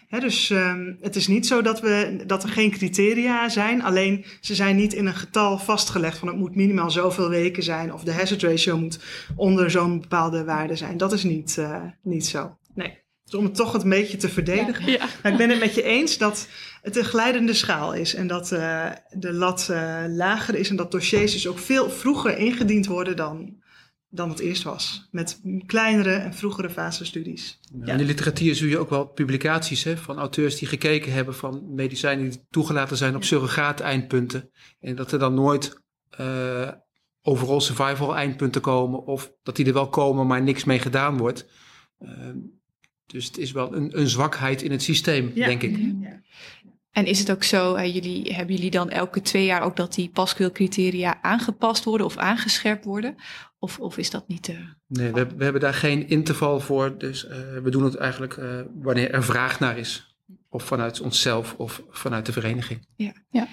dus 0.09 0.51
um, 0.51 0.99
het 1.01 1.17
is 1.17 1.27
niet 1.27 1.47
zo 1.47 1.63
dat, 1.63 1.81
we, 1.81 2.23
dat 2.27 2.43
er 2.43 2.49
geen 2.49 2.71
criteria 2.71 3.49
zijn, 3.49 3.83
alleen 3.83 4.25
ze 4.41 4.55
zijn 4.55 4.77
niet 4.77 4.93
in 4.93 5.07
een 5.07 5.15
getal 5.15 5.59
vastgelegd 5.59 6.19
van 6.19 6.29
het 6.29 6.37
moet 6.37 6.55
minimaal 6.55 6.91
zoveel 6.91 7.29
weken 7.29 7.63
zijn 7.63 7.93
of 7.93 8.03
de 8.03 8.13
hazard 8.13 8.43
ratio 8.43 8.79
moet 8.79 8.99
onder 9.37 9.71
zo'n 9.71 10.01
bepaalde 10.01 10.45
waarde 10.45 10.77
zijn. 10.77 10.97
Dat 10.97 11.13
is 11.13 11.23
niet, 11.23 11.57
uh, 11.59 11.83
niet 12.03 12.27
zo. 12.27 12.57
Nee. 12.75 12.99
Dus 13.25 13.35
om 13.35 13.45
het 13.45 13.55
toch 13.55 13.75
een 13.75 13.89
beetje 13.89 14.17
te 14.17 14.29
verdedigen. 14.29 14.91
Ja. 14.91 15.07
Maar 15.23 15.33
ik 15.33 15.39
ben 15.39 15.51
het 15.51 15.61
met 15.61 15.75
je 15.75 15.83
eens 15.83 16.19
dat 16.19 16.49
het 16.83 16.97
een 16.97 17.05
glijdende 17.05 17.55
schaal 17.55 17.95
is 17.95 18.15
en 18.15 18.27
dat 18.27 18.53
uh, 18.53 18.87
de 19.11 19.33
lat 19.33 19.69
uh, 19.71 20.05
lager 20.09 20.55
is 20.55 20.71
en 20.71 20.77
dat 20.77 20.91
dossiers 20.91 21.33
dus 21.33 21.47
ook 21.47 21.59
veel 21.59 21.91
vroeger 21.91 22.39
ingediend 22.39 22.87
worden 22.87 23.17
dan 23.17 23.57
dan 24.11 24.29
het 24.29 24.39
eerst 24.39 24.63
was. 24.63 25.09
Met 25.11 25.41
kleinere 25.67 26.15
en 26.15 26.35
vroegere 26.35 26.71
fasestudies. 26.71 27.61
Ja, 27.85 27.93
In 27.93 27.99
de 27.99 28.05
literatuur 28.05 28.55
zie 28.55 28.69
je 28.69 28.79
ook 28.79 28.91
wel 28.91 29.07
publicaties 29.07 29.85
hè, 29.85 29.97
van 29.97 30.19
auteurs 30.19 30.59
die 30.59 30.69
gekeken 30.69 31.13
hebben 31.13 31.35
van 31.35 31.75
medicijnen 31.75 32.31
die 32.31 32.47
toegelaten 32.51 32.97
zijn 32.97 33.17
op 33.17 33.25
surrogaat-eindpunten. 33.25 34.51
En 34.81 34.97
dat 34.97 35.13
er 35.13 35.19
dan 35.19 35.35
nooit 35.35 35.83
uh, 36.21 36.71
overall 37.23 37.61
survival 37.61 38.17
eindpunten 38.17 38.61
komen 38.61 39.05
of 39.05 39.33
dat 39.43 39.57
die 39.57 39.67
er 39.67 39.73
wel 39.73 39.89
komen, 39.89 40.27
maar 40.27 40.43
niks 40.43 40.65
mee 40.65 40.79
gedaan 40.79 41.17
wordt. 41.17 41.47
Uh, 42.01 42.11
dus 43.07 43.25
het 43.25 43.39
is 43.39 43.53
wel 43.53 43.75
een, 43.75 43.99
een 43.99 44.09
zwakheid 44.09 44.63
in 44.63 44.71
het 44.71 44.83
systeem, 44.83 45.35
denk 45.35 45.63
ik. 45.63 45.77
Ja. 46.01 46.23
En 46.91 47.07
is 47.07 47.19
het 47.19 47.31
ook 47.31 47.43
zo, 47.43 47.77
uh, 47.77 47.95
jullie, 47.95 48.35
hebben 48.35 48.55
jullie 48.55 48.71
dan 48.71 48.91
elke 48.91 49.21
twee 49.21 49.45
jaar 49.45 49.63
ook 49.63 49.77
dat 49.77 49.95
die 49.95 50.09
paskeelcriteria 50.09 51.23
aangepast 51.23 51.85
worden 51.85 52.07
of 52.07 52.17
aangescherpt 52.17 52.85
worden? 52.85 53.15
Of, 53.59 53.79
of 53.79 53.99
is 53.99 54.11
dat 54.11 54.29
niet... 54.29 54.49
Uh, 54.49 54.57
nee, 54.87 55.13
we, 55.13 55.27
we, 55.37 55.45
hebben 55.45 55.61
daar 55.61 55.75
geen 55.75 56.09
interval 56.09 56.61
voor. 56.61 56.99
Dus 56.99 57.25
uh, 57.25 57.31
we 57.63 57.71
doen 57.71 57.85
het 57.85 57.97
eigenlijk 57.97 58.37
uh, 58.37 58.61
wanneer 58.75 59.11
er 59.11 59.25
vraag 59.25 59.61
naar 59.61 59.79
is. 59.79 60.17
Of 60.51 60.63
vanuit 60.63 61.01
onszelf 61.01 61.55
of 61.59 61.83
vanuit 61.91 62.27
de 62.27 62.33
vereniging. 62.33 62.87
Ja, 62.97 63.13
ja. 63.31 63.49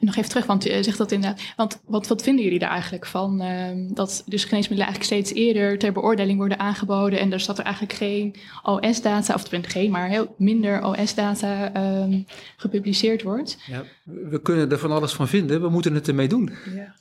En 0.00 0.06
nog 0.06 0.16
even 0.16 0.30
terug, 0.30 0.46
want 0.46 0.64
je 0.64 0.82
zegt 0.82 0.98
dat 0.98 1.12
inderdaad. 1.12 1.40
Want 1.56 1.80
wat, 1.86 2.08
wat 2.08 2.22
vinden 2.22 2.44
jullie 2.44 2.58
daar 2.58 2.70
eigenlijk 2.70 3.06
van? 3.06 3.42
Uh, 3.42 3.94
dat 3.94 4.22
dus 4.26 4.44
geneesmiddelen 4.44 4.92
eigenlijk 4.92 5.04
steeds 5.04 5.32
eerder 5.32 5.78
ter 5.78 5.92
beoordeling 5.92 6.38
worden 6.38 6.58
aangeboden. 6.58 7.18
En 7.18 7.32
er 7.32 7.40
staat 7.40 7.58
er 7.58 7.64
eigenlijk 7.64 7.94
geen 7.94 8.34
OS-data, 8.62 9.34
of 9.34 9.48
geen, 9.50 9.90
maar 9.90 10.08
heel 10.08 10.34
minder 10.38 10.84
OS-data 10.84 11.76
um, 12.02 12.24
gepubliceerd 12.56 13.22
wordt. 13.22 13.58
Ja, 13.66 13.84
we 14.04 14.40
kunnen 14.42 14.70
er 14.70 14.78
van 14.78 14.92
alles 14.92 15.12
van 15.12 15.28
vinden. 15.28 15.60
We 15.60 15.68
moeten 15.68 15.94
het 15.94 16.08
ermee 16.08 16.28
doen. 16.28 16.50
Ja. 16.74 16.94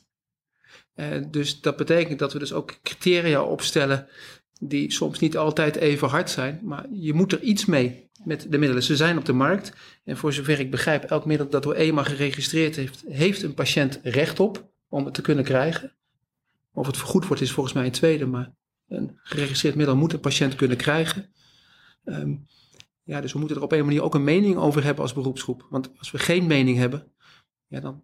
Uh, 0.95 1.05
dus 1.31 1.61
dat 1.61 1.77
betekent 1.77 2.19
dat 2.19 2.33
we 2.33 2.39
dus 2.39 2.53
ook 2.53 2.79
criteria 2.83 3.43
opstellen 3.43 4.07
die 4.59 4.91
soms 4.91 5.19
niet 5.19 5.37
altijd 5.37 5.75
even 5.75 6.07
hard 6.07 6.29
zijn, 6.29 6.59
maar 6.63 6.85
je 6.91 7.13
moet 7.13 7.31
er 7.31 7.41
iets 7.41 7.65
mee 7.65 8.09
met 8.23 8.47
de 8.49 8.57
middelen. 8.57 8.83
Ze 8.83 8.95
zijn 8.95 9.17
op 9.17 9.25
de 9.25 9.33
markt 9.33 9.73
en 10.03 10.17
voor 10.17 10.33
zover 10.33 10.59
ik 10.59 10.71
begrijp, 10.71 11.03
elk 11.03 11.25
middel 11.25 11.49
dat 11.49 11.63
door 11.63 11.73
EMA 11.73 12.03
geregistreerd 12.03 12.75
heeft, 12.75 13.03
heeft 13.07 13.43
een 13.43 13.53
patiënt 13.53 13.99
recht 14.03 14.39
op 14.39 14.71
om 14.89 15.05
het 15.05 15.13
te 15.13 15.21
kunnen 15.21 15.43
krijgen. 15.43 15.95
Of 16.73 16.87
het 16.87 16.97
vergoed 16.97 17.27
wordt 17.27 17.41
is 17.41 17.51
volgens 17.51 17.75
mij 17.75 17.85
een 17.85 17.91
tweede, 17.91 18.25
maar 18.25 18.53
een 18.87 19.19
geregistreerd 19.23 19.75
middel 19.75 19.95
moet 19.95 20.13
een 20.13 20.19
patiënt 20.19 20.55
kunnen 20.55 20.77
krijgen. 20.77 21.33
Um, 22.05 22.47
ja, 23.03 23.21
dus 23.21 23.33
we 23.33 23.39
moeten 23.39 23.57
er 23.57 23.63
op 23.63 23.71
een 23.71 23.85
manier 23.85 24.03
ook 24.03 24.15
een 24.15 24.23
mening 24.23 24.55
over 24.55 24.83
hebben 24.83 25.03
als 25.03 25.13
beroepsgroep. 25.13 25.67
Want 25.69 25.91
als 25.97 26.11
we 26.11 26.17
geen 26.17 26.47
mening 26.47 26.77
hebben, 26.77 27.11
ja, 27.67 27.79
dan 27.79 28.03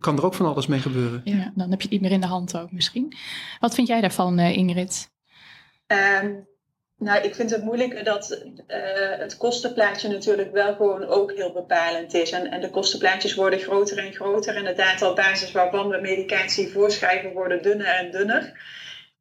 kan 0.00 0.16
er 0.16 0.24
ook 0.24 0.34
van 0.34 0.46
alles 0.46 0.66
mee 0.66 0.80
gebeuren. 0.80 1.20
Ja, 1.24 1.52
dan 1.54 1.70
heb 1.70 1.80
je 1.80 1.88
het 1.88 1.90
niet 1.90 2.00
meer 2.00 2.10
in 2.10 2.20
de 2.20 2.26
hand 2.26 2.56
ook 2.56 2.72
misschien. 2.72 3.16
Wat 3.60 3.74
vind 3.74 3.88
jij 3.88 4.00
daarvan, 4.00 4.40
uh, 4.40 4.56
Ingrid? 4.56 5.10
Um, 6.22 6.46
nou, 6.98 7.22
ik 7.22 7.34
vind 7.34 7.50
het 7.50 7.64
moeilijk 7.64 8.04
dat 8.04 8.42
uh, 8.66 8.76
het 9.18 9.36
kostenplaatje 9.36 10.08
natuurlijk 10.08 10.52
wel 10.52 10.74
gewoon 10.74 11.04
ook 11.04 11.32
heel 11.32 11.52
bepalend 11.52 12.14
is. 12.14 12.30
En, 12.30 12.50
en 12.50 12.60
de 12.60 12.70
kostenplaatjes 12.70 13.34
worden 13.34 13.58
groter 13.58 13.98
en 13.98 14.12
groter. 14.12 14.56
En 14.56 14.64
het 14.64 14.80
aantal 14.80 15.14
basis 15.14 15.52
waarvan 15.52 15.88
we 15.88 16.00
medicatie 16.00 16.68
voorschrijven 16.68 17.32
worden 17.32 17.62
dunner 17.62 17.86
en 17.86 18.10
dunner. 18.10 18.52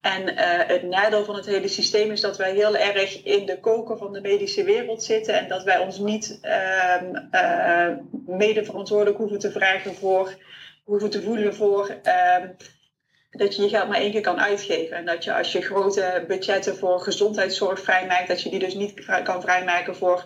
En 0.03 0.29
uh, 0.29 0.35
het 0.67 0.83
nadeel 0.83 1.25
van 1.25 1.35
het 1.35 1.45
hele 1.45 1.67
systeem 1.67 2.11
is 2.11 2.21
dat 2.21 2.37
wij 2.37 2.53
heel 2.53 2.75
erg 2.75 3.23
in 3.23 3.45
de 3.45 3.59
koker 3.59 3.97
van 3.97 4.13
de 4.13 4.21
medische 4.21 4.63
wereld 4.63 5.03
zitten. 5.03 5.33
En 5.33 5.47
dat 5.47 5.63
wij 5.63 5.79
ons 5.79 5.97
niet 5.97 6.39
uh, 6.41 7.01
uh, 7.31 7.87
mede 8.25 8.65
verantwoordelijk 8.65 9.17
hoeven 9.17 9.39
te 9.39 9.51
vragen 9.51 9.95
voor, 9.95 10.35
hoeven 10.83 11.09
te 11.09 11.21
voelen 11.21 11.55
voor 11.55 11.97
ehm, 12.03 12.47
dat 13.31 13.55
je 13.55 13.61
je 13.61 13.69
geld 13.69 13.87
maar 13.87 13.99
één 13.99 14.11
keer 14.11 14.21
kan 14.21 14.39
uitgeven. 14.39 14.97
En 14.97 15.05
dat 15.05 15.23
je 15.23 15.33
als 15.33 15.51
je 15.51 15.61
grote 15.61 16.23
budgetten 16.27 16.75
voor 16.75 16.99
gezondheidszorg 16.99 17.79
vrijmaakt, 17.79 18.27
dat 18.27 18.41
je 18.41 18.49
die 18.49 18.59
dus 18.59 18.73
niet 18.73 19.05
kan 19.23 19.41
vrijmaken 19.41 19.95
voor 19.95 20.25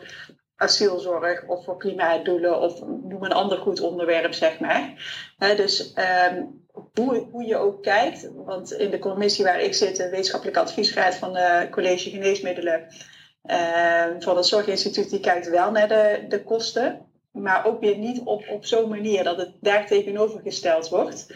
asielzorg 0.57 1.43
of 1.47 1.63
voor 1.63 1.77
klimaatdoelen 1.77 2.59
of 2.59 2.81
noem 2.85 3.23
een 3.23 3.31
ander 3.31 3.57
goed 3.57 3.81
onderwerp, 3.81 4.33
zeg 4.33 4.59
maar. 4.59 4.93
dus 5.37 5.93
um, 6.31 6.65
hoe, 6.93 7.27
hoe 7.31 7.45
je 7.45 7.57
ook 7.57 7.83
kijkt, 7.83 8.29
want 8.35 8.71
in 8.71 8.89
de 8.89 8.99
commissie 8.99 9.45
waar 9.45 9.61
ik 9.61 9.73
zit, 9.73 9.95
de 9.95 10.09
wetenschappelijke 10.09 10.59
adviesraad 10.59 11.15
van 11.15 11.33
de 11.33 11.67
College 11.71 12.09
Geneesmiddelen 12.09 12.87
uh, 13.43 14.05
van 14.19 14.35
het 14.37 14.45
Zorginstituut, 14.45 15.09
die 15.09 15.19
kijkt 15.19 15.49
wel 15.49 15.71
naar 15.71 15.87
de, 15.87 16.25
de 16.27 16.43
kosten, 16.43 17.05
maar 17.31 17.65
ook 17.65 17.79
weer 17.79 17.97
niet 17.97 18.21
op, 18.23 18.49
op 18.49 18.65
zo'n 18.65 18.89
manier 18.89 19.23
dat 19.23 19.37
het 19.37 19.51
daar 19.61 19.87
tegenover 19.87 20.41
gesteld 20.41 20.89
wordt. 20.89 21.27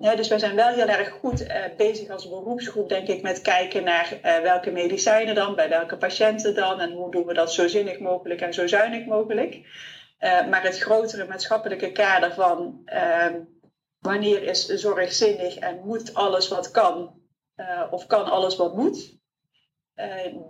Ja, 0.00 0.14
dus 0.16 0.28
wij 0.28 0.38
zijn 0.38 0.54
wel 0.54 0.68
heel 0.68 0.88
erg 0.88 1.10
goed 1.10 1.42
uh, 1.42 1.64
bezig 1.76 2.08
als 2.08 2.28
beroepsgroep, 2.28 2.88
denk 2.88 3.08
ik, 3.08 3.22
met 3.22 3.42
kijken 3.42 3.84
naar 3.84 4.12
uh, 4.12 4.38
welke 4.38 4.70
medicijnen 4.70 5.34
dan, 5.34 5.54
bij 5.54 5.68
welke 5.68 5.96
patiënten 5.96 6.54
dan 6.54 6.80
en 6.80 6.92
hoe 6.92 7.10
doen 7.10 7.26
we 7.26 7.34
dat 7.34 7.52
zo 7.52 7.68
zinnig 7.68 7.98
mogelijk 7.98 8.40
en 8.40 8.54
zo 8.54 8.66
zuinig 8.66 9.06
mogelijk. 9.06 9.54
Uh, 9.54 10.46
maar 10.46 10.62
het 10.62 10.78
grotere 10.78 11.26
maatschappelijke 11.26 11.92
kader 11.92 12.34
van 12.34 12.82
ehm, 12.84 13.40
wanneer 13.98 14.42
is 14.42 14.66
zorg 14.66 15.12
zinnig 15.12 15.56
en 15.56 15.80
moet 15.84 16.14
alles 16.14 16.48
wat 16.48 16.70
kan 16.70 17.16
of 17.90 18.06
kan 18.06 18.24
alles 18.24 18.56
wat 18.56 18.74
moet, 18.74 19.16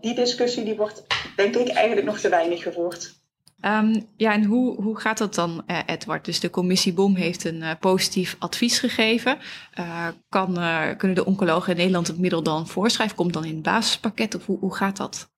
die 0.01 0.15
discussie 0.15 0.65
die 0.65 0.77
wordt, 0.77 1.07
denk 1.37 1.57
ik, 1.57 1.69
eigenlijk 1.69 2.07
nog 2.07 2.19
te 2.19 2.29
weinig 2.29 2.63
gevoerd. 2.63 3.18
Um, 3.61 4.07
ja, 4.17 4.33
en 4.33 4.45
hoe, 4.45 4.83
hoe 4.83 5.01
gaat 5.01 5.19
dat 5.19 5.35
dan, 5.35 5.65
uh, 5.67 5.79
Edward? 5.87 6.25
Dus 6.25 6.41
de 6.41 6.51
commissie 6.51 6.93
BOM 6.93 7.15
heeft 7.15 7.45
een 7.45 7.61
uh, 7.61 7.71
positief 7.81 8.37
advies 8.39 8.79
gegeven. 8.79 9.39
Uh, 9.79 10.09
kan, 10.29 10.59
kunnen 10.97 11.17
de 11.17 11.25
oncologen 11.25 11.71
in 11.71 11.77
Nederland 11.77 12.07
het 12.07 12.19
middel 12.19 12.43
dan 12.43 12.69
voorschrijven? 12.69 13.17
Komt 13.17 13.33
dan 13.33 13.45
in 13.45 13.55
het 13.55 13.63
basispakket 13.63 14.35
of 14.35 14.47
hoe, 14.47 14.59
hoe 14.59 14.75
gaat 14.75 14.97
dat? 14.97 15.31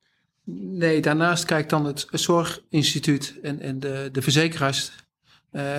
Nee, 0.55 1.01
daarnaast 1.01 1.45
kijkt 1.45 1.71
dan 1.71 1.85
het 1.85 2.07
Zorginstituut 2.11 3.39
en, 3.43 3.61
en 3.61 3.81
de, 3.81 4.09
de 4.13 4.23
verzekeraars 4.23 4.93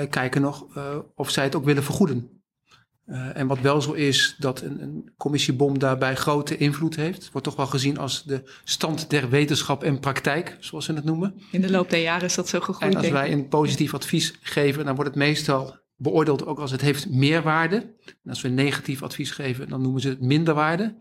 kijken 0.09 0.41
nog 0.41 0.65
of 1.15 1.29
zij 1.29 1.43
het 1.43 1.55
ook 1.55 1.65
willen 1.65 1.83
vergoeden. 1.83 2.40
Uh, 3.11 3.37
en 3.37 3.47
wat 3.47 3.59
wel 3.59 3.81
zo 3.81 3.91
is, 3.91 4.35
dat 4.37 4.61
een, 4.61 4.81
een 4.81 5.11
commissiebom 5.17 5.79
daarbij 5.79 6.15
grote 6.15 6.57
invloed 6.57 6.95
heeft. 6.95 7.31
Wordt 7.31 7.47
toch 7.47 7.55
wel 7.55 7.65
gezien 7.65 7.97
als 7.97 8.23
de 8.23 8.43
stand 8.63 9.09
der 9.09 9.29
wetenschap 9.29 9.83
en 9.83 9.99
praktijk, 9.99 10.57
zoals 10.59 10.85
ze 10.85 10.93
het 10.93 11.03
noemen. 11.03 11.41
In 11.51 11.61
de 11.61 11.71
loop 11.71 11.89
der 11.89 12.01
jaren 12.01 12.25
is 12.25 12.35
dat 12.35 12.49
zo 12.49 12.59
gegroeid. 12.59 12.93
En 12.93 12.99
als 12.99 13.09
wij 13.09 13.31
een 13.31 13.47
positief 13.47 13.93
advies 13.93 14.33
geven, 14.41 14.85
dan 14.85 14.95
wordt 14.95 15.09
het 15.09 15.19
meestal 15.19 15.79
beoordeeld 15.95 16.45
ook 16.45 16.59
als 16.59 16.71
het 16.71 16.81
heeft 16.81 17.09
meerwaarde. 17.09 17.75
En 18.05 18.29
als 18.29 18.41
we 18.41 18.47
een 18.47 18.53
negatief 18.53 19.03
advies 19.03 19.31
geven, 19.31 19.69
dan 19.69 19.81
noemen 19.81 20.01
ze 20.01 20.09
het 20.09 20.21
minderwaarde. 20.21 20.95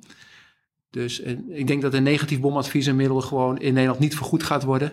Dus 0.90 1.20
en 1.20 1.44
ik 1.50 1.66
denk 1.66 1.82
dat 1.82 1.94
een 1.94 2.02
negatief 2.02 2.40
bomadvies 2.40 2.86
inmiddels 2.86 3.24
gewoon 3.24 3.58
in 3.58 3.72
Nederland 3.72 4.00
niet 4.00 4.16
vergoed 4.16 4.42
gaat 4.42 4.64
worden. 4.64 4.92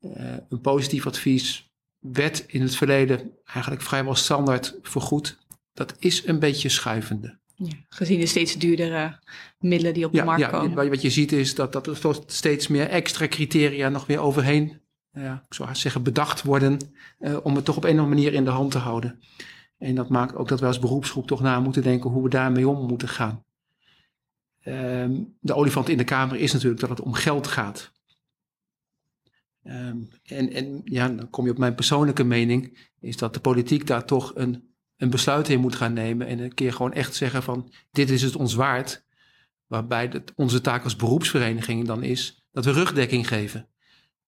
Uh, 0.00 0.12
een 0.48 0.60
positief 0.60 1.06
advies 1.06 1.70
werd 1.98 2.44
in 2.46 2.62
het 2.62 2.76
verleden 2.76 3.32
eigenlijk 3.44 3.82
vrijwel 3.82 4.14
standaard 4.14 4.78
vergoed 4.82 5.38
dat 5.76 5.94
is 5.98 6.26
een 6.26 6.38
beetje 6.38 6.68
schuivende. 6.68 7.38
Ja, 7.54 7.72
gezien 7.88 8.20
de 8.20 8.26
steeds 8.26 8.54
duurdere 8.54 9.18
middelen 9.58 9.94
die 9.94 10.04
op 10.04 10.12
de 10.12 10.24
markt 10.24 10.50
komen. 10.50 10.84
Ja, 10.84 10.88
wat 10.88 11.02
je 11.02 11.10
ziet 11.10 11.32
is 11.32 11.54
dat, 11.54 11.72
dat 11.72 11.86
er 11.86 12.20
steeds 12.26 12.68
meer 12.68 12.88
extra 12.88 13.28
criteria 13.28 13.88
nog 13.88 14.06
weer 14.06 14.18
overheen, 14.18 14.80
ja, 15.12 15.42
ik 15.48 15.54
zou 15.54 15.74
zeggen, 15.74 16.02
bedacht 16.02 16.42
worden. 16.42 16.78
Uh, 17.20 17.36
om 17.42 17.54
het 17.54 17.64
toch 17.64 17.76
op 17.76 17.84
een 17.84 17.90
of 17.90 17.98
andere 17.98 18.14
manier 18.14 18.34
in 18.34 18.44
de 18.44 18.50
hand 18.50 18.70
te 18.70 18.78
houden. 18.78 19.20
En 19.78 19.94
dat 19.94 20.08
maakt 20.08 20.34
ook 20.34 20.48
dat 20.48 20.60
wij 20.60 20.68
als 20.68 20.78
beroepsgroep 20.78 21.26
toch 21.26 21.40
na 21.40 21.60
moeten 21.60 21.82
denken 21.82 22.10
hoe 22.10 22.22
we 22.22 22.28
daarmee 22.28 22.68
om 22.68 22.86
moeten 22.86 23.08
gaan. 23.08 23.44
ehm, 24.62 25.22
de 25.40 25.54
olifant 25.54 25.88
in 25.88 25.96
de 25.96 26.04
kamer 26.04 26.36
is 26.36 26.52
natuurlijk 26.52 26.80
dat 26.80 26.90
het 26.90 27.00
om 27.00 27.12
geld 27.12 27.46
gaat. 27.46 27.92
Ehm, 29.62 29.98
en, 30.24 30.52
en 30.52 30.80
ja, 30.84 31.08
dan 31.08 31.30
kom 31.30 31.44
je 31.44 31.50
op 31.50 31.58
mijn 31.58 31.74
persoonlijke 31.74 32.24
mening, 32.24 32.88
is 33.00 33.16
dat 33.16 33.34
de 33.34 33.40
politiek 33.40 33.86
daar 33.86 34.04
toch 34.04 34.32
een, 34.34 34.75
een 34.96 35.10
besluit 35.10 35.48
in 35.48 35.60
moet 35.60 35.76
gaan 35.76 35.92
nemen 35.92 36.26
en 36.26 36.38
een 36.38 36.54
keer 36.54 36.72
gewoon 36.72 36.92
echt 36.92 37.14
zeggen 37.14 37.42
van 37.42 37.72
dit 37.90 38.10
is 38.10 38.22
het 38.22 38.36
ons 38.36 38.54
waard. 38.54 39.04
Waarbij 39.66 40.08
het, 40.12 40.32
onze 40.36 40.60
taak 40.60 40.84
als 40.84 40.96
beroepsvereniging 40.96 41.86
dan 41.86 42.02
is 42.02 42.46
dat 42.52 42.64
we 42.64 42.72
rugdekking 42.72 43.28
geven. 43.28 43.68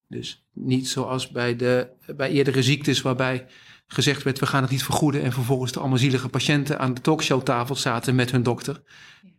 Dus 0.07 0.45
niet 0.53 0.87
zoals 0.87 1.29
bij, 1.29 1.55
de, 1.55 1.89
bij 2.15 2.29
eerdere 2.29 2.63
ziektes 2.63 3.01
waarbij 3.01 3.47
gezegd 3.87 4.23
werd 4.23 4.39
we 4.39 4.45
gaan 4.45 4.61
het 4.61 4.71
niet 4.71 4.83
vergoeden 4.83 5.21
en 5.21 5.31
vervolgens 5.31 5.71
de 5.71 5.79
allemaal 5.79 5.97
zielige 5.97 6.29
patiënten 6.29 6.79
aan 6.79 6.93
de 6.93 7.01
talkshowtafel 7.01 7.75
zaten 7.75 8.15
met 8.15 8.31
hun 8.31 8.43
dokter. 8.43 8.81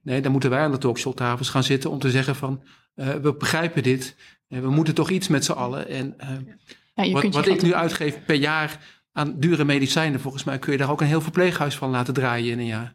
Nee, 0.02 0.20
dan 0.20 0.32
moeten 0.32 0.50
wij 0.50 0.60
aan 0.60 0.70
de 0.70 0.78
talkshowtafels 0.78 1.48
gaan 1.48 1.64
zitten 1.64 1.90
om 1.90 1.98
te 1.98 2.10
zeggen 2.10 2.36
van 2.36 2.62
uh, 2.94 3.14
we 3.14 3.34
begrijpen 3.34 3.82
dit, 3.82 4.16
en 4.48 4.62
we 4.62 4.70
moeten 4.70 4.94
toch 4.94 5.10
iets 5.10 5.28
met 5.28 5.44
z'n 5.44 5.52
allen. 5.52 5.88
En 5.88 6.14
uh, 6.20 7.06
ja, 7.06 7.12
wat, 7.12 7.34
wat 7.34 7.46
ik 7.46 7.62
nu 7.62 7.74
uitgeef 7.74 8.24
per 8.24 8.34
jaar 8.34 8.99
aan 9.12 9.38
dure 9.38 9.64
medicijnen, 9.64 10.20
volgens 10.20 10.44
mij 10.44 10.58
kun 10.58 10.72
je 10.72 10.78
daar 10.78 10.90
ook 10.90 11.00
een 11.00 11.06
heel 11.06 11.20
verpleeghuis 11.20 11.76
van 11.76 11.90
laten 11.90 12.14
draaien 12.14 12.52
in 12.52 12.58
een 12.58 12.66
jaar. 12.66 12.94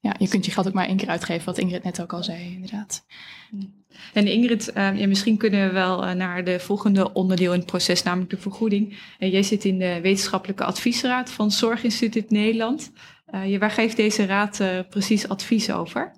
Ja, 0.00 0.14
je 0.18 0.28
kunt 0.28 0.44
je 0.44 0.52
geld 0.52 0.66
ook 0.66 0.72
maar 0.72 0.86
één 0.86 0.96
keer 0.96 1.08
uitgeven, 1.08 1.44
wat 1.44 1.58
Ingrid 1.58 1.82
net 1.82 2.02
ook 2.02 2.12
al 2.12 2.22
zei, 2.22 2.52
inderdaad. 2.54 3.04
En 4.12 4.26
Ingrid, 4.26 4.70
uh, 4.74 4.98
ja, 4.98 5.06
misschien 5.06 5.36
kunnen 5.36 5.66
we 5.66 5.72
wel 5.72 6.04
uh, 6.04 6.12
naar 6.12 6.44
de 6.44 6.60
volgende 6.60 7.12
onderdeel 7.12 7.52
in 7.52 7.58
het 7.58 7.68
proces, 7.68 8.02
namelijk 8.02 8.30
de 8.30 8.38
vergoeding. 8.38 8.98
Uh, 9.18 9.32
jij 9.32 9.42
zit 9.42 9.64
in 9.64 9.78
de 9.78 10.00
wetenschappelijke 10.00 10.64
adviesraad 10.64 11.30
van 11.30 11.50
Zorginstituut 11.50 12.30
Nederland. 12.30 12.92
waar 13.58 13.70
geeft 13.70 13.96
deze 13.96 14.26
raad 14.26 14.62
precies 14.88 15.28
advies 15.28 15.70
over? 15.70 16.12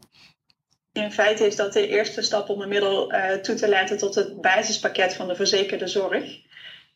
In 0.92 1.12
feite 1.12 1.46
is 1.46 1.56
dat 1.56 1.72
de 1.72 1.88
eerste 1.88 2.22
stap 2.22 2.48
om 2.48 2.60
een 2.60 2.68
middel 2.68 3.12
toe 3.42 3.54
te 3.54 3.68
laten 3.68 3.98
tot 3.98 4.14
het 4.14 4.40
basispakket 4.40 5.14
van 5.14 5.28
de 5.28 5.34
verzekerde 5.34 5.86
zorg. 5.86 6.40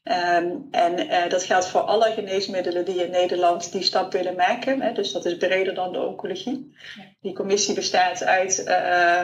Um, 0.08 0.68
en 0.70 1.06
uh, 1.06 1.28
dat 1.28 1.42
geldt 1.42 1.68
voor 1.68 1.80
alle 1.80 2.12
geneesmiddelen 2.12 2.84
die 2.84 3.04
in 3.04 3.10
Nederland 3.10 3.72
die 3.72 3.82
stap 3.82 4.12
willen 4.12 4.34
maken. 4.36 4.80
Hè, 4.80 4.92
dus 4.92 5.12
dat 5.12 5.24
is 5.24 5.36
breder 5.36 5.74
dan 5.74 5.92
de 5.92 6.00
oncologie. 6.00 6.76
Die 7.20 7.32
commissie 7.32 7.74
bestaat 7.74 8.24
uit 8.24 8.64
uh, 8.68 9.22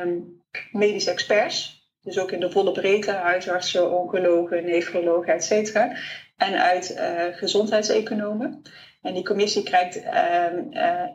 um, 0.00 0.42
medische 0.72 1.10
experts. 1.10 1.86
Dus 2.02 2.18
ook 2.18 2.30
in 2.30 2.40
de 2.40 2.50
volle 2.50 2.72
breedte, 2.72 3.10
huisartsen, 3.10 4.00
oncologen, 4.00 4.64
nefrologen, 4.64 5.34
et 5.34 5.44
cetera. 5.44 5.96
En 6.36 6.62
uit 6.62 6.96
uh, 6.98 7.36
gezondheidseconomen. 7.36 8.62
En 9.02 9.14
die 9.14 9.24
commissie 9.24 9.62
krijgt 9.62 9.96
uh, 9.96 11.06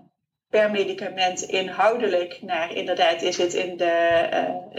per 0.50 0.72
medicament 0.72 1.42
inhoudelijk 1.42 2.42
naar, 2.42 2.74
inderdaad, 2.74 3.22
is 3.22 3.38
het 3.38 3.54
in 3.54 3.78
de, 3.78 4.28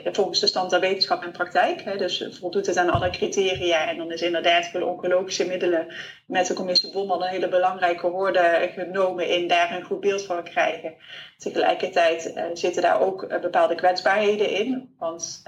uh, 0.04 0.12
volgens 0.12 0.40
de 0.40 0.46
stand 0.46 0.70
der 0.70 0.80
wetenschap 0.80 1.22
en 1.22 1.32
praktijk. 1.32 1.82
Hè, 1.82 1.96
dus 1.96 2.28
voldoet 2.40 2.66
het 2.66 2.76
aan 2.76 2.90
alle 2.90 3.10
criteria. 3.10 3.88
En 3.88 3.96
dan 3.96 4.12
is 4.12 4.22
inderdaad 4.22 4.66
voor 4.66 4.80
de 4.80 4.86
oncologische 4.86 5.46
middelen 5.46 5.94
met 6.26 6.46
de 6.46 6.54
commissie 6.54 6.92
Bomman 6.92 7.22
een 7.22 7.28
hele 7.28 7.48
belangrijke 7.48 8.10
woorden 8.10 8.68
genomen 8.68 9.28
in 9.28 9.48
daar 9.48 9.76
een 9.76 9.82
goed 9.82 10.00
beeld 10.00 10.22
van 10.22 10.42
krijgen. 10.42 10.94
Tegelijkertijd 11.36 12.32
uh, 12.36 12.44
zitten 12.52 12.82
daar 12.82 13.00
ook 13.00 13.22
uh, 13.22 13.40
bepaalde 13.40 13.74
kwetsbaarheden 13.74 14.50
in. 14.50 14.94
Want 14.98 15.42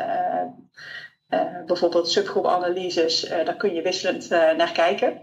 bijvoorbeeld 1.66 2.10
subgroepanalyses, 2.10 3.20
daar 3.20 3.56
kun 3.56 3.74
je 3.74 3.82
wisselend 3.82 4.28
naar 4.30 4.72
kijken. 4.72 5.20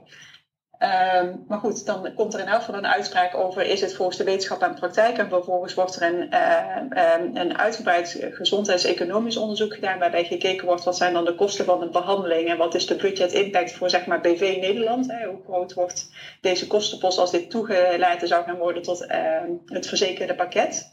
Um, 0.79 1.43
maar 1.47 1.59
goed, 1.59 1.85
dan 1.85 2.13
komt 2.13 2.33
er 2.33 2.39
in 2.39 2.47
elk 2.47 2.59
geval 2.59 2.75
een 2.75 2.87
uitspraak 2.87 3.35
over: 3.35 3.61
is 3.65 3.81
het 3.81 3.95
volgens 3.95 4.17
de 4.17 4.23
wetenschap 4.23 4.61
en 4.61 4.73
praktijk? 4.73 5.17
En 5.17 5.29
vervolgens 5.29 5.73
wordt 5.73 5.95
er 5.95 6.01
een, 6.01 6.33
uh, 6.33 7.41
een 7.41 7.57
uitgebreid 7.57 8.17
gezondheidseconomisch 8.31 9.37
onderzoek 9.37 9.73
gedaan, 9.73 9.99
waarbij 9.99 10.23
gekeken 10.23 10.65
wordt 10.65 10.83
wat 10.83 10.97
zijn 10.97 11.13
dan 11.13 11.25
de 11.25 11.35
kosten 11.35 11.65
van 11.65 11.81
een 11.81 11.91
behandeling 11.91 12.49
en 12.49 12.57
wat 12.57 12.75
is 12.75 12.85
de 12.85 12.95
budget 12.95 13.31
impact 13.31 13.71
voor 13.71 13.89
zeg 13.89 14.05
maar 14.05 14.21
BV 14.21 14.57
Nederland? 14.59 15.07
Hè? 15.07 15.25
Hoe 15.25 15.43
groot 15.43 15.73
wordt 15.73 16.09
deze 16.41 16.67
kostenpost 16.67 17.17
als 17.17 17.31
dit 17.31 17.49
toegelaten 17.49 18.27
zou 18.27 18.43
gaan 18.43 18.57
worden 18.57 18.81
tot 18.81 19.01
uh, 19.01 19.41
het 19.65 19.87
verzekerde 19.87 20.35
pakket? 20.35 20.91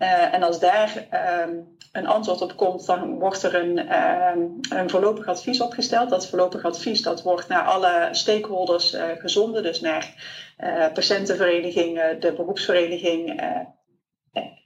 Uh, 0.00 0.34
en 0.34 0.42
als 0.42 0.60
daar 0.60 1.06
um, 1.42 1.76
een 1.92 2.06
antwoord 2.06 2.40
op 2.42 2.56
komt, 2.56 2.86
dan 2.86 3.18
wordt 3.18 3.42
er 3.42 3.54
een, 3.54 3.78
um, 3.78 4.58
een 4.70 4.90
voorlopig 4.90 5.26
advies 5.26 5.60
opgesteld. 5.60 6.10
Dat 6.10 6.28
voorlopig 6.28 6.64
advies 6.64 7.02
dat 7.02 7.22
wordt 7.22 7.48
naar 7.48 7.62
alle 7.62 8.08
stakeholders 8.12 8.94
uh, 8.94 9.08
gezonden, 9.18 9.62
dus 9.62 9.80
naar 9.80 10.14
uh, 10.58 10.92
patiëntenverenigingen, 10.92 12.20
de 12.20 12.32
beroepsvereniging, 12.32 13.40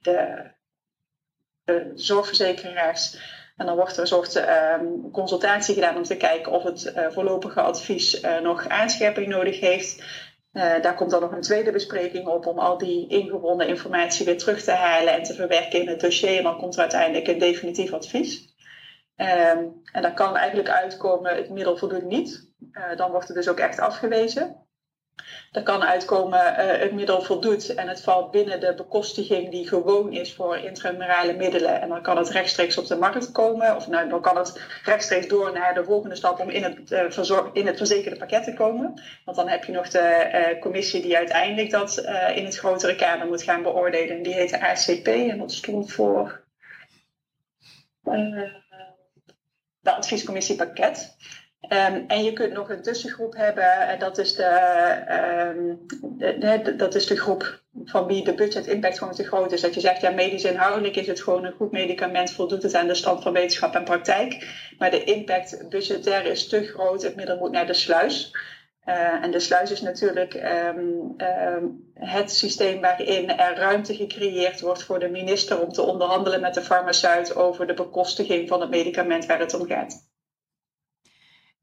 de, 0.02 0.50
de, 1.64 1.92
zorgverzekeraars. 1.94 3.18
En 3.56 3.66
dan 3.66 3.76
wordt 3.76 3.94
er 3.94 4.00
een 4.00 4.06
soort 4.06 4.36
um, 4.36 5.10
consultatie 5.10 5.74
gedaan 5.74 5.96
om 5.96 6.02
te 6.02 6.16
kijken 6.16 6.52
of 6.52 6.62
het 6.62 6.92
voorlopige 7.10 7.60
advies 7.60 8.20
nog 8.42 8.68
aanscherping 8.68 9.26
nodig 9.26 9.60
heeft. 9.60 10.02
Uh, 10.54 10.82
daar 10.82 10.94
komt 10.94 11.10
dan 11.10 11.20
nog 11.20 11.32
een 11.32 11.40
tweede 11.40 11.72
bespreking 11.72 12.26
op 12.26 12.46
om 12.46 12.58
al 12.58 12.78
die 12.78 13.08
ingewonnen 13.08 13.68
informatie 13.68 14.26
weer 14.26 14.38
terug 14.38 14.62
te 14.62 14.70
halen 14.70 15.12
en 15.12 15.22
te 15.22 15.34
verwerken 15.34 15.80
in 15.80 15.88
het 15.88 16.00
dossier. 16.00 16.36
En 16.36 16.42
dan 16.42 16.58
komt 16.58 16.74
er 16.74 16.80
uiteindelijk 16.80 17.28
een 17.28 17.38
definitief 17.38 17.92
advies. 17.92 18.54
Um, 19.16 19.80
en 19.92 20.02
daar 20.02 20.14
kan 20.14 20.36
eigenlijk 20.36 20.68
uitkomen, 20.68 21.36
het 21.36 21.50
middel 21.50 21.76
voldoet 21.76 22.04
niet. 22.04 22.50
Uh, 22.72 22.96
dan 22.96 23.10
wordt 23.10 23.28
het 23.28 23.36
dus 23.36 23.48
ook 23.48 23.58
echt 23.58 23.78
afgewezen. 23.78 24.63
Er 25.52 25.62
kan 25.62 25.84
uitkomen, 25.84 26.40
uh, 26.40 26.80
het 26.80 26.92
middel 26.92 27.22
voldoet 27.22 27.74
en 27.74 27.88
het 27.88 28.00
valt 28.00 28.30
binnen 28.30 28.60
de 28.60 28.74
bekostiging 28.74 29.50
die 29.50 29.68
gewoon 29.68 30.12
is 30.12 30.34
voor 30.34 30.56
intramurale 30.56 31.32
middelen. 31.32 31.80
En 31.80 31.88
dan 31.88 32.02
kan 32.02 32.16
het 32.16 32.28
rechtstreeks 32.28 32.78
op 32.78 32.86
de 32.86 32.96
markt 32.96 33.32
komen. 33.32 33.76
Of 33.76 33.88
nou, 33.88 34.08
dan 34.08 34.20
kan 34.20 34.36
het 34.36 34.80
rechtstreeks 34.84 35.28
door 35.28 35.52
naar 35.52 35.74
de 35.74 35.84
volgende 35.84 36.16
stap 36.16 36.40
om 36.40 36.48
in 36.48 36.62
het, 36.62 36.90
uh, 36.90 37.46
in 37.52 37.66
het 37.66 37.76
verzekerde 37.76 38.16
pakket 38.16 38.44
te 38.44 38.54
komen. 38.54 39.02
Want 39.24 39.36
dan 39.36 39.48
heb 39.48 39.64
je 39.64 39.72
nog 39.72 39.88
de 39.88 40.30
uh, 40.54 40.60
commissie 40.60 41.02
die 41.02 41.16
uiteindelijk 41.16 41.70
dat 41.70 41.98
in 42.34 42.44
het 42.44 42.58
grotere 42.58 42.96
kader 42.96 43.26
moet 43.26 43.42
gaan 43.42 43.62
beoordelen. 43.62 44.22
Die 44.22 44.34
heet 44.34 44.50
de 44.50 44.60
ACP 44.60 45.06
en 45.06 45.38
dat 45.38 45.52
stond 45.52 45.92
voor 45.92 46.44
de 49.80 49.94
adviescommissie 49.96 50.56
pakket. 50.56 51.16
Um, 51.68 52.04
en 52.06 52.24
je 52.24 52.32
kunt 52.32 52.52
nog 52.52 52.70
een 52.70 52.82
tussengroep 52.82 53.34
hebben, 53.36 53.88
en 53.88 53.98
dat 53.98 54.18
is 54.18 54.34
de, 54.34 54.44
um, 55.56 55.86
de, 56.18 56.74
dat 56.76 56.94
is 56.94 57.06
de 57.06 57.16
groep 57.16 57.60
van 57.84 58.06
wie 58.06 58.24
de 58.24 58.34
budget 58.34 58.66
impact 58.66 58.98
gewoon 58.98 59.14
te 59.14 59.24
groot 59.24 59.52
is. 59.52 59.60
Dat 59.60 59.74
je 59.74 59.80
zegt, 59.80 60.00
ja, 60.00 60.10
medisch 60.10 60.44
inhoudelijk 60.44 60.96
is 60.96 61.06
het 61.06 61.22
gewoon 61.22 61.44
een 61.44 61.52
goed 61.52 61.72
medicament, 61.72 62.32
voldoet 62.32 62.62
het 62.62 62.74
aan 62.74 62.86
de 62.86 62.94
stand 62.94 63.22
van 63.22 63.32
wetenschap 63.32 63.74
en 63.74 63.84
praktijk. 63.84 64.48
Maar 64.78 64.90
de 64.90 65.04
impact 65.04 65.68
budgetair 65.68 66.26
is 66.26 66.48
te 66.48 66.62
groot, 66.62 67.02
het 67.02 67.16
middel 67.16 67.38
moet 67.38 67.50
naar 67.52 67.66
de 67.66 67.74
sluis. 67.74 68.36
Uh, 68.86 69.22
en 69.22 69.30
de 69.30 69.40
sluis 69.40 69.70
is 69.70 69.80
natuurlijk 69.80 70.34
um, 70.34 71.14
het 71.94 72.30
systeem 72.30 72.80
waarin 72.80 73.38
er 73.38 73.56
ruimte 73.56 73.94
gecreëerd 73.94 74.60
wordt 74.60 74.82
voor 74.82 74.98
de 74.98 75.08
minister 75.08 75.60
om 75.60 75.72
te 75.72 75.82
onderhandelen 75.82 76.40
met 76.40 76.54
de 76.54 76.62
farmaceut 76.62 77.36
over 77.36 77.66
de 77.66 77.74
bekostiging 77.74 78.48
van 78.48 78.60
het 78.60 78.70
medicament 78.70 79.26
waar 79.26 79.38
het 79.38 79.54
om 79.54 79.66
gaat. 79.66 80.12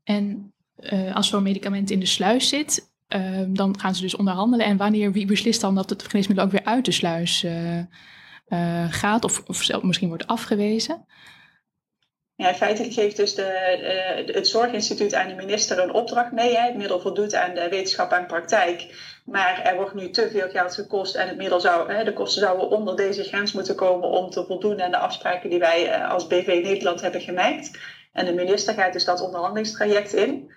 En 0.03 0.53
uh, 0.79 1.15
als 1.15 1.27
zo'n 1.27 1.43
medicament 1.43 1.89
in 1.89 1.99
de 1.99 2.05
sluis 2.05 2.49
zit, 2.49 2.89
uh, 3.09 3.41
dan 3.47 3.79
gaan 3.79 3.95
ze 3.95 4.01
dus 4.01 4.15
onderhandelen. 4.15 4.65
En 4.65 4.77
wanneer, 4.77 5.11
wie 5.11 5.25
beslist 5.25 5.61
dan 5.61 5.75
dat 5.75 5.89
het 5.89 6.03
geneesmiddel 6.03 6.45
ook 6.45 6.51
weer 6.51 6.65
uit 6.65 6.85
de 6.85 6.91
sluis 6.91 7.43
uh, 7.43 8.85
gaat 8.89 9.23
of, 9.23 9.43
of 9.47 9.63
zelf 9.63 9.83
misschien 9.83 10.07
wordt 10.07 10.27
afgewezen? 10.27 11.05
Ja, 12.35 12.53
feitelijk 12.53 12.93
geeft 12.93 13.17
dus 13.17 13.35
de, 13.35 14.23
het 14.25 14.47
Zorginstituut 14.47 15.13
aan 15.13 15.27
de 15.27 15.35
minister 15.35 15.79
een 15.79 15.93
opdracht 15.93 16.31
mee. 16.31 16.57
Het 16.57 16.75
middel 16.75 16.99
voldoet 16.99 17.35
aan 17.35 17.53
de 17.53 17.69
wetenschap 17.69 18.11
en 18.11 18.25
praktijk. 18.25 18.87
Maar 19.25 19.61
er 19.63 19.75
wordt 19.75 19.93
nu 19.93 20.09
te 20.09 20.29
veel 20.31 20.49
geld 20.49 20.73
gekost 20.73 21.15
en 21.15 21.27
het 21.27 21.37
middel 21.37 21.59
zou, 21.59 21.93
hè, 21.93 22.03
de 22.03 22.13
kosten 22.13 22.41
zouden 22.41 22.69
onder 22.69 22.95
deze 22.95 23.23
grens 23.23 23.51
moeten 23.51 23.75
komen 23.75 24.09
om 24.09 24.29
te 24.29 24.45
voldoen 24.45 24.81
aan 24.81 24.91
de 24.91 24.97
afspraken 24.97 25.49
die 25.49 25.59
wij 25.59 26.05
als 26.05 26.27
BV 26.27 26.59
Nederland 26.63 27.01
hebben 27.01 27.21
gemaakt. 27.21 27.79
En 28.11 28.25
de 28.25 28.33
minister 28.33 28.73
gaat 28.73 28.93
dus 28.93 29.05
dat 29.05 29.21
onderhandelingstraject 29.21 30.13
in. 30.13 30.51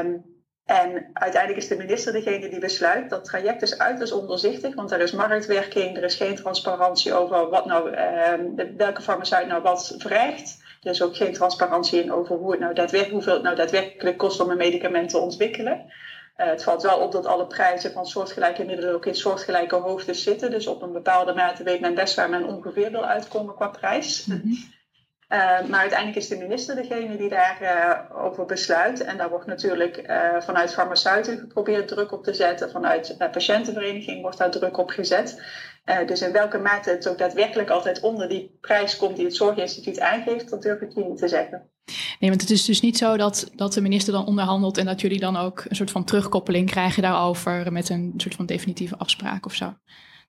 Um, 0.00 0.34
en 0.64 1.10
uiteindelijk 1.12 1.62
is 1.62 1.68
de 1.68 1.76
minister 1.76 2.12
degene 2.12 2.48
die 2.48 2.58
besluit. 2.58 3.10
Dat 3.10 3.24
traject 3.24 3.62
is 3.62 3.78
uiterst 3.78 4.12
onderzichtig, 4.12 4.74
want 4.74 4.92
er 4.92 5.00
is 5.00 5.12
marktwerking, 5.12 5.96
er 5.96 6.02
is 6.02 6.14
geen 6.14 6.36
transparantie 6.36 7.14
over 7.14 7.48
wat 7.48 7.66
nou, 7.66 7.90
uh, 7.90 8.66
welke 8.76 9.02
farmaceut 9.02 9.46
nou 9.46 9.62
wat 9.62 9.94
vraagt. 9.98 10.62
Er 10.82 10.90
is 10.90 11.02
ook 11.02 11.16
geen 11.16 11.32
transparantie 11.32 12.02
in 12.02 12.12
over 12.12 12.36
hoe 12.36 12.50
het 12.50 12.60
nou 12.60 12.74
daadwerkelijk, 12.74 13.14
hoeveel 13.14 13.34
het 13.34 13.42
nou 13.42 13.56
daadwerkelijk 13.56 14.18
kost 14.18 14.40
om 14.40 14.50
een 14.50 14.56
medicament 14.56 15.08
te 15.08 15.18
ontwikkelen. 15.18 15.84
Uh, 16.36 16.46
het 16.46 16.62
valt 16.62 16.82
wel 16.82 16.98
op 16.98 17.12
dat 17.12 17.26
alle 17.26 17.46
prijzen 17.46 17.92
van 17.92 18.06
soortgelijke 18.06 18.64
middelen 18.64 18.94
ook 18.94 19.06
in 19.06 19.14
soortgelijke 19.14 19.76
hoofden 19.76 20.14
zitten. 20.14 20.50
Dus 20.50 20.66
op 20.66 20.82
een 20.82 20.92
bepaalde 20.92 21.34
mate 21.34 21.62
weet 21.62 21.80
men 21.80 21.94
best 21.94 22.14
waar 22.14 22.30
men 22.30 22.44
ongeveer 22.44 22.90
wil 22.90 23.04
uitkomen 23.04 23.54
qua 23.54 23.68
prijs. 23.68 24.24
-hmm. 24.24 24.72
Uh, 25.28 25.68
maar 25.68 25.80
uiteindelijk 25.80 26.18
is 26.18 26.28
de 26.28 26.36
minister 26.36 26.74
degene 26.74 27.16
die 27.16 27.28
daarover 27.28 28.08
uh, 28.10 28.24
over 28.24 28.46
besluit. 28.46 29.00
En 29.00 29.16
daar 29.16 29.28
wordt 29.28 29.46
natuurlijk 29.46 30.08
uh, 30.08 30.40
vanuit 30.40 30.74
farmaceuten 30.74 31.38
geprobeerd 31.38 31.88
druk 31.88 32.12
op 32.12 32.24
te 32.24 32.34
zetten. 32.34 32.70
Vanuit 32.70 33.16
patiëntenvereniging 33.18 34.22
wordt 34.22 34.38
daar 34.38 34.50
druk 34.50 34.78
op 34.78 34.90
gezet. 34.90 35.42
Dus 36.06 36.22
in 36.22 36.32
welke 36.32 36.58
mate 36.58 36.90
het 36.90 37.08
ook 37.08 37.18
daadwerkelijk 37.18 37.70
altijd 37.70 38.00
onder 38.00 38.28
die 38.28 38.58
prijs 38.60 38.96
komt 38.96 39.16
die 39.16 39.24
het 39.24 39.36
Zorginstituut 39.36 40.00
aangeeft, 40.00 40.50
dat 40.50 40.62
durf 40.62 40.80
ik 40.80 40.94
je 40.94 41.04
niet 41.04 41.18
te 41.18 41.28
zeggen. 41.28 41.70
Nee, 42.20 42.30
want 42.30 42.40
het 42.40 42.50
is 42.50 42.64
dus 42.64 42.80
niet 42.80 42.98
zo 42.98 43.16
dat, 43.16 43.50
dat 43.54 43.72
de 43.72 43.80
minister 43.80 44.12
dan 44.12 44.26
onderhandelt 44.26 44.78
en 44.78 44.84
dat 44.84 45.00
jullie 45.00 45.20
dan 45.20 45.36
ook 45.36 45.64
een 45.68 45.76
soort 45.76 45.90
van 45.90 46.04
terugkoppeling 46.04 46.70
krijgen 46.70 47.02
daarover 47.02 47.72
met 47.72 47.88
een 47.88 48.14
soort 48.16 48.34
van 48.34 48.46
definitieve 48.46 48.96
afspraak 48.96 49.46
of 49.46 49.54
zo. 49.54 49.74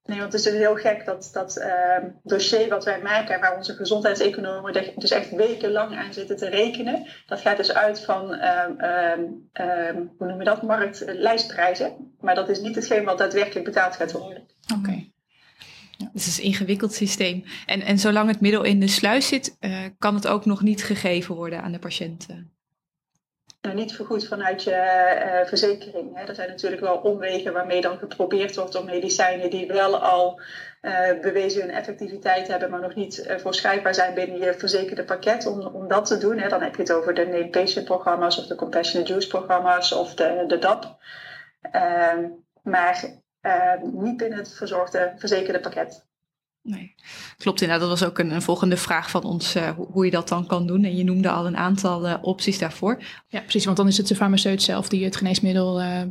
Nee, 0.05 0.19
want 0.19 0.31
het 0.31 0.41
is 0.41 0.51
dus 0.51 0.59
heel 0.59 0.75
gek 0.75 1.05
dat 1.05 1.29
dat 1.33 1.57
uh, 1.57 2.09
dossier 2.23 2.69
wat 2.69 2.83
wij 2.83 3.01
maken, 3.01 3.39
waar 3.39 3.55
onze 3.55 3.73
gezondheidseconomen 3.73 4.93
dus 4.95 5.11
echt 5.11 5.29
wekenlang 5.29 5.97
aan 5.97 6.13
zitten 6.13 6.37
te 6.37 6.49
rekenen, 6.49 7.07
dat 7.27 7.39
gaat 7.39 7.57
dus 7.57 7.73
uit 7.73 7.99
van, 7.99 8.31
um, 8.31 9.49
hoe 10.17 10.27
noem 10.27 10.39
je 10.39 10.43
dat, 10.43 10.61
marktlijstprijzen. 10.61 12.13
Maar 12.19 12.35
dat 12.35 12.49
is 12.49 12.59
niet 12.59 12.75
hetgeen 12.75 13.03
wat 13.03 13.17
daadwerkelijk 13.17 13.65
betaald 13.65 13.95
gaat 13.95 14.11
worden. 14.11 14.47
Oké. 14.73 14.79
Okay. 14.79 15.13
Ja. 15.97 16.09
Dus 16.13 16.25
het 16.25 16.33
is 16.33 16.37
een 16.37 16.43
ingewikkeld 16.43 16.93
systeem. 16.93 17.43
En, 17.65 17.81
en 17.81 17.99
zolang 17.99 18.27
het 18.27 18.41
middel 18.41 18.63
in 18.63 18.79
de 18.79 18.87
sluis 18.87 19.27
zit, 19.27 19.57
uh, 19.59 19.79
kan 19.97 20.15
het 20.15 20.27
ook 20.27 20.45
nog 20.45 20.61
niet 20.61 20.83
gegeven 20.83 21.35
worden 21.35 21.61
aan 21.61 21.71
de 21.71 21.79
patiënten 21.79 22.54
niet 23.73 23.95
vergoed 23.95 24.27
vanuit 24.27 24.63
je 24.63 24.71
uh, 24.71 25.47
verzekering. 25.47 26.17
Hè. 26.17 26.33
Zijn 26.33 26.49
natuurlijk 26.49 26.81
wel 26.81 26.97
omwegen 26.97 27.53
waarmee 27.53 27.81
dan 27.81 27.97
geprobeerd 27.97 28.55
wordt 28.55 28.75
om 28.75 28.85
medicijnen 28.85 29.49
die 29.49 29.67
wel 29.67 29.97
al 29.97 30.41
uh, 30.81 31.19
bewezen 31.21 31.61
hun 31.61 31.71
effectiviteit 31.71 32.47
hebben, 32.47 32.69
maar 32.69 32.81
nog 32.81 32.95
niet 32.95 33.25
uh, 33.27 33.37
voorschrijfbaar 33.37 33.95
zijn 33.95 34.13
binnen 34.13 34.39
je 34.39 34.53
verzekerde 34.53 35.03
pakket, 35.03 35.45
om, 35.45 35.61
om 35.61 35.87
dat 35.87 36.05
te 36.05 36.17
doen. 36.17 36.37
Hè. 36.37 36.49
Dan 36.49 36.61
heb 36.61 36.75
je 36.75 36.81
het 36.81 36.91
over 36.91 37.13
de 37.13 37.25
Name 37.25 37.49
Patient 37.49 37.85
programma's 37.85 38.37
of 38.37 38.47
de 38.47 38.55
Compassionate 38.55 39.13
Use 39.13 39.27
programma's 39.27 39.91
of 39.91 40.13
de, 40.13 40.43
de 40.47 40.57
DAP. 40.59 40.97
Ehm, 41.71 42.27
maar 42.63 43.03
niet 43.81 44.17
binnen 44.17 44.37
het 44.37 44.53
verzorgde 44.53 45.13
verzekerde 45.17 45.59
pakket. 45.59 46.05
Nee, 46.65 46.95
klopt 47.37 47.61
inderdaad. 47.61 47.89
Dat 47.89 47.99
was 47.99 48.09
ook 48.09 48.19
een, 48.19 48.31
een 48.31 48.41
volgende 48.41 48.77
vraag 48.77 49.09
van 49.09 49.23
ons, 49.23 49.55
uh, 49.55 49.69
hoe, 49.69 49.87
hoe, 49.91 50.05
je 50.05 50.11
dat 50.11 50.27
dan 50.27 50.47
kan 50.47 50.67
doen. 50.67 50.83
En 50.83 50.95
je 50.95 51.03
noemde 51.03 51.29
al 51.29 51.45
een 51.45 51.57
aantal 51.57 52.07
uh, 52.07 52.15
opties 52.21 52.59
daarvoor. 52.59 53.03
Ja, 53.27 53.39
precies. 53.39 53.65
Want 53.65 53.77
dan 53.77 53.87
is 53.87 53.97
het 53.97 54.07
de 54.07 54.15
farmaceut 54.15 54.61
zelf 54.61 54.89
die 54.89 55.03
het 55.03 55.15
geneesmiddel 55.15 55.81
uh, 55.81 56.01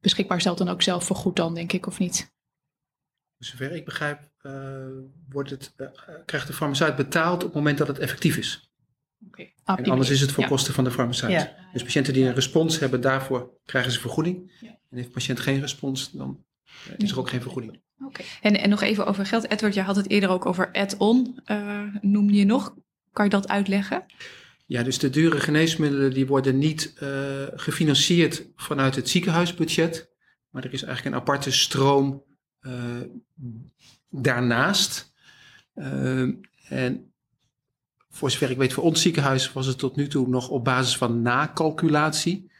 beschikbaar 0.00 0.40
stelt 0.40 0.60
en 0.60 0.68
ook 0.68 0.82
zelf 0.82 1.04
vergoed 1.04 1.36
dan, 1.36 1.54
denk 1.54 1.72
ik, 1.72 1.86
of 1.86 1.98
niet? 1.98 2.32
Zover 3.38 3.72
ik 3.72 3.84
begrijp, 3.84 4.30
wordt 5.28 5.50
het, 5.50 5.74
krijgt 6.24 6.46
de 6.46 6.52
farmaceut 6.52 6.96
betaald 6.96 7.36
op 7.36 7.42
het 7.42 7.54
moment 7.54 7.78
dat 7.78 7.88
het 7.88 7.98
effectief 7.98 8.36
is. 8.36 8.72
Okay. 9.26 9.54
Ah, 9.64 9.78
en 9.78 9.84
anders 9.84 10.10
is 10.10 10.20
het 10.20 10.32
voor 10.32 10.42
ja. 10.42 10.48
kosten 10.48 10.74
van 10.74 10.84
de 10.84 10.90
farmaceut. 10.90 11.30
Ja. 11.30 11.56
Dus 11.72 11.82
patiënten 11.82 12.12
die 12.12 12.26
een 12.26 12.34
respons 12.34 12.78
hebben, 12.78 13.00
daarvoor 13.00 13.58
krijgen 13.64 13.92
ze 13.92 14.00
vergoeding. 14.00 14.52
Ja. 14.60 14.68
En 14.68 14.96
heeft 14.96 15.06
de 15.06 15.12
patiënt 15.12 15.40
geen 15.40 15.60
respons, 15.60 16.10
dan 16.10 16.44
is 16.96 17.10
er 17.10 17.18
ook 17.18 17.28
geen 17.28 17.42
vergoeding. 17.42 17.82
Okay. 18.06 18.26
En, 18.40 18.60
en 18.60 18.68
nog 18.68 18.80
even 18.80 19.06
over 19.06 19.26
geld. 19.26 19.50
Edward, 19.50 19.74
je 19.74 19.82
had 19.82 19.96
het 19.96 20.10
eerder 20.10 20.30
ook 20.30 20.46
over 20.46 20.72
add-on. 20.72 21.40
Uh, 21.46 21.82
noemde 22.00 22.32
je 22.32 22.44
nog? 22.44 22.74
Kan 23.12 23.24
je 23.24 23.30
dat 23.30 23.48
uitleggen? 23.48 24.04
Ja, 24.66 24.82
dus 24.82 24.98
de 24.98 25.10
dure 25.10 25.40
geneesmiddelen 25.40 26.12
die 26.12 26.26
worden 26.26 26.58
niet 26.58 26.94
uh, 27.02 27.08
gefinancierd 27.54 28.46
vanuit 28.56 28.94
het 28.94 29.08
ziekenhuisbudget. 29.08 30.10
Maar 30.50 30.64
er 30.64 30.72
is 30.72 30.82
eigenlijk 30.82 31.16
een 31.16 31.22
aparte 31.22 31.50
stroom 31.50 32.22
uh, 32.60 32.72
daarnaast. 34.10 35.12
en 36.68 37.12
voor 38.10 38.30
zover 38.30 38.50
ik 38.50 38.56
weet, 38.56 38.72
voor 38.72 38.84
ons 38.84 39.02
ziekenhuis 39.02 39.52
was 39.52 39.66
het 39.66 39.78
tot 39.78 39.96
nu 39.96 40.08
toe 40.08 40.28
nog 40.28 40.48
op 40.48 40.64
basis 40.64 40.96
van 40.96 41.22
nakalculatie. 41.22 42.50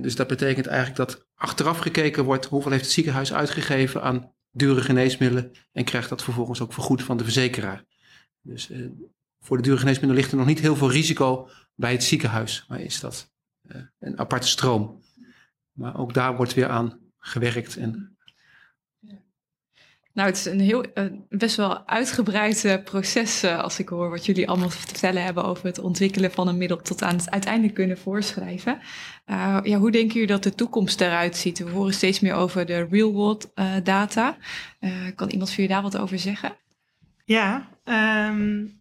dus 0.00 0.16
dat 0.16 0.26
betekent 0.26 0.66
eigenlijk 0.66 0.96
dat 0.96 1.26
achteraf 1.34 1.78
gekeken 1.78 2.24
wordt 2.24 2.46
hoeveel 2.46 2.70
heeft 2.70 2.84
het 2.84 2.92
ziekenhuis 2.92 3.32
uitgegeven 3.32 4.02
aan 4.02 4.34
dure 4.56 4.80
geneesmiddelen 4.80 5.50
en 5.72 5.84
krijgt 5.84 6.08
dat 6.08 6.22
vervolgens 6.22 6.60
ook 6.60 6.72
vergoed 6.72 7.02
van 7.02 7.16
de 7.16 7.24
verzekeraar. 7.24 7.84
Dus 8.40 8.70
uh, 8.70 8.90
voor 9.40 9.56
de 9.56 9.62
dure 9.62 9.78
geneesmiddelen 9.78 10.16
ligt 10.20 10.32
er 10.32 10.38
nog 10.38 10.46
niet 10.46 10.60
heel 10.60 10.76
veel 10.76 10.90
risico 10.90 11.48
bij 11.74 11.92
het 11.92 12.04
ziekenhuis, 12.04 12.64
maar 12.68 12.80
is 12.80 13.00
dat 13.00 13.32
uh, 13.62 13.82
een 13.98 14.18
aparte 14.18 14.48
stroom. 14.48 15.02
Maar 15.72 15.98
ook 15.98 16.14
daar 16.14 16.36
wordt 16.36 16.54
weer 16.54 16.68
aan 16.68 17.00
gewerkt 17.18 17.76
en 17.76 18.15
nou, 20.16 20.28
het 20.28 20.36
is 20.36 20.44
een 20.44 20.60
heel, 20.60 20.84
uh, 20.94 21.04
best 21.28 21.56
wel 21.56 21.86
uitgebreid 21.86 22.64
uh, 22.64 22.74
proces 22.84 23.44
uh, 23.44 23.62
als 23.62 23.78
ik 23.78 23.88
hoor 23.88 24.10
wat 24.10 24.26
jullie 24.26 24.48
allemaal 24.48 24.68
te 24.68 24.78
vertellen 24.78 25.22
hebben 25.22 25.44
over 25.44 25.66
het 25.66 25.78
ontwikkelen 25.78 26.32
van 26.32 26.48
een 26.48 26.56
middel 26.56 26.82
tot 26.82 27.02
aan 27.02 27.16
het 27.16 27.30
uiteindelijk 27.30 27.74
kunnen 27.74 27.98
voorschrijven. 27.98 28.78
ja, 29.62 29.78
hoe 29.78 29.90
denken 29.90 30.12
jullie 30.12 30.26
dat 30.26 30.42
de 30.42 30.54
toekomst 30.54 31.00
eruit 31.00 31.36
ziet? 31.36 31.58
We 31.58 31.70
horen 31.70 31.94
steeds 31.94 32.20
meer 32.20 32.34
over 32.34 32.66
de 32.66 32.86
real 32.90 33.12
world 33.12 33.50
data. 33.82 34.36
kan 35.14 35.28
iemand 35.28 35.48
voor 35.48 35.58
jullie 35.58 35.72
daar 35.74 35.82
wat 35.82 35.96
over 35.96 36.18
zeggen? 36.18 36.56
Ja, 37.24 37.68
um, 38.28 38.80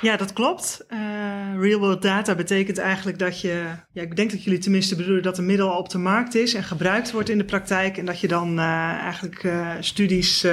ja, 0.00 0.16
dat 0.16 0.32
klopt. 0.32 0.84
Uh, 0.88 0.98
real 1.58 1.78
world 1.78 2.02
data 2.02 2.34
betekent 2.34 2.78
eigenlijk 2.78 3.18
dat 3.18 3.40
je, 3.40 3.64
ja, 3.92 4.02
ik 4.02 4.16
denk 4.16 4.30
dat 4.30 4.44
jullie 4.44 4.58
tenminste 4.58 4.96
bedoelen 4.96 5.22
dat 5.22 5.38
een 5.38 5.46
middel 5.46 5.70
al 5.70 5.78
op 5.78 5.88
de 5.88 5.98
markt 5.98 6.34
is 6.34 6.54
en 6.54 6.62
gebruikt 6.62 7.10
wordt 7.10 7.28
in 7.28 7.38
de 7.38 7.44
praktijk 7.44 7.96
en 7.96 8.04
dat 8.04 8.20
je 8.20 8.28
dan 8.28 8.58
uh, 8.58 8.64
eigenlijk 8.90 9.42
uh, 9.42 9.70
studies 9.80 10.46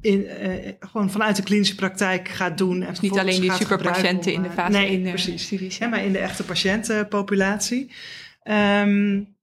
in, 0.00 0.26
gewoon 0.80 1.10
vanuit 1.10 1.36
de 1.36 1.42
klinische 1.42 1.74
praktijk 1.74 2.28
gaat 2.28 2.58
doen. 2.58 2.82
En 2.82 2.88
dus 2.88 3.00
niet 3.00 3.18
alleen 3.18 3.40
die 3.40 3.52
superpatiënten 3.52 4.32
in 4.32 4.42
de 4.42 4.50
fase 4.50 4.78
nee, 4.78 4.88
1 4.88 5.02
precies. 5.02 5.44
studies. 5.44 5.78
Ja. 5.78 5.88
maar 5.88 6.04
in 6.04 6.12
de 6.12 6.18
echte 6.18 6.44
patiëntenpopulatie. 6.44 7.92
Um, 8.44 9.38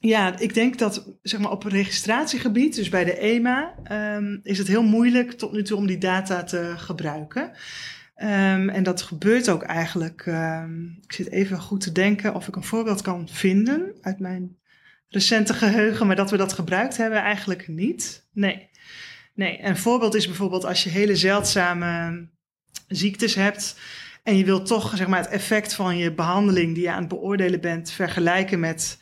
ja, 0.00 0.38
ik 0.38 0.54
denk 0.54 0.78
dat 0.78 1.16
zeg 1.22 1.40
maar, 1.40 1.50
op 1.50 1.62
registratiegebied, 1.62 2.74
dus 2.74 2.88
bij 2.88 3.04
de 3.04 3.18
EMA, 3.18 3.74
um, 4.16 4.40
is 4.42 4.58
het 4.58 4.68
heel 4.68 4.82
moeilijk 4.82 5.32
tot 5.32 5.52
nu 5.52 5.62
toe 5.62 5.76
om 5.76 5.86
die 5.86 5.98
data 5.98 6.44
te 6.44 6.72
gebruiken. 6.76 7.42
Um, 8.22 8.68
en 8.68 8.82
dat 8.82 9.02
gebeurt 9.02 9.48
ook 9.48 9.62
eigenlijk. 9.62 10.26
Um, 10.26 10.98
ik 11.02 11.12
zit 11.12 11.30
even 11.30 11.60
goed 11.60 11.80
te 11.80 11.92
denken 11.92 12.34
of 12.34 12.48
ik 12.48 12.56
een 12.56 12.64
voorbeeld 12.64 13.02
kan 13.02 13.28
vinden 13.28 13.94
uit 14.00 14.18
mijn 14.18 14.58
recente 15.08 15.54
geheugen, 15.54 16.06
maar 16.06 16.16
dat 16.16 16.30
we 16.30 16.36
dat 16.36 16.52
gebruikt 16.52 16.96
hebben 16.96 17.18
eigenlijk 17.18 17.68
niet. 17.68 18.28
Nee. 18.32 18.68
Nee, 19.34 19.64
een 19.64 19.76
voorbeeld 19.76 20.14
is 20.14 20.26
bijvoorbeeld 20.26 20.64
als 20.64 20.84
je 20.84 20.90
hele 20.90 21.16
zeldzame 21.16 22.28
ziektes 22.88 23.34
hebt. 23.34 23.78
En 24.22 24.36
je 24.36 24.44
wilt 24.44 24.66
toch 24.66 24.96
zeg 24.96 25.06
maar, 25.06 25.20
het 25.20 25.30
effect 25.30 25.74
van 25.74 25.96
je 25.96 26.14
behandeling 26.14 26.74
die 26.74 26.82
je 26.82 26.90
aan 26.90 27.00
het 27.00 27.08
beoordelen 27.08 27.60
bent 27.60 27.90
vergelijken 27.90 28.60
met 28.60 28.98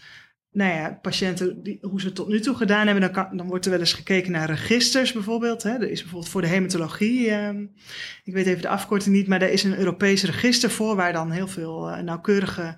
nou 0.52 0.72
ja, 0.72 0.98
patiënten, 1.02 1.62
die, 1.62 1.78
hoe 1.80 2.00
ze 2.00 2.06
het 2.06 2.14
tot 2.14 2.28
nu 2.28 2.40
toe 2.40 2.56
gedaan 2.56 2.86
hebben, 2.86 3.12
dan, 3.12 3.36
dan 3.36 3.46
wordt 3.46 3.64
er 3.64 3.70
wel 3.70 3.80
eens 3.80 3.92
gekeken 3.92 4.32
naar 4.32 4.50
registers 4.50 5.12
bijvoorbeeld. 5.12 5.62
Hè. 5.62 5.70
Er 5.70 5.90
is 5.90 6.00
bijvoorbeeld 6.00 6.30
voor 6.32 6.40
de 6.40 6.46
hematologie, 6.46 7.30
eh, 7.30 7.48
ik 8.24 8.32
weet 8.32 8.46
even 8.46 8.62
de 8.62 8.68
afkorting 8.68 9.14
niet, 9.14 9.26
maar 9.26 9.42
er 9.42 9.50
is 9.50 9.64
een 9.64 9.78
Europees 9.78 10.24
register 10.24 10.70
voor 10.70 10.96
waar 10.96 11.12
dan 11.12 11.30
heel 11.30 11.48
veel 11.48 11.90
uh, 11.90 11.98
nauwkeurige, 11.98 12.76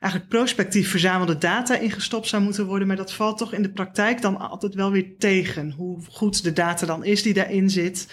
eigenlijk 0.00 0.28
prospectief 0.28 0.90
verzamelde 0.90 1.38
data 1.38 1.78
in 1.78 1.90
gestopt 1.90 2.28
zou 2.28 2.42
moeten 2.42 2.66
worden. 2.66 2.86
Maar 2.86 2.96
dat 2.96 3.12
valt 3.12 3.38
toch 3.38 3.52
in 3.52 3.62
de 3.62 3.72
praktijk 3.72 4.22
dan 4.22 4.38
altijd 4.38 4.74
wel 4.74 4.90
weer 4.90 5.18
tegen, 5.18 5.70
hoe 5.70 6.00
goed 6.10 6.42
de 6.42 6.52
data 6.52 6.86
dan 6.86 7.04
is 7.04 7.22
die 7.22 7.34
daarin 7.34 7.70
zit. 7.70 8.08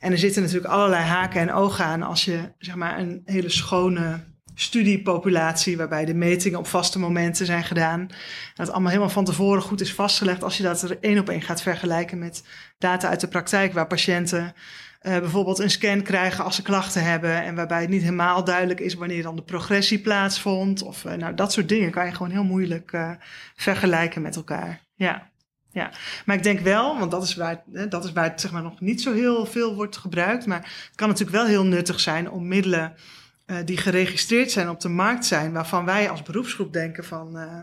En 0.00 0.12
er 0.12 0.18
zitten 0.18 0.42
natuurlijk 0.42 0.72
allerlei 0.72 1.02
haken 1.02 1.40
en 1.40 1.52
ogen 1.52 1.84
aan 1.84 2.02
als 2.02 2.24
je 2.24 2.52
zeg 2.58 2.74
maar 2.74 2.98
een 2.98 3.22
hele 3.24 3.48
schone 3.48 4.20
studiepopulatie, 4.54 5.76
waarbij 5.76 6.04
de 6.04 6.14
metingen 6.14 6.58
op 6.58 6.66
vaste 6.66 6.98
momenten 6.98 7.46
zijn 7.46 7.64
gedaan. 7.64 8.00
En 8.00 8.08
dat 8.54 8.70
allemaal 8.70 8.90
helemaal 8.90 9.10
van 9.10 9.24
tevoren 9.24 9.62
goed 9.62 9.80
is 9.80 9.94
vastgelegd. 9.94 10.42
Als 10.42 10.56
je 10.56 10.62
dat 10.62 10.82
er 10.82 10.98
één 11.00 11.18
op 11.18 11.28
één 11.28 11.42
gaat 11.42 11.62
vergelijken 11.62 12.18
met 12.18 12.44
data 12.78 13.08
uit 13.08 13.20
de 13.20 13.28
praktijk, 13.28 13.72
waar 13.72 13.86
patiënten 13.86 14.54
uh, 15.02 15.18
bijvoorbeeld 15.18 15.58
een 15.58 15.70
scan 15.70 16.02
krijgen 16.02 16.44
als 16.44 16.56
ze 16.56 16.62
klachten 16.62 17.04
hebben. 17.04 17.42
En 17.42 17.54
waarbij 17.54 17.80
het 17.80 17.90
niet 17.90 18.02
helemaal 18.02 18.44
duidelijk 18.44 18.80
is 18.80 18.94
wanneer 18.94 19.22
dan 19.22 19.36
de 19.36 19.42
progressie 19.42 19.98
plaatsvond. 19.98 20.82
Of 20.82 21.04
uh, 21.04 21.12
nou, 21.12 21.34
dat 21.34 21.52
soort 21.52 21.68
dingen 21.68 21.90
kan 21.90 22.06
je 22.06 22.12
gewoon 22.12 22.30
heel 22.30 22.44
moeilijk 22.44 22.92
uh, 22.92 23.10
vergelijken 23.54 24.22
met 24.22 24.36
elkaar. 24.36 24.80
Ja. 24.94 25.32
Ja, 25.70 25.90
maar 26.24 26.36
ik 26.36 26.42
denk 26.42 26.60
wel, 26.60 26.98
want 26.98 27.10
dat 27.10 27.22
is 27.22 27.34
waar, 27.34 27.62
dat 27.88 28.04
is 28.04 28.12
waar 28.12 28.24
het 28.24 28.40
zeg 28.40 28.52
maar, 28.52 28.62
nog 28.62 28.80
niet 28.80 29.02
zo 29.02 29.12
heel 29.12 29.46
veel 29.46 29.74
wordt 29.74 29.96
gebruikt. 29.96 30.46
Maar 30.46 30.58
het 30.58 30.92
kan 30.94 31.08
natuurlijk 31.08 31.36
wel 31.36 31.46
heel 31.46 31.64
nuttig 31.64 32.00
zijn 32.00 32.30
om 32.30 32.48
middelen 32.48 32.94
die 33.64 33.76
geregistreerd 33.76 34.50
zijn 34.50 34.68
op 34.68 34.80
de 34.80 34.88
markt 34.88 35.26
zijn, 35.26 35.52
waarvan 35.52 35.84
wij 35.84 36.10
als 36.10 36.22
beroepsgroep 36.22 36.72
denken 36.72 37.04
van, 37.04 37.36
uh, 37.36 37.58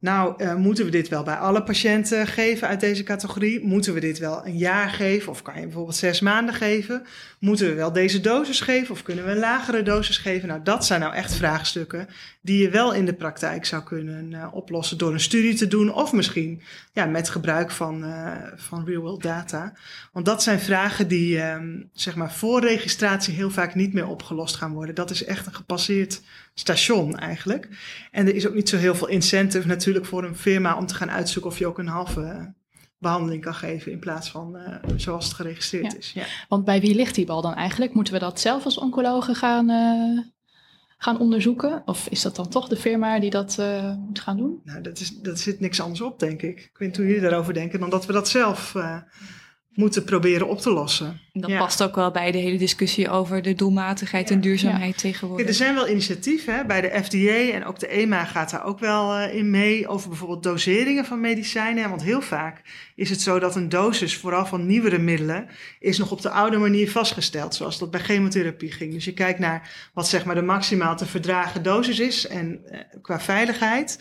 nou, 0.00 0.42
uh, 0.42 0.54
moeten 0.54 0.84
we 0.84 0.90
dit 0.90 1.08
wel 1.08 1.22
bij 1.22 1.34
alle 1.34 1.62
patiënten 1.62 2.26
geven 2.26 2.68
uit 2.68 2.80
deze 2.80 3.02
categorie? 3.02 3.64
Moeten 3.64 3.94
we 3.94 4.00
dit 4.00 4.18
wel 4.18 4.46
een 4.46 4.56
jaar 4.56 4.90
geven? 4.90 5.30
Of 5.30 5.42
kan 5.42 5.54
je 5.54 5.62
bijvoorbeeld 5.62 5.96
zes 5.96 6.20
maanden 6.20 6.54
geven? 6.54 7.06
Moeten 7.38 7.66
we 7.66 7.74
wel 7.74 7.92
deze 7.92 8.20
dosis 8.20 8.60
geven? 8.60 8.90
Of 8.90 9.02
kunnen 9.02 9.24
we 9.24 9.30
een 9.30 9.38
lagere 9.38 9.82
dosis 9.82 10.18
geven? 10.18 10.48
Nou, 10.48 10.62
dat 10.62 10.86
zijn 10.86 11.00
nou 11.00 11.14
echt 11.14 11.34
vraagstukken 11.34 12.08
die 12.40 12.62
je 12.62 12.70
wel 12.70 12.94
in 12.94 13.04
de 13.06 13.12
praktijk 13.12 13.64
zou 13.64 13.82
kunnen 13.82 14.30
uh, 14.30 14.46
oplossen 14.52 14.98
door 14.98 15.12
een 15.12 15.20
studie 15.20 15.54
te 15.54 15.68
doen. 15.68 15.94
Of 15.94 16.12
misschien 16.12 16.62
ja, 16.92 17.04
met 17.04 17.28
gebruik 17.28 17.70
van, 17.70 18.04
uh, 18.04 18.32
van 18.56 18.84
real-world 18.84 19.22
data. 19.22 19.72
Want 20.12 20.26
dat 20.26 20.42
zijn 20.42 20.60
vragen 20.60 21.08
die 21.08 21.42
um, 21.42 21.88
zeg 21.92 22.16
maar 22.16 22.32
voor 22.32 22.60
registratie 22.60 23.34
heel 23.34 23.50
vaak 23.50 23.74
niet 23.74 23.92
meer 23.92 24.06
opgelost 24.06 24.56
gaan 24.56 24.72
worden. 24.72 24.94
Dat 24.94 25.10
is 25.10 25.24
echt 25.24 25.46
een 25.46 25.54
gepasseerd 25.54 26.20
station 26.58 27.16
eigenlijk. 27.18 27.68
En 28.10 28.26
er 28.26 28.34
is 28.34 28.46
ook 28.46 28.54
niet 28.54 28.68
zo 28.68 28.76
heel 28.76 28.94
veel 28.94 29.08
incentive 29.08 29.66
natuurlijk 29.66 30.06
voor 30.06 30.24
een 30.24 30.36
firma 30.36 30.76
om 30.76 30.86
te 30.86 30.94
gaan 30.94 31.10
uitzoeken 31.10 31.50
of 31.50 31.58
je 31.58 31.66
ook 31.66 31.78
een 31.78 31.86
halve 31.88 32.54
behandeling 32.98 33.42
kan 33.42 33.54
geven 33.54 33.92
in 33.92 33.98
plaats 33.98 34.30
van 34.30 34.56
uh, 34.56 34.74
zoals 34.96 35.24
het 35.24 35.34
geregistreerd 35.34 35.92
Ja. 35.92 35.98
is. 35.98 36.12
Ja. 36.12 36.24
Want 36.48 36.64
bij 36.64 36.80
wie 36.80 36.94
ligt 36.94 37.14
die 37.14 37.26
bal 37.26 37.42
dan 37.42 37.54
eigenlijk? 37.54 37.94
Moeten 37.94 38.12
we 38.12 38.18
dat 38.18 38.40
zelf 38.40 38.64
als 38.64 38.78
oncologen 38.78 39.34
gaan, 39.34 39.70
eh, 39.70 40.24
gaan 40.98 41.18
onderzoeken? 41.18 41.82
Of 41.84 42.08
is 42.08 42.22
dat 42.22 42.36
dan 42.36 42.48
toch 42.48 42.68
de 42.68 42.76
firma 42.76 43.20
die 43.20 43.30
dat 43.30 43.56
eh, 43.58 43.94
moet 43.96 44.20
gaan 44.20 44.36
doen? 44.36 44.60
Nou, 44.64 44.80
dat, 44.80 45.00
is, 45.00 45.10
dat 45.20 45.38
zit 45.38 45.60
niks 45.60 45.80
anders 45.80 46.00
op, 46.00 46.18
denk 46.18 46.42
ik. 46.42 46.58
Ik 46.60 46.78
weet 46.78 46.88
niet 46.88 46.96
hoe 46.96 47.06
jullie 47.06 47.20
daarover 47.20 47.54
denken, 47.54 47.80
dan 47.80 47.90
dat 47.90 48.06
we 48.06 48.12
dat 48.12 48.28
zelf 48.28 48.74
eh, 48.74 48.96
moeten 49.74 50.04
proberen 50.04 50.48
op 50.48 50.60
te 50.60 50.70
lossen. 50.70 51.20
Dat 51.32 51.50
Ja. 51.50 51.58
past 51.58 51.82
ook 51.82 51.94
wel 51.94 52.10
bij 52.10 52.30
de 52.30 52.38
hele 52.38 52.58
discussie 52.58 53.10
over 53.10 53.42
de 53.42 53.54
doelmatigheid 53.54 54.30
en 54.30 54.40
duurzaamheid 54.40 54.98
tegenwoordig. 54.98 55.46
Er 55.46 55.54
zijn 55.54 55.74
wel 55.74 55.88
initiatieven 55.88 56.54
hè, 56.54 56.64
bij 56.64 56.80
de 56.80 57.02
FDA 57.04 57.52
en 57.52 57.64
ook 57.64 57.78
de 57.78 57.86
EMA 57.86 58.24
gaat 58.24 58.50
daar 58.50 58.64
ook 58.64 58.78
wel 58.78 59.14
eh, 59.14 59.34
in 59.34 59.50
mee 59.50 59.88
over 59.88 60.08
bijvoorbeeld 60.08 60.42
doseringen 60.42 61.04
van 61.04 61.20
medicijnen. 61.20 61.88
Want 61.88 62.02
heel 62.02 62.20
vaak 62.20 62.62
is 62.94 63.10
het 63.10 63.20
zo 63.20 63.38
dat 63.38 63.56
een 63.56 63.68
dosis, 63.68 64.16
vooral 64.16 64.46
van 64.46 64.66
nieuwere 64.66 64.98
middelen, 64.98 65.48
is 65.80 65.98
nog 65.98 66.10
op 66.10 66.22
de 66.22 66.30
oude 66.30 66.56
manier 66.56 66.90
vastgesteld, 66.90 67.54
zoals 67.54 67.78
dat 67.78 67.90
bij 67.90 68.00
chemotherapie 68.00 68.72
ging. 68.72 68.92
Dus 68.92 69.04
je 69.04 69.12
kijkt 69.14 69.38
naar 69.38 69.90
wat 69.94 70.08
zeg 70.08 70.24
maar 70.24 70.34
de 70.34 70.42
maximaal 70.42 70.96
te 70.96 71.06
verdragen 71.06 71.62
dosis 71.62 71.98
is 72.00 72.26
en 72.26 72.60
eh, 72.64 72.80
qua 73.02 73.20
veiligheid. 73.20 73.98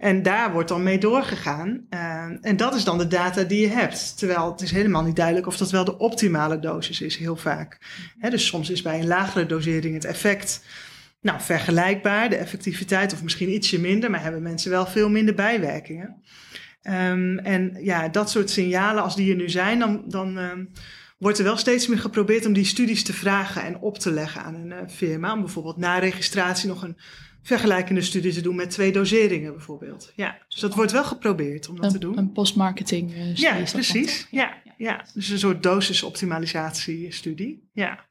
En 0.00 0.22
daar 0.22 0.52
wordt 0.52 0.68
dan 0.68 0.82
mee 0.82 0.98
doorgegaan. 0.98 1.86
Eh, 1.90 2.24
en 2.40 2.56
dat 2.56 2.74
is 2.74 2.84
dan 2.84 2.98
de 2.98 3.06
data 3.06 3.42
die 3.42 3.60
je 3.60 3.68
hebt. 3.68 4.18
Terwijl 4.18 4.50
het 4.50 4.60
is 4.60 4.70
helemaal 4.70 5.02
niet 5.02 5.16
duidelijk 5.16 5.46
of 5.46 5.56
dat 5.56 5.70
wel 5.70 5.84
de 5.84 5.98
optimale 5.98 6.58
dosis 6.58 7.00
is, 7.00 7.16
heel 7.16 7.36
vaak. 7.36 7.78
Dus 8.30 8.46
soms 8.46 8.70
is 8.70 8.82
bij 8.82 9.00
een 9.00 9.06
lagere 9.06 9.46
dosering 9.46 9.94
het 9.94 10.04
effect 10.04 10.64
nou, 11.20 11.40
vergelijkbaar, 11.40 12.28
de 12.28 12.36
effectiviteit, 12.36 13.12
of 13.12 13.22
misschien 13.22 13.52
ietsje 13.52 13.80
minder, 13.80 14.10
maar 14.10 14.22
hebben 14.22 14.42
mensen 14.42 14.70
wel 14.70 14.86
veel 14.86 15.10
minder 15.10 15.34
bijwerkingen. 15.34 16.22
Ehm, 16.82 17.38
en 17.38 17.76
ja, 17.80 18.08
dat 18.08 18.30
soort 18.30 18.50
signalen, 18.50 19.02
als 19.02 19.16
die 19.16 19.30
er 19.30 19.36
nu 19.36 19.48
zijn, 19.48 19.78
dan, 19.78 20.04
dan 20.06 20.38
ehm, 20.38 20.64
wordt 21.18 21.38
er 21.38 21.44
wel 21.44 21.56
steeds 21.56 21.86
meer 21.86 21.98
geprobeerd 21.98 22.46
om 22.46 22.52
die 22.52 22.64
studies 22.64 23.04
te 23.04 23.12
vragen 23.12 23.62
en 23.62 23.78
op 23.78 23.98
te 23.98 24.12
leggen 24.12 24.42
aan 24.42 24.54
een 24.54 24.72
eh, 24.72 24.88
firma. 24.88 25.32
Om 25.32 25.40
bijvoorbeeld 25.40 25.76
na 25.76 25.98
registratie 25.98 26.68
nog 26.68 26.82
een 26.82 26.96
vergelijkende 27.42 28.00
studie 28.00 28.32
te 28.32 28.40
doen 28.40 28.56
met 28.56 28.70
twee 28.70 28.92
doseringen 28.92 29.52
bijvoorbeeld. 29.52 30.12
Ja, 30.16 30.38
dus 30.48 30.60
dat 30.60 30.74
wordt 30.74 30.92
wel 30.92 31.04
geprobeerd 31.04 31.68
om 31.68 31.80
dat 31.80 31.90
te 31.90 31.98
doen. 31.98 32.18
een 32.18 32.32
postmarketing 32.32 33.10
eh, 33.10 33.16
studie 33.20 33.42
Ja, 33.42 33.62
precies. 33.72 34.26
Ja, 34.30 34.62
ja, 34.76 35.04
dus 35.14 35.28
een 35.28 35.38
soort 35.38 35.62
dosisoptimalisatiestudie. 35.62 37.68
Ja. 37.72 38.04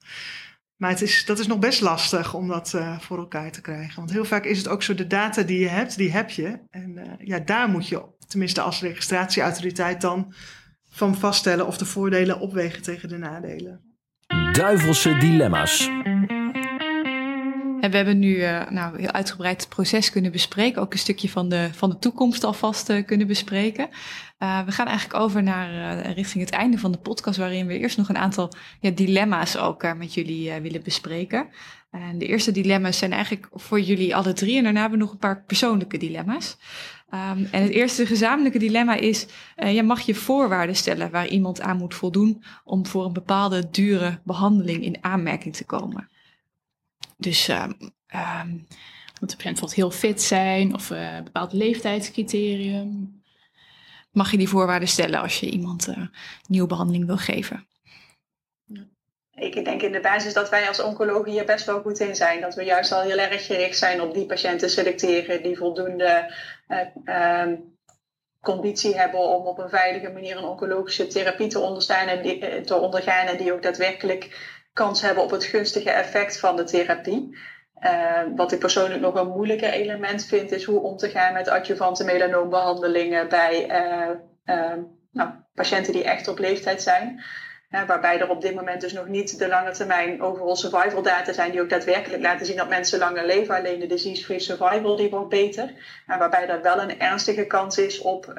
Maar 0.76 0.90
het 0.90 1.02
is, 1.02 1.26
dat 1.26 1.40
is 1.40 1.48
nog 1.48 1.60
best 1.60 1.82
lastig 1.82 2.34
om 2.34 2.48
dat 2.48 2.74
eh, 2.74 3.00
voor 3.00 3.18
elkaar 3.18 3.52
te 3.52 3.62
krijgen. 3.62 3.96
Want 3.96 4.12
heel 4.12 4.26
vaak 4.26 4.46
is 4.46 4.58
het 4.58 4.68
ook 4.68 4.84
zo, 4.84 4.96
de 4.96 5.08
data 5.08 5.42
die 5.42 5.60
je 5.60 5.68
hebt, 5.68 5.98
die 5.98 6.12
heb 6.12 6.30
je. 6.30 6.60
En 6.70 6.98
eh, 6.98 7.28
ja, 7.28 7.40
daar 7.40 7.70
moet 7.70 7.88
je, 7.88 8.04
tenminste 8.28 8.62
als 8.62 8.82
registratieautoriteit 8.82 10.02
dan, 10.02 10.34
van 10.90 11.16
vaststellen 11.16 11.68
of 11.68 11.78
de 11.78 11.86
voordelen 11.86 12.40
opwegen 12.40 12.82
tegen 12.82 13.10
de 13.10 13.18
nadelen. 13.18 13.82
Duivelse 14.52 15.18
dilemma's. 15.18 15.90
En 17.82 17.92
we 17.92 17.96
hebben 17.96 18.20
nu 18.20 18.42
eh, 18.42 18.70
nou, 18.70 19.00
heel 19.00 19.12
uitgebreid 19.12 19.62
het 19.62 19.70
proces 19.70 20.10
kunnen 20.10 20.32
bespreken. 20.32 20.82
Ook 20.82 20.94
een 20.94 21.00
stukje 21.00 21.30
van 21.30 21.50
de, 21.50 21.70
van 21.72 21.90
de 21.90 22.00
toekomst 22.00 22.44
alvast 22.44 22.90
eh, 22.90 23.06
kunnen 23.06 23.28
bespreken. 23.28 23.90
Eh, 24.38 24.66
we 24.66 24.72
gaan 24.72 24.88
eigenlijk 24.88 25.20
over 25.20 25.44
naar 25.44 26.02
richting 26.12 26.44
het 26.44 26.54
einde 26.54 26.78
van 26.78 26.92
de 26.92 26.98
podcast, 26.98 27.38
waarin 27.38 27.68
we 27.68 27.78
eerst 27.78 27.98
nog 27.98 28.10
een 28.10 28.18
aantal 28.18 28.52
ja, 28.80 28.90
dilemma's 28.90 29.58
ook 29.58 29.96
met 29.98 30.14
jullie 30.14 30.62
willen 30.62 30.84
bespreken. 30.84 31.48
En 31.92 32.18
de 32.18 32.26
eerste 32.26 32.52
dilemma's 32.52 32.98
zijn 32.98 33.12
eigenlijk 33.12 33.48
voor 33.54 33.82
jullie 33.82 34.16
alle 34.16 34.34
drie. 34.34 34.58
En 34.58 34.64
daarna 34.64 34.80
hebben 34.80 34.98
we 35.00 35.04
nog 35.06 35.14
een 35.14 35.20
paar 35.20 35.44
persoonlijke 35.44 35.98
dilemma's. 35.98 36.58
Ehm, 37.10 37.46
en 37.52 37.62
het 37.62 37.72
eerste 37.72 38.06
gezamenlijke 38.06 38.60
dilemma 38.60 38.96
is: 38.96 39.26
mag 39.84 40.02
je 40.02 40.16
voorwaarden 40.16 40.76
stellen 40.76 41.12
waar 41.12 41.28
iemand 41.28 41.62
aan 41.62 41.78
moet 41.78 41.96
voldoen 41.96 42.44
om 42.64 42.86
voor 42.86 43.06
een 43.06 43.14
bepaalde 43.14 43.70
dure 43.72 44.20
behandeling 44.24 44.84
in 44.84 44.98
aanmerking 45.02 45.56
te 45.56 45.66
komen. 45.66 46.10
Dus 47.18 47.48
ehm, 47.48 47.72
ehm, 48.08 48.50
Moet 49.20 49.30
de 49.30 49.36
patiënt 49.36 49.60
bijvoorbeeld 49.60 49.74
heel 49.74 49.92
fit 49.92 50.22
zijn 50.22 50.74
of 50.74 50.92
eh, 50.92 51.16
een 51.16 51.24
bepaald 51.24 51.54
leeftijdscriterium? 51.54 53.20
mag 54.12 54.32
je 54.32 54.38
die 54.38 54.50
voorwaarden 54.50 54.88
stellen 54.88 55.20
als 55.20 55.40
je 55.40 55.50
iemand 55.50 55.88
eh, 55.88 56.08
nieuwe 56.48 56.68
behandeling 56.68 57.06
wil 57.06 57.18
geven. 57.18 57.68
Ik 59.36 59.66
denk 59.66 59.82
in 59.82 59.92
de 59.92 60.00
basis 60.00 60.34
dat 60.34 60.50
wij 60.50 60.68
als 60.68 60.82
oncologen 60.82 61.32
hier 61.32 61.46
best 61.46 61.66
wel 61.66 61.82
goed 61.82 62.00
in 62.00 62.16
zijn. 62.16 62.42
Dat 62.42 62.56
we 62.56 62.64
juist 62.64 62.92
al 62.92 63.02
heel 63.02 63.18
erg 63.18 63.46
gericht 63.46 63.78
zijn 63.78 64.02
op 64.02 64.14
die 64.14 64.26
patiënten 64.26 64.70
selecteren 64.70 65.44
die 65.44 65.58
voldoende 65.58 66.34
eh, 66.68 66.80
ehm, 67.06 67.56
conditie 68.42 68.98
hebben 68.98 69.20
om 69.20 69.46
op 69.46 69.58
een 69.58 69.70
veilige 69.70 70.10
manier 70.10 70.38
een 70.38 70.44
oncologische 70.44 71.08
therapie 71.08 71.48
te, 71.48 71.60
onderstaan 71.60 72.08
en 72.08 72.22
die, 72.22 72.40
eh, 72.40 72.62
te 72.64 72.76
ondergaan. 72.76 73.28
En 73.28 73.38
die 73.38 73.54
ook 73.54 73.64
daadwerkelijk 73.64 74.58
kans 74.74 75.02
hebben 75.02 75.24
op 75.24 75.32
het 75.32 75.44
gunstige 75.44 75.92
effect 75.92 76.40
van 76.40 76.56
de 76.56 76.64
therapie. 76.64 77.38
Eh, 77.80 78.22
wat 78.36 78.52
ik 78.52 78.60
persoonlijk 78.60 79.02
nog 79.02 79.16
een 79.16 79.28
moeilijker 79.28 79.70
element 79.70 80.26
vind, 80.26 80.52
is 80.52 80.64
hoe 80.64 80.80
om 80.80 80.98
te 80.98 81.10
gaan 81.10 81.34
met 81.34 81.48
adjuvante 81.48 82.04
melanoombehandelingen 82.04 83.30
bij 83.30 83.68
eh, 83.68 84.10
eh, 84.44 84.78
nou, 85.12 85.30
patiënten 85.54 85.94
die 85.94 86.04
echt 86.04 86.28
op 86.28 86.40
leeftijd 86.40 86.82
zijn. 86.82 87.24
Waarbij 87.88 88.20
er 88.20 88.30
op 88.30 88.42
dit 88.42 88.56
moment 88.56 88.82
dus 88.82 88.94
nog 88.94 89.08
niet 89.08 89.40
de 89.40 89.48
lange 89.48 89.72
termijn 89.72 90.22
overall 90.22 90.56
survival 90.56 91.02
data 91.02 91.34
zijn 91.34 91.52
die 91.52 91.62
ook 91.62 91.70
daadwerkelijk 91.70 92.22
laten 92.22 92.46
zien 92.46 92.56
dat 92.56 92.70
mensen 92.70 93.00
langer 93.00 93.26
leven. 93.26 93.56
Alleen 93.56 93.80
de 93.80 93.88
disease-free 93.88 94.40
survival 94.40 94.96
die 94.96 95.10
wordt 95.10 95.30
beter. 95.30 95.74
Ja, 96.08 96.18
waarbij 96.18 96.48
er 96.48 96.62
wel 96.62 96.82
een 96.82 97.00
ernstige 97.00 97.46
kans 97.46 97.78
is 97.78 98.00
op 98.02 98.34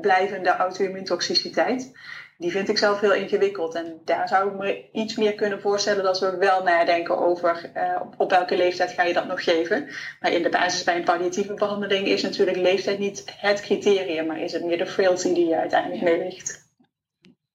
blijvende 0.00 0.50
auto-immuuntoxiciteit. 0.50 1.92
Die 2.38 2.50
vind 2.50 2.68
ik 2.68 2.78
zelf 2.78 3.00
heel 3.00 3.14
ingewikkeld. 3.14 3.74
En 3.74 4.00
daar 4.04 4.28
zou 4.28 4.50
ik 4.50 4.58
me 4.58 4.88
iets 4.92 5.16
meer 5.16 5.34
kunnen 5.34 5.60
voorstellen 5.60 6.04
dat 6.04 6.20
we 6.20 6.36
wel 6.36 6.62
nadenken 6.62 7.18
over 7.18 7.70
eh, 7.74 8.00
op, 8.02 8.14
op 8.16 8.30
welke 8.30 8.56
leeftijd 8.56 8.90
ga 8.90 9.02
je 9.02 9.12
dat 9.12 9.26
nog 9.26 9.44
geven. 9.44 9.88
Maar 10.20 10.32
in 10.32 10.42
de 10.42 10.48
basis 10.48 10.84
bij 10.84 10.96
een 10.96 11.04
palliatieve 11.04 11.54
behandeling 11.54 12.06
is 12.06 12.22
natuurlijk 12.22 12.56
leeftijd 12.56 12.98
niet 12.98 13.24
het 13.36 13.60
criterium, 13.60 14.26
maar 14.26 14.40
is 14.40 14.52
het 14.52 14.64
meer 14.64 14.78
de 14.78 14.86
frailty 14.86 15.34
die 15.34 15.46
je 15.46 15.56
uiteindelijk 15.56 16.02
meeweegt. 16.02 16.62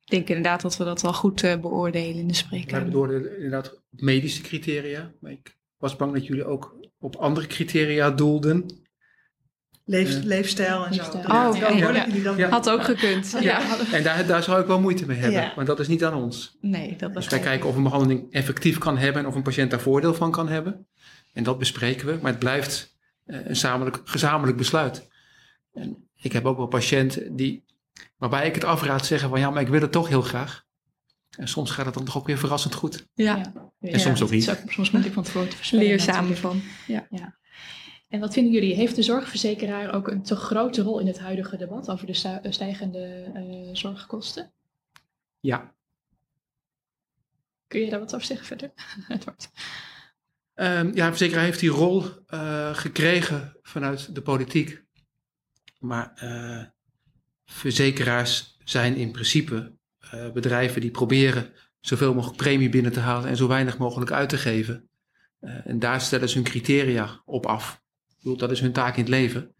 Ik 0.05 0.15
denk 0.15 0.27
inderdaad 0.27 0.61
dat 0.61 0.77
we 0.77 0.83
dat 0.83 1.01
wel 1.01 1.13
goed 1.13 1.43
eh, 1.43 1.59
beoordelen 1.59 2.15
in 2.15 2.27
de 2.27 2.33
Wij 2.33 2.33
spreekkamer. 2.33 2.85
bedoelden 2.85 3.35
inderdaad 3.35 3.73
op 3.73 4.01
medische 4.01 4.41
criteria. 4.41 5.11
Maar 5.19 5.31
ik 5.31 5.57
was 5.77 5.95
bang 5.95 6.13
dat 6.13 6.25
jullie 6.25 6.45
ook 6.45 6.75
op 6.99 7.15
andere 7.15 7.47
criteria 7.47 8.11
doelden. 8.11 8.65
Leef, 9.89 10.13
Ja. 10.13 10.19
leefstijl 10.23 10.85
en 10.85 10.93
zo. 10.93 10.99
Leefstijl. 11.01 11.23
Oh, 11.23 11.43
dat 11.43 11.57
ja. 11.57 11.81
hoor 11.85 11.95
ik 11.95 12.05
jullie 12.05 12.23
dan 12.23 12.37
Ja. 12.37 12.49
Had 12.49 12.69
ook 12.69 12.83
gekund. 12.83 13.35
Ja. 13.39 13.61
En 13.91 14.03
daar, 14.03 14.25
daar 14.25 14.43
zou 14.43 14.61
ik 14.61 14.67
wel 14.67 14.79
moeite 14.79 15.05
mee 15.05 15.17
hebben. 15.17 15.41
Ja. 15.41 15.51
Want 15.55 15.67
dat 15.67 15.79
is 15.79 15.87
niet 15.87 16.03
aan 16.03 16.13
ons. 16.13 16.57
Nee, 16.61 16.95
dat 16.95 17.13
Dus 17.13 17.27
wij 17.27 17.39
kijken 17.39 17.69
of 17.69 17.75
een 17.75 17.83
behandeling 17.83 18.31
effectief 18.33 18.77
kan 18.77 18.97
hebben 18.97 19.21
en 19.21 19.27
of 19.27 19.35
een 19.35 19.41
patiënt 19.43 19.71
daar 19.71 19.79
voordeel 19.79 20.13
van 20.13 20.31
kan 20.31 20.47
hebben. 20.47 20.87
En 21.33 21.43
dat 21.43 21.57
bespreken 21.59 22.05
we, 22.07 22.17
maar 22.21 22.31
het 22.31 22.39
blijft 22.39 22.97
eh, 23.25 23.37
een 23.37 23.45
gezamenlijk, 23.45 24.01
gezamenlijk 24.03 24.57
besluit. 24.57 25.07
En 25.73 26.09
ik 26.15 26.31
heb 26.31 26.45
ook 26.45 26.57
wel 26.57 26.67
patiënten 26.67 27.35
die, 27.35 27.65
waarbij 28.17 28.47
ik 28.47 28.55
het 28.55 28.63
afraad 28.63 29.05
zeggen 29.05 29.29
van 29.29 29.39
ja, 29.39 29.49
maar 29.49 29.61
ik 29.61 29.67
wil 29.67 29.81
het 29.81 29.91
toch 29.91 30.07
heel 30.07 30.21
graag. 30.21 30.63
En 31.37 31.47
soms 31.47 31.71
gaat 31.71 31.85
het 31.85 31.93
dan 31.93 32.03
toch 32.05 32.17
ook 32.17 32.27
weer 32.27 32.37
verrassend 32.37 32.73
goed. 32.73 33.07
Ja, 33.13 33.53
En 33.79 33.99
soms 33.99 34.21
ook 34.21 34.29
Het 34.29 34.37
niet. 34.39 34.49
ook 34.49 34.71
soms 34.71 34.91
moeilijk 34.91 35.13
van 35.15 35.23
tevoren 35.23 35.49
te 35.49 35.55
voorspellen. 35.55 35.85
leer 35.85 35.99
samen 35.99 36.37
van. 36.37 36.61
En 38.09 38.19
wat 38.19 38.33
vinden 38.33 38.53
jullie? 38.53 38.75
Heeft 38.75 38.95
de 38.95 39.03
zorgverzekeraar 39.03 39.93
ook 39.93 40.07
een 40.07 40.23
te 40.23 40.35
grote 40.35 40.81
rol 40.81 40.99
in 40.99 41.07
het 41.07 41.19
huidige 41.19 41.57
debat 41.57 41.89
over 41.89 42.05
de 42.05 42.13
stu- 42.13 42.51
stijgende 42.51 43.31
eh, 43.33 43.75
zorgkosten? 43.75 44.51
Ja. 45.39 45.75
Kun 47.67 47.79
je 47.79 47.89
daar 47.89 47.99
wat 47.99 48.15
over 48.15 48.27
zeggen 48.27 48.45
verder, 48.47 48.71
Edward? 49.07 49.49
Ehm, 50.53 50.85
ja, 50.87 51.03
de 51.05 51.09
verzekeraar 51.09 51.43
heeft 51.43 51.59
die 51.59 51.69
rol 51.69 52.05
eh, 52.27 52.75
gekregen 52.75 53.57
vanuit 53.61 54.15
de 54.15 54.21
politiek. 54.21 54.83
Maar 55.79 56.11
eh, 56.15 56.63
verzekeraars 57.45 58.57
zijn 58.63 58.95
in 58.95 59.11
principe 59.11 59.73
eh, 59.99 60.31
bedrijven 60.31 60.81
die 60.81 60.91
proberen 60.91 61.53
zoveel 61.79 62.13
mogelijk 62.13 62.37
premie 62.37 62.69
binnen 62.69 62.91
te 62.91 62.99
halen 62.99 63.29
en 63.29 63.37
zo 63.37 63.47
weinig 63.47 63.77
mogelijk 63.77 64.11
uit 64.11 64.29
te 64.29 64.37
geven. 64.37 64.89
Eh, 65.39 65.67
en 65.67 65.79
daar 65.79 66.01
stellen 66.01 66.29
ze 66.29 66.35
hun 66.35 66.43
criteria 66.47 67.21
op 67.25 67.45
af. 67.45 67.81
Bedoel, 68.19 68.37
dat 68.37 68.51
is 68.51 68.59
hun 68.59 68.71
taak 68.71 68.95
in 68.95 69.01
het 69.01 69.09
leven. 69.09 69.53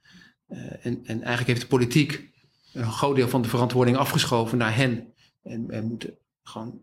Eh, 0.48 0.86
en, 0.86 1.00
en 1.04 1.18
eigenlijk 1.22 1.48
heeft 1.48 1.62
de 1.62 1.68
politiek 1.68 2.30
een 2.74 2.92
groot 2.92 3.16
deel 3.16 3.28
van 3.28 3.42
de 3.42 3.48
verantwoording 3.48 3.98
afgeschoven 3.98 4.58
naar 4.58 4.76
hen. 4.76 5.14
En, 5.44 5.70
en 5.70 5.86
moeten 5.86 6.18
gewoon 6.44 6.82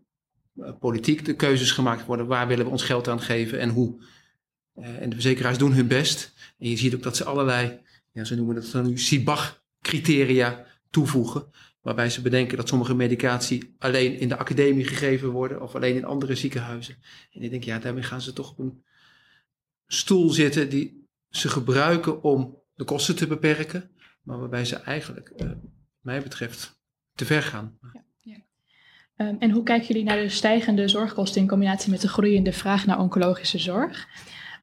eh, 0.57 0.73
politiek 0.81 1.25
de 1.25 1.35
keuzes 1.35 1.71
gemaakt 1.71 2.07
worden. 2.07 2.27
Waar 2.27 2.49
willen 2.49 2.65
we 2.65 2.71
ons 2.71 2.83
geld 2.83 3.09
aan 3.09 3.21
geven 3.21 3.61
en 3.61 3.69
hoe? 3.69 4.05
Eh, 4.75 5.03
en 5.03 5.09
de 5.09 5.15
verzekeraars 5.15 5.59
doen 5.59 5.73
hun 5.73 5.87
best. 5.87 6.33
En 6.59 6.69
je 6.69 6.77
ziet 6.77 6.95
ook 6.95 7.03
dat 7.03 7.17
ze 7.17 7.25
allerlei, 7.25 7.81
ja, 8.13 8.25
ze 8.25 8.35
noemen 8.35 8.55
dat 8.55 8.71
dan 8.71 8.87
nu 8.87 8.99
CIBAG-criteria 8.99 10.67
toevoegen. 10.91 11.51
Waarbij 11.81 12.11
ze 12.11 12.23
bedenken 12.23 12.57
dat 12.57 12.69
sommige 12.69 12.95
medicatie 12.95 13.75
alleen 13.79 14.19
in 14.19 14.29
de 14.29 14.37
academie 14.37 14.85
gegeven 14.85 15.31
worden 15.31 15.63
of 15.63 15.75
alleen 15.75 15.95
in 15.95 16.05
andere 16.05 16.35
ziekenhuizen. 16.35 16.97
En 17.33 17.43
ik 17.43 17.51
denk, 17.51 17.65
ja, 17.65 17.79
daarmee 17.79 18.03
gaan 18.03 18.21
ze 18.21 18.33
toch 18.33 18.51
op 18.51 18.59
een 18.59 18.83
stoel 19.87 20.31
zitten 20.31 20.69
die 20.69 21.06
ze 21.37 21.49
gebruiken 21.49 22.23
om 22.23 22.63
de 22.75 22.85
kosten 22.85 23.17
te 23.17 23.27
beperken. 23.27 23.91
Maar 24.23 24.39
waarbij 24.39 24.65
ze 24.65 24.77
eigenlijk, 24.77 25.29
eh, 25.29 25.51
mij 26.01 26.23
betreft, 26.23 26.81
te 27.15 27.25
ver 27.25 27.43
gaan. 27.43 27.79
Um, 29.17 29.37
en 29.39 29.51
hoe 29.51 29.63
kijken 29.63 29.87
jullie 29.87 30.05
naar 30.05 30.17
de 30.17 30.29
stijgende 30.29 30.89
zorgkosten 30.89 31.41
in 31.41 31.49
combinatie 31.49 31.91
met 31.91 32.01
de 32.01 32.09
groeiende 32.09 32.53
vraag 32.53 32.87
naar 32.87 32.99
oncologische 32.99 33.59
zorg? 33.59 34.09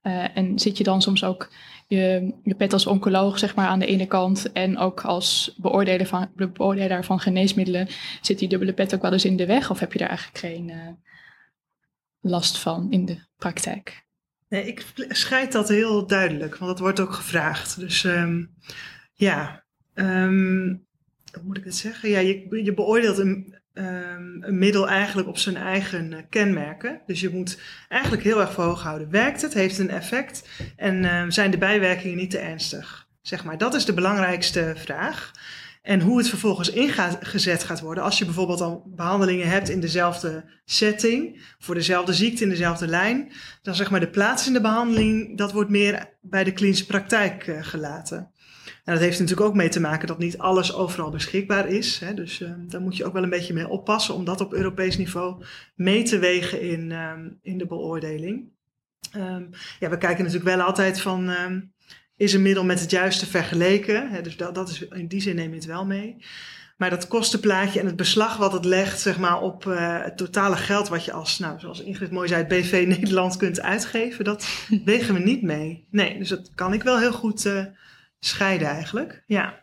Uh, 0.03 0.37
en 0.37 0.59
zit 0.59 0.77
je 0.77 0.83
dan 0.83 1.01
soms 1.01 1.23
ook 1.23 1.49
je, 1.87 2.33
pet 2.57 2.73
als 2.73 2.87
oncoloog 2.87 3.39
zeg 3.39 3.55
maar, 3.55 3.67
aan 3.67 3.79
de 3.79 3.85
ene 3.85 4.05
kant 4.05 4.51
en 4.51 4.77
ook 4.77 5.01
als 5.01 5.55
beoordelaar 5.57 6.07
van, 6.07 6.31
beoordelaar 6.53 7.05
van 7.05 7.19
geneesmiddelen, 7.19 7.87
zit 8.21 8.39
die 8.39 8.47
dubbele 8.47 8.73
pet 8.73 8.95
ook 8.95 9.01
wel 9.01 9.11
eens 9.11 9.25
in 9.25 9.37
de 9.37 9.45
weg 9.45 9.69
of 9.69 9.79
heb 9.79 9.93
je 9.93 9.99
daar 9.99 10.07
eigenlijk 10.07 10.37
geen 10.37 10.69
uh, 10.69 10.87
last 12.19 12.57
van 12.57 12.91
in 12.91 13.05
de 13.05 13.17
praktijk? 13.37 14.05
Ik 14.53 14.85
scheid 15.07 15.51
dat 15.51 15.69
heel 15.69 16.07
duidelijk, 16.07 16.57
want 16.57 16.71
dat 16.71 16.79
wordt 16.79 16.99
ook 16.99 17.13
gevraagd. 17.13 17.79
Dus 17.79 18.03
um, 18.03 18.53
ja, 19.13 19.63
um, 19.93 20.85
hoe 21.33 21.43
moet 21.43 21.57
ik 21.57 21.63
het 21.63 21.75
zeggen? 21.75 22.09
Ja, 22.09 22.19
je, 22.19 22.61
je 22.63 22.73
beoordeelt 22.73 23.17
een, 23.17 23.55
um, 23.73 24.43
een 24.43 24.57
middel 24.57 24.89
eigenlijk 24.89 25.27
op 25.27 25.37
zijn 25.37 25.55
eigen 25.55 26.11
uh, 26.11 26.17
kenmerken. 26.29 27.01
Dus 27.05 27.19
je 27.19 27.29
moet 27.29 27.59
eigenlijk 27.89 28.23
heel 28.23 28.41
erg 28.41 28.53
voor 28.53 28.63
hoog 28.63 28.83
houden. 28.83 29.09
Werkt 29.09 29.41
het? 29.41 29.53
Heeft 29.53 29.77
het 29.77 29.89
een 29.89 29.95
effect? 29.95 30.49
En 30.75 31.31
zijn 31.31 31.51
de 31.51 31.57
bijwerkingen 31.57 32.17
niet 32.17 32.31
te 32.31 32.39
ernstig? 32.39 33.07
Zeg 33.21 33.43
maar, 33.43 33.57
dat 33.57 33.73
is 33.73 33.85
de 33.85 33.93
belangrijkste 33.93 34.73
vraag. 34.75 35.31
En 35.83 36.01
hoe 36.01 36.17
het 36.17 36.29
vervolgens 36.29 36.69
ingezet 36.69 37.63
gaat 37.63 37.79
worden. 37.79 38.03
Als 38.03 38.17
je 38.17 38.25
bijvoorbeeld 38.25 38.61
al 38.61 38.83
behandelingen 38.95 39.49
hebt 39.49 39.69
in 39.69 39.79
dezelfde 39.79 40.43
setting, 40.65 41.41
voor 41.59 41.75
dezelfde 41.75 42.13
ziekte 42.13 42.43
in 42.43 42.49
dezelfde 42.49 42.87
lijn, 42.87 43.31
dan 43.61 43.75
zeg 43.75 43.91
maar 43.91 43.99
de 43.99 44.09
plaats 44.09 44.47
in 44.47 44.53
de 44.53 44.61
behandeling, 44.61 45.37
dat 45.37 45.51
wordt 45.51 45.69
meer 45.69 46.17
bij 46.21 46.43
de 46.43 46.51
klinische 46.51 46.85
praktijk 46.85 47.47
uh, 47.47 47.63
gelaten. 47.63 48.31
En 48.83 48.93
dat 48.93 48.99
heeft 48.99 49.19
natuurlijk 49.19 49.47
ook 49.47 49.55
mee 49.55 49.69
te 49.69 49.79
maken 49.79 50.07
dat 50.07 50.17
niet 50.19 50.37
alles 50.37 50.73
overal 50.73 51.09
beschikbaar 51.09 51.67
is. 51.67 51.99
Hè. 51.99 52.13
Dus 52.13 52.39
uh, 52.39 52.51
daar 52.67 52.81
moet 52.81 52.97
je 52.97 53.05
ook 53.05 53.13
wel 53.13 53.23
een 53.23 53.29
beetje 53.29 53.53
mee 53.53 53.67
oppassen 53.67 54.13
om 54.13 54.25
dat 54.25 54.41
op 54.41 54.53
Europees 54.53 54.97
niveau 54.97 55.43
mee 55.75 56.03
te 56.03 56.19
wegen 56.19 56.61
in, 56.61 56.91
um, 56.91 57.39
in 57.41 57.57
de 57.57 57.67
beoordeling. 57.67 58.51
Um, 59.15 59.49
ja, 59.79 59.89
we 59.89 59.97
kijken 59.97 60.23
natuurlijk 60.23 60.55
wel 60.55 60.65
altijd 60.65 61.01
van, 61.01 61.29
um, 61.29 61.72
is 62.23 62.33
een 62.33 62.41
middel 62.41 62.63
met 62.63 62.79
het 62.79 62.91
juiste 62.91 63.25
vergeleken? 63.25 64.11
Hè, 64.11 64.21
dus 64.21 64.37
dat, 64.37 64.55
dat 64.55 64.69
is, 64.69 64.87
in 64.87 65.07
die 65.07 65.21
zin 65.21 65.35
neem 65.35 65.49
je 65.49 65.55
het 65.55 65.65
wel 65.65 65.85
mee. 65.85 66.17
Maar 66.77 66.89
dat 66.89 67.07
kostenplaatje 67.07 67.79
en 67.79 67.85
het 67.85 67.95
beslag 67.95 68.37
wat 68.37 68.53
het 68.53 68.65
legt 68.65 68.99
zeg 68.99 69.17
maar, 69.17 69.41
op 69.41 69.65
uh, 69.65 70.03
het 70.03 70.17
totale 70.17 70.55
geld 70.55 70.87
wat 70.87 71.05
je 71.05 71.11
als, 71.11 71.39
nou, 71.39 71.59
zoals 71.59 71.83
Ingrid 71.83 72.11
mooi 72.11 72.27
zei, 72.27 72.43
het 72.43 72.49
BV 72.49 72.83
Nederland 72.87 73.37
kunt 73.37 73.61
uitgeven, 73.61 74.25
dat 74.25 74.47
wegen 74.85 75.13
we 75.13 75.19
niet 75.19 75.41
mee. 75.41 75.87
Nee, 75.91 76.17
dus 76.17 76.29
dat 76.29 76.51
kan 76.55 76.73
ik 76.73 76.83
wel 76.83 76.99
heel 76.99 77.13
goed 77.13 77.45
uh, 77.45 77.65
scheiden 78.19 78.67
eigenlijk. 78.67 79.23
Ja. 79.27 79.41
ja. 79.41 79.62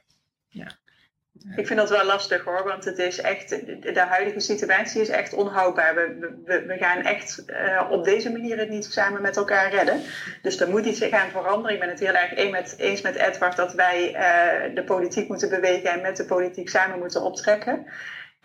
Ik 1.56 1.66
vind 1.66 1.78
dat 1.78 1.90
wel 1.90 2.04
lastig 2.04 2.44
hoor, 2.44 2.64
want 2.64 2.84
het 2.84 2.98
is 2.98 3.20
echt, 3.20 3.48
de 3.94 4.04
huidige 4.08 4.40
situatie 4.40 5.00
is 5.00 5.08
echt 5.08 5.34
onhoudbaar. 5.34 5.94
We, 5.94 6.36
we, 6.44 6.64
we 6.66 6.76
gaan 6.76 7.02
echt 7.02 7.44
uh, 7.46 7.90
op 7.90 8.04
deze 8.04 8.32
manier 8.32 8.58
het 8.58 8.68
niet 8.68 8.84
samen 8.84 9.22
met 9.22 9.36
elkaar 9.36 9.70
redden. 9.70 10.00
Dus 10.42 10.60
er 10.60 10.68
moet 10.68 10.84
iets 10.84 11.04
gaan 11.04 11.30
veranderen. 11.30 11.74
Ik 11.74 11.80
ben 11.80 11.88
het 11.88 12.00
heel 12.00 12.14
erg 12.14 12.34
eens 12.34 12.50
met, 12.50 12.74
eens 12.78 13.00
met 13.00 13.14
Edward 13.14 13.56
dat 13.56 13.72
wij 13.72 14.14
uh, 14.14 14.74
de 14.74 14.84
politiek 14.84 15.28
moeten 15.28 15.48
bewegen 15.48 15.90
en 15.90 16.00
met 16.00 16.16
de 16.16 16.24
politiek 16.24 16.68
samen 16.68 16.98
moeten 16.98 17.22
optrekken. 17.22 17.86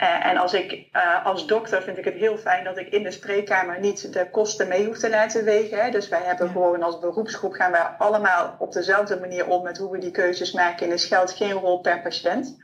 Uh, 0.02 0.26
en 0.26 0.38
als 0.38 0.54
ik 0.54 0.88
uh, 0.94 1.26
als 1.26 1.48
dokter 1.48 1.82
vind 1.82 1.98
ik 1.98 2.06
het 2.06 2.14
heel 2.14 2.38
fijn 2.38 2.64
dat 2.64 2.78
ik 2.78 2.88
in 2.88 3.04
de 3.04 3.12
spreekkamer 3.12 3.80
niet 3.80 4.14
de 4.14 4.30
kosten 4.30 4.68
mee 4.68 4.86
hoef 4.86 4.98
te 4.98 5.10
laten 5.10 5.44
wegen. 5.44 5.84
Hè. 5.84 5.90
Dus 5.90 6.10
wij 6.10 6.22
hebben 6.24 6.46
ja. 6.46 6.52
gewoon 6.52 6.84
als 6.84 7.00
beroepsgroep 7.00 7.54
gaan 7.54 7.72
wij 7.72 7.82
allemaal 7.82 8.56
op 8.60 8.74
dezelfde 8.74 9.20
manier 9.20 9.48
om 9.48 9.64
met 9.64 9.78
hoe 9.78 9.92
we 9.92 9.98
die 9.98 10.12
keuzes 10.12 10.52
maken. 10.52 10.86
En 10.86 10.92
er 10.92 11.00
geldt 11.00 11.32
geen 11.32 11.52
rol 11.52 11.80
per 11.80 12.02
patiënt. 12.02 12.58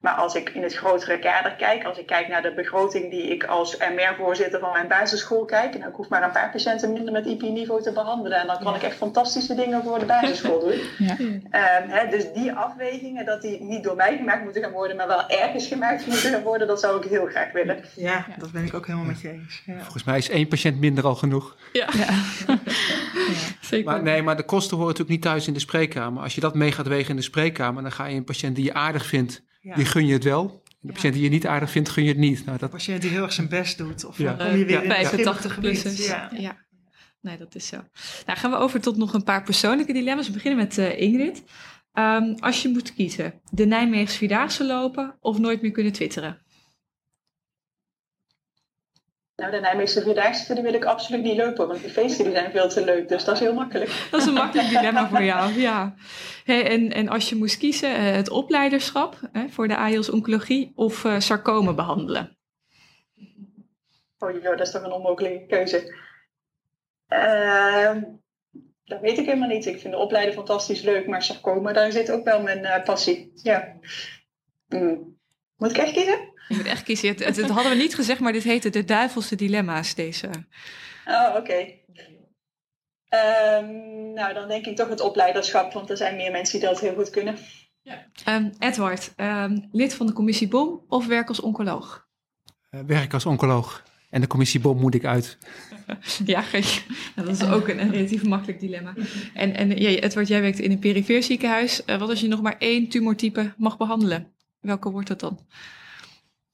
Maar 0.00 0.14
als 0.14 0.34
ik 0.34 0.48
in 0.48 0.62
het 0.62 0.74
grotere 0.74 1.18
kader 1.18 1.52
kijk, 1.52 1.84
als 1.84 1.98
ik 1.98 2.06
kijk 2.06 2.28
naar 2.28 2.42
de 2.42 2.52
begroting 2.54 3.10
die 3.10 3.22
ik 3.22 3.44
als 3.44 3.76
MR-voorzitter 3.76 4.60
van 4.60 4.72
mijn 4.72 4.88
basisschool 4.88 5.44
kijk, 5.44 5.74
en 5.74 5.88
ik 5.88 5.94
hoef 5.94 6.08
maar 6.08 6.22
een 6.22 6.30
paar 6.30 6.50
patiënten 6.50 6.92
minder 6.92 7.12
met 7.12 7.26
IP-niveau 7.26 7.82
te 7.82 7.92
behandelen. 7.92 8.38
En 8.38 8.46
dan 8.46 8.58
kan 8.58 8.72
ja. 8.72 8.78
ik 8.78 8.82
echt 8.82 8.96
fantastische 8.96 9.54
dingen 9.54 9.82
voor 9.82 9.98
de 9.98 10.04
basisschool 10.04 10.60
doen. 10.60 10.78
Ja. 10.98 11.16
Um, 11.20 11.88
hè, 11.88 12.08
dus 12.08 12.32
die 12.32 12.52
afwegingen, 12.52 13.24
dat 13.24 13.42
die 13.42 13.60
niet 13.62 13.84
door 13.84 13.96
mij 13.96 14.16
gemaakt 14.16 14.44
moeten 14.44 14.62
gaan 14.62 14.72
worden, 14.72 14.96
maar 14.96 15.06
wel 15.06 15.28
ergens 15.28 15.66
gemaakt 15.66 16.06
moeten 16.06 16.30
gaan 16.30 16.42
worden, 16.42 16.66
dat 16.66 16.80
zou 16.80 17.04
ik 17.04 17.10
heel 17.10 17.26
graag 17.26 17.52
willen. 17.52 17.84
Ja, 17.96 18.26
dat 18.38 18.52
ben 18.52 18.64
ik 18.64 18.74
ook 18.74 18.86
helemaal 18.86 19.06
met 19.06 19.20
je 19.20 19.30
eens. 19.30 19.62
Volgens 19.66 20.04
mij 20.04 20.18
is 20.18 20.30
één 20.30 20.48
patiënt 20.48 20.80
minder 20.80 21.04
al 21.04 21.14
genoeg. 21.14 21.56
Ja. 21.72 21.88
Zeker. 23.60 23.90
Maar, 23.90 24.02
nee, 24.02 24.22
maar 24.22 24.36
de 24.36 24.42
kosten 24.42 24.76
horen 24.76 24.92
natuurlijk 24.92 25.18
niet 25.18 25.22
thuis 25.22 25.46
in 25.46 25.52
de 25.52 25.60
spreekkamer. 25.60 26.22
Als 26.22 26.34
je 26.34 26.40
dat 26.40 26.54
mee 26.54 26.72
gaat 26.72 26.86
wegen 26.86 27.10
in 27.10 27.16
de 27.16 27.22
spreekkamer, 27.22 27.82
dan 27.82 27.92
ga 27.92 28.06
je 28.06 28.16
een 28.16 28.24
patiënt 28.24 28.56
die 28.56 28.64
je 28.64 28.74
aardig 28.74 29.06
vindt, 29.06 29.42
ja. 29.60 29.74
die 29.74 29.84
gun 29.84 30.06
je 30.06 30.12
het 30.12 30.24
wel. 30.24 30.62
De 30.80 30.92
patiënt 30.92 31.14
die 31.14 31.22
je 31.22 31.28
niet 31.28 31.46
aardig 31.46 31.70
vindt, 31.70 31.88
gun 31.88 32.02
je 32.02 32.08
het 32.08 32.18
niet. 32.18 32.44
Nou, 32.44 32.58
dat... 32.58 32.70
De 32.70 32.76
patiënt 32.76 33.02
die 33.02 33.10
heel 33.10 33.22
erg 33.22 33.32
zijn 33.32 33.48
best 33.48 33.78
doet. 33.78 34.04
Of 34.04 34.18
ja. 34.18 34.32
kom 34.32 34.56
je 34.56 34.64
weer 34.64 34.82
in 34.82 34.90
85 34.90 35.54
gebied. 35.54 36.06
Ja. 36.06 36.30
ja. 36.36 36.56
Nee, 37.20 37.38
dat 37.38 37.54
is 37.54 37.66
zo. 37.66 37.76
Nou, 38.26 38.38
gaan 38.38 38.50
we 38.50 38.56
over 38.56 38.80
tot 38.80 38.96
nog 38.96 39.14
een 39.14 39.24
paar 39.24 39.42
persoonlijke 39.42 39.92
dilemma's. 39.92 40.26
We 40.26 40.32
beginnen 40.32 40.58
met 40.60 40.78
uh, 40.78 41.00
Ingrid. 41.00 41.42
Um, 41.94 42.34
als 42.38 42.62
je 42.62 42.68
moet 42.68 42.94
kiezen, 42.94 43.40
de 43.50 43.66
Nijmeegse 43.66 44.16
Vierdaagse 44.16 44.66
lopen 44.66 45.16
of 45.20 45.38
nooit 45.38 45.62
meer 45.62 45.70
kunnen 45.70 45.92
twitteren? 45.92 46.38
Nou, 49.40 49.52
de 49.52 49.60
Nijmeegse 49.60 50.02
Vierdaagse 50.02 50.54
die 50.54 50.62
wil 50.62 50.74
ik 50.74 50.84
absoluut 50.84 51.22
niet 51.22 51.36
lopen, 51.36 51.68
want 51.68 51.80
die 51.80 51.90
feesten 51.90 52.24
die 52.24 52.34
zijn 52.34 52.50
veel 52.50 52.68
te 52.68 52.84
leuk, 52.84 53.08
dus 53.08 53.24
dat 53.24 53.34
is 53.34 53.40
heel 53.40 53.54
makkelijk. 53.54 53.90
Dat 54.10 54.20
is 54.20 54.26
een 54.26 54.32
makkelijk 54.32 54.68
dilemma 54.68 55.08
voor 55.08 55.22
jou, 55.22 55.52
ja. 55.52 55.94
Hey, 56.44 56.68
en, 56.70 56.92
en 56.92 57.08
als 57.08 57.28
je 57.28 57.36
moest 57.36 57.56
kiezen, 57.56 58.14
het 58.14 58.30
opleiderschap 58.30 59.18
hè, 59.32 59.48
voor 59.48 59.68
de 59.68 59.76
AIOS 59.76 60.10
Oncologie 60.10 60.72
of 60.74 61.04
uh, 61.04 61.18
sarcomen 61.18 61.76
behandelen? 61.76 62.36
Oh 64.18 64.30
joh, 64.32 64.42
dat 64.42 64.60
is 64.60 64.70
toch 64.70 64.82
een 64.82 64.92
onmogelijke 64.92 65.46
keuze. 65.46 65.94
Uh, 67.08 67.96
dat 68.84 69.00
weet 69.00 69.18
ik 69.18 69.26
helemaal 69.26 69.48
niet. 69.48 69.66
Ik 69.66 69.80
vind 69.80 69.92
de 69.92 70.00
opleiding 70.00 70.36
fantastisch 70.36 70.82
leuk, 70.82 71.06
maar 71.06 71.22
sarcomen, 71.22 71.74
daar 71.74 71.92
zit 71.92 72.10
ook 72.10 72.24
wel 72.24 72.42
mijn 72.42 72.64
uh, 72.64 72.84
passie. 72.84 73.30
Ja. 73.34 73.76
Mm. 74.68 75.18
Moet 75.56 75.70
ik 75.70 75.76
echt 75.76 75.92
kiezen? 75.92 76.32
Je 76.50 76.56
moet 76.56 76.66
echt 76.66 76.82
kiezen. 76.82 77.08
Het, 77.08 77.24
het, 77.24 77.36
het, 77.36 77.50
hadden 77.50 77.72
we 77.72 77.78
niet 77.78 77.94
gezegd, 77.94 78.20
maar 78.20 78.32
dit 78.32 78.42
heette 78.42 78.70
de 78.70 78.84
duivelse 78.84 79.36
dilemma's, 79.36 79.94
deze. 79.94 80.30
Oh, 81.06 81.28
oké. 81.28 81.38
Okay. 81.38 81.84
Um, 83.58 84.12
nou, 84.12 84.34
dan 84.34 84.48
denk 84.48 84.66
ik 84.66 84.76
toch 84.76 84.88
het 84.88 85.00
opleiderschap, 85.00 85.72
want 85.72 85.90
er 85.90 85.96
zijn 85.96 86.16
meer 86.16 86.30
mensen 86.30 86.60
die 86.60 86.68
dat 86.68 86.80
heel 86.80 86.94
goed 86.94 87.10
kunnen. 87.10 87.36
Ja. 87.82 88.06
Um, 88.28 88.52
Edward, 88.58 89.12
um, 89.16 89.68
lid 89.72 89.94
van 89.94 90.06
de 90.06 90.12
commissie 90.12 90.48
BOM 90.48 90.84
of 90.88 91.06
werk 91.06 91.28
als 91.28 91.40
oncoloog? 91.40 92.08
Uh, 92.70 92.80
werk 92.86 93.12
als 93.12 93.26
oncoloog. 93.26 93.82
En 94.10 94.20
de 94.20 94.26
commissie 94.26 94.60
BOM 94.60 94.80
moet 94.80 94.94
ik 94.94 95.04
uit. 95.04 95.38
ja, 96.24 96.44
dat 97.14 97.28
is 97.28 97.44
ook 97.44 97.68
een, 97.68 97.80
een 97.80 97.90
relatief 97.90 98.24
makkelijk 98.24 98.60
dilemma. 98.60 98.94
En, 99.34 99.54
en 99.54 99.76
ja, 99.76 99.88
Edward, 99.88 100.28
jij 100.28 100.40
werkt 100.40 100.58
in 100.58 100.70
een 100.70 100.78
perifeer 100.78 101.22
ziekenhuis. 101.22 101.82
Uh, 101.86 101.98
wat 101.98 102.08
als 102.08 102.20
je 102.20 102.28
nog 102.28 102.42
maar 102.42 102.56
één 102.58 102.88
tumortype 102.88 103.52
mag 103.56 103.76
behandelen? 103.76 104.32
Welke 104.60 104.90
wordt 104.90 105.08
dat 105.08 105.20
dan? 105.20 105.46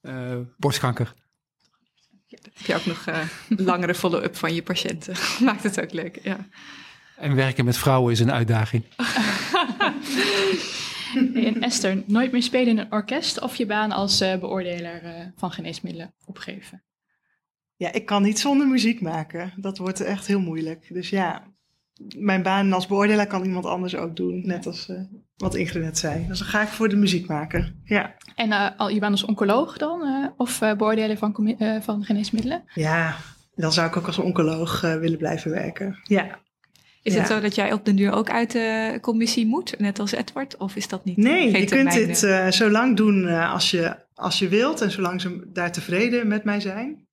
Uh, 0.07 0.39
borstkanker. 0.57 1.15
Ja, 2.27 2.39
heb 2.43 2.67
je 2.67 2.75
ook 2.75 2.87
nog 2.87 3.07
uh, 3.09 3.19
langere 3.49 3.95
follow-up 3.95 4.37
van 4.37 4.55
je 4.55 4.63
patiënten. 4.63 5.15
Maakt 5.45 5.63
het 5.63 5.81
ook 5.81 5.93
leuk, 5.93 6.19
ja. 6.23 6.47
En 7.17 7.35
werken 7.35 7.65
met 7.65 7.79
vrouwen 7.79 8.13
is 8.13 8.21
een 8.21 8.33
uitdaging. 8.33 8.85
en 11.35 11.61
Esther, 11.61 12.03
nooit 12.07 12.33
meer 12.33 12.43
spelen 12.43 12.69
in 12.69 12.79
een 12.79 12.93
orkest 12.93 13.41
of 13.41 13.57
je 13.57 13.67
baan 13.67 13.93
als 13.93 14.23
uh, 14.23 14.37
beoordelaar 14.37 15.05
uh, 15.05 15.27
van 15.37 15.51
geneesmiddelen 15.51 16.15
opgeven? 16.25 16.85
Ja, 17.77 17.93
ik 17.93 18.07
kan 18.07 18.23
niet 18.23 18.39
zonder 18.39 18.67
muziek 18.67 19.01
maken. 19.01 19.53
Dat 19.57 19.79
wordt 19.79 20.01
echt 20.01 20.27
heel 20.27 20.41
moeilijk. 20.41 20.87
Dus 20.89 21.11
ja, 21.11 21.43
mijn 22.17 22.43
baan 22.43 22.73
als 22.73 22.87
beoordelaar 22.87 23.27
kan 23.27 23.45
iemand 23.45 23.65
anders 23.65 23.97
ook 23.97 24.17
doen. 24.17 24.47
Net 24.47 24.67
als 24.67 24.89
uh, 24.89 25.01
wat 25.37 25.55
Ingrid 25.55 25.83
net 25.83 25.99
zei. 25.99 26.27
Dus 26.29 26.39
dan 26.39 26.49
ga 26.49 26.63
ik 26.63 26.69
voor 26.69 26.89
de 26.89 26.97
muziek 26.97 27.27
maken. 27.29 27.81
Ja. 27.85 28.15
En 28.35 28.49
uh, 28.49 28.69
al, 28.77 28.89
je 28.89 29.01
bent 29.01 29.13
als 29.13 29.25
oncoloog 29.25 29.77
dan? 29.77 30.03
Uh, 30.03 30.27
of 30.37 30.59
beoordelen 30.59 31.19
van, 31.19 31.57
van 31.83 32.05
geneesmiddelen? 32.05 32.63
Ja, 32.75 33.17
dan 33.55 33.73
zou 33.73 33.89
ik 33.89 33.97
ook 33.97 34.07
als 34.07 34.19
oncoloog 34.19 34.81
willen 34.81 35.19
blijven 35.19 35.51
werken. 35.51 35.99
Ja. 36.03 36.39
Is 37.03 37.13
ja. 37.13 37.19
het 37.19 37.29
zo 37.29 37.41
dat 37.41 37.55
jij 37.55 37.73
op 37.73 37.85
den 37.85 37.97
duur 37.97 38.13
ook 38.13 38.31
uit 38.31 38.53
de 38.53 38.99
commissie 39.01 39.47
moet, 39.47 39.79
net 39.79 39.99
als 39.99 40.13
Edward? 40.13 40.57
Of 40.57 40.77
is 40.77 40.89
dat 40.89 41.05
niet? 41.05 41.17
Nee, 41.17 41.59
je 41.59 41.65
kunt 41.65 41.93
dit 41.93 42.19
zo 42.55 42.71
lang 42.71 42.97
doen 42.97 43.29
als, 43.29 43.71
je, 43.71 43.97
als 44.15 44.39
je 44.39 44.49
wilt 44.49 44.81
en 44.81 44.91
zolang 44.91 45.21
ze 45.21 45.51
daar 45.53 45.73
tevreden 45.73 46.29
met 46.29 46.45
mij 46.45 46.61
zijn. 46.61 47.07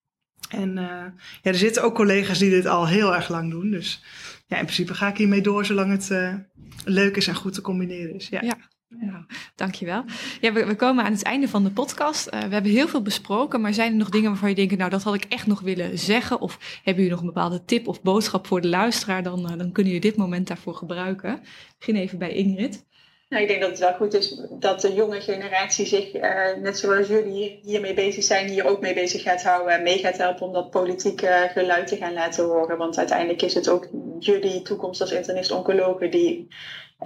En 0.49 0.73
ja, 0.73 1.13
er 1.41 1.55
zitten 1.55 1.83
ook 1.83 1.95
collega's 1.95 2.39
die 2.39 2.49
dit 2.49 2.65
al 2.65 2.87
heel 2.87 3.15
erg 3.15 3.29
lang 3.29 3.51
doen. 3.51 3.71
Dus 3.71 4.03
ja, 4.47 4.57
in 4.57 4.65
principe 4.65 4.93
ga 4.93 5.07
ik 5.07 5.17
hiermee 5.17 5.41
door 5.41 5.65
zolang 5.65 5.91
het 5.91 6.09
uh, 6.11 6.33
leuk 6.85 7.17
is 7.17 7.27
en 7.27 7.35
goed 7.35 7.53
te 7.53 7.61
combineren 7.61 8.15
is. 8.15 8.27
Ja. 8.27 8.41
ja. 8.41 8.57
Nou, 8.99 9.23
dankjewel. 9.55 10.05
Ja, 10.41 10.53
we, 10.53 10.65
we, 10.65 10.75
komen 10.75 11.03
aan 11.05 11.11
het 11.11 11.23
einde 11.23 11.47
van 11.47 11.63
de 11.63 11.69
podcast. 11.69 12.27
Uh, 12.27 12.41
we 12.41 12.53
hebben 12.53 12.71
heel 12.71 12.87
veel 12.87 13.01
besproken, 13.01 13.61
maar 13.61 13.73
zijn 13.73 13.91
er 13.91 13.97
nog 13.97 14.09
dingen 14.09 14.29
waarvan 14.29 14.49
je 14.49 14.55
denkt, 14.55 14.77
nou 14.77 14.89
dat 14.89 15.03
had 15.03 15.13
ik 15.13 15.23
echt 15.23 15.47
nog 15.47 15.61
willen 15.61 15.99
zeggen? 15.99 16.41
Of 16.41 16.79
hebben 16.83 17.03
jullie 17.03 17.09
nog 17.09 17.19
een 17.19 17.33
bepaalde 17.33 17.65
tip 17.65 17.87
of 17.87 18.01
boodschap 18.01 18.47
voor 18.47 18.61
de 18.61 18.67
luisteraar? 18.67 19.23
Dan, 19.23 19.39
uh, 19.39 19.57
dan 19.57 19.71
kunnen 19.71 19.93
jullie 19.93 20.09
dit 20.09 20.15
moment 20.15 20.47
daarvoor 20.47 20.75
gebruiken. 20.75 21.33
Ik 21.33 21.75
begin 21.79 21.95
even 21.95 22.17
bij 22.17 22.31
Ingrid. 22.31 22.85
Nou, 23.33 23.45
ik 23.45 23.51
denk 23.51 23.61
dat 23.61 23.69
het 23.69 23.79
wel 23.79 23.93
goed 23.93 24.13
is 24.13 24.41
dat 24.49 24.81
de 24.81 24.93
jonge 24.93 25.21
generatie 25.21 25.85
zich, 25.85 26.11
eh, 26.11 26.57
net 26.61 26.77
zoals 26.77 27.07
jullie 27.07 27.59
hiermee 27.63 27.93
bezig 27.93 28.23
zijn, 28.23 28.49
hier 28.49 28.65
ook 28.65 28.81
mee 28.81 28.93
bezig 28.93 29.21
gaat 29.21 29.43
houden 29.43 29.73
en 29.73 29.83
mee 29.83 29.97
gaat 29.97 30.17
helpen 30.17 30.47
om 30.47 30.53
dat 30.53 30.69
politieke 30.69 31.49
geluid 31.53 31.87
te 31.87 31.95
gaan 31.95 32.13
laten 32.13 32.45
horen. 32.45 32.77
Want 32.77 32.97
uiteindelijk 32.97 33.41
is 33.41 33.53
het 33.53 33.69
ook 33.69 33.87
jullie 34.19 34.61
toekomst 34.61 35.01
als 35.01 35.11
internist-oncologen 35.11 36.11
die 36.11 36.47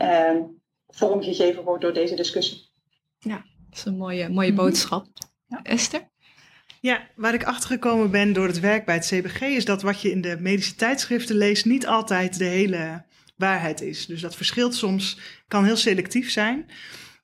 uh, 0.02 0.32
vormgegeven 0.88 1.64
wordt 1.64 1.82
door 1.82 1.94
deze 1.94 2.16
discussie. 2.16 2.70
Ja, 3.20 3.46
dat 3.70 3.78
is 3.78 3.86
een 3.86 3.98
mooie, 3.98 4.30
mooie 4.30 4.52
mhm. 4.52 4.62
boodschap. 4.62 5.06
Ja. 5.46 5.60
Esther? 5.64 6.10
Ja, 6.82 7.08
waar 7.16 7.34
ik 7.34 7.44
achtergekomen 7.44 8.12
ben 8.12 8.34
door 8.34 8.48
het 8.48 8.60
werk 8.60 8.86
bij 8.86 8.96
het 8.96 9.06
CBG 9.06 9.42
is 9.42 9.66
dat 9.66 9.82
wat 9.82 10.02
je 10.02 10.12
in 10.12 10.22
de 10.22 10.38
medische 10.40 10.76
tijdschriften 10.76 11.36
leest 11.36 11.66
niet 11.66 11.88
altijd 11.88 12.38
de 12.38 12.46
hele 12.46 13.06
waarheid 13.38 13.82
is. 13.82 14.06
Dus 14.06 14.22
dat 14.22 14.36
verschilt 14.36 14.76
soms, 14.76 15.18
kan 15.48 15.66
heel 15.66 15.76
selectief 15.76 16.32
zijn. 16.32 16.66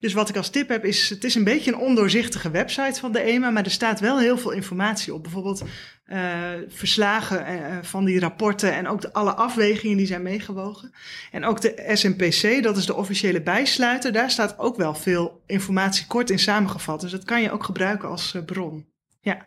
Dus 0.04 0.14
wat 0.14 0.30
ik 0.30 0.38
als 0.38 0.50
tip 0.50 0.70
heb 0.70 0.86
is, 0.86 1.10
het 1.10 1.24
is 1.24 1.36
een 1.36 1.44
beetje 1.44 1.72
een 1.72 1.78
ondoorzichtige 1.78 2.52
website 2.52 3.00
van 3.00 3.12
de 3.12 3.20
EMA, 3.20 3.50
maar 3.50 3.64
er 3.64 3.72
staat 3.72 4.00
wel 4.00 4.20
heel 4.20 4.38
veel 4.38 4.52
informatie 4.52 5.14
op. 5.14 5.24
Bijvoorbeeld 5.24 5.64
uh, 6.08 6.20
verslagen 6.68 7.54
uh, 7.54 7.78
van 7.82 8.06
die 8.06 8.20
rapporten 8.20 8.74
en 8.74 8.88
ook 8.88 9.02
de, 9.02 9.14
alle 9.14 9.34
afwegingen 9.34 9.98
die 9.98 10.06
zijn 10.06 10.22
meegewogen. 10.22 10.94
En 11.32 11.46
ook 11.46 11.62
de 11.62 11.90
SNPC, 11.94 12.64
dat 12.64 12.78
is 12.78 12.86
de 12.86 12.96
officiële 12.96 13.42
bijsluiter, 13.42 14.12
daar 14.12 14.32
staat 14.32 14.60
ook 14.60 14.76
wel 14.76 14.96
veel 14.96 15.42
informatie 15.46 16.08
kort 16.08 16.30
in 16.30 16.40
samengevat. 16.40 17.02
Dus 17.02 17.12
dat 17.12 17.24
kan 17.24 17.42
je 17.42 17.52
ook 17.52 17.64
gebruiken 17.64 18.10
als 18.10 18.36
bron. 18.46 18.93
Ja, 19.24 19.46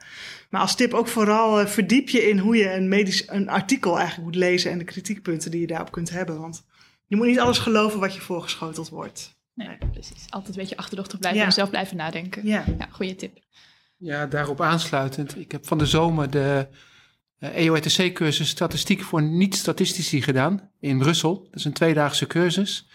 maar 0.51 0.61
als 0.61 0.77
tip 0.77 0.95
ook 0.95 1.09
vooral 1.09 1.67
verdiep 1.67 2.09
je 2.09 2.29
in 2.29 2.39
hoe 2.39 2.57
je 2.57 2.73
een, 2.73 2.89
medisch, 2.89 3.29
een 3.29 3.49
artikel 3.49 3.99
eigenlijk 3.99 4.27
moet 4.27 4.37
lezen 4.37 4.71
en 4.71 4.79
de 4.79 4.85
kritiekpunten 4.85 5.51
die 5.51 5.61
je 5.61 5.67
daarop 5.67 5.93
kunt 5.93 6.11
hebben. 6.11 6.41
Want 6.41 6.65
je 7.07 7.17
moet 7.17 7.27
niet 7.27 7.41
alles 7.41 7.59
geloven 7.59 8.01
wat 8.01 8.15
je 8.15 8.21
voorgeschoteld 8.21 8.89
wordt. 8.89 9.37
Nee, 9.55 9.79
precies. 9.93 10.25
Altijd 10.29 10.55
een 10.55 10.61
beetje 10.61 10.77
achterdochtig 10.77 11.19
blijven 11.19 11.43
en 11.43 11.53
zelf 11.53 11.71
blijven 11.71 11.97
nadenken. 11.97 12.47
Ja. 12.47 12.65
ja, 12.79 12.89
goede 12.91 13.15
tip. 13.15 13.39
Ja, 13.97 14.27
daarop 14.27 14.61
aansluitend. 14.61 15.37
Ik 15.37 15.53
heb 15.53 15.67
van 15.67 15.79
de 15.79 15.87
zomer 15.87 16.31
de 16.31 16.69
uh, 17.39 17.49
eh, 17.49 17.67
EOETC-cursus 17.67 18.49
Statistiek 18.49 19.03
voor 19.03 19.23
niet-statistici 19.23 20.23
gedaan 20.23 20.71
in 20.81 20.99
Brussel. 20.99 21.43
Dat 21.45 21.55
is 21.55 21.65
een 21.65 21.73
tweedaagse 21.73 22.27
cursus. 22.27 22.89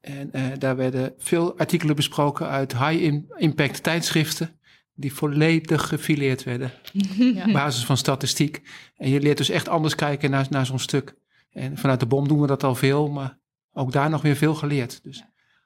En 0.00 0.30
uh, 0.32 0.42
daar 0.58 0.76
werden 0.76 1.14
veel 1.18 1.58
artikelen 1.58 1.96
besproken 1.96 2.48
uit 2.48 2.78
high-impact 2.78 3.82
tijdschriften 3.82 4.58
die 4.94 5.12
volledig 5.12 5.88
gefileerd 5.88 6.42
werden. 6.42 6.72
Ja. 7.34 7.46
Op 7.46 7.52
basis 7.52 7.84
van 7.84 7.96
statistiek. 7.96 8.62
En 8.96 9.10
je 9.10 9.20
leert 9.20 9.36
dus 9.36 9.48
echt 9.48 9.68
anders 9.68 9.94
kijken 9.94 10.30
naar, 10.30 10.46
naar 10.50 10.66
zo'n 10.66 10.78
stuk. 10.78 11.14
En 11.52 11.78
vanuit 11.78 12.00
de 12.00 12.06
bom 12.06 12.28
doen 12.28 12.40
we 12.40 12.46
dat 12.46 12.64
al 12.64 12.74
veel, 12.74 13.08
maar 13.08 13.38
ook 13.72 13.92
daar 13.92 14.10
nog 14.10 14.22
weer 14.22 14.36
veel 14.36 14.54
geleerd. 14.54 15.00
Dus 15.02 15.24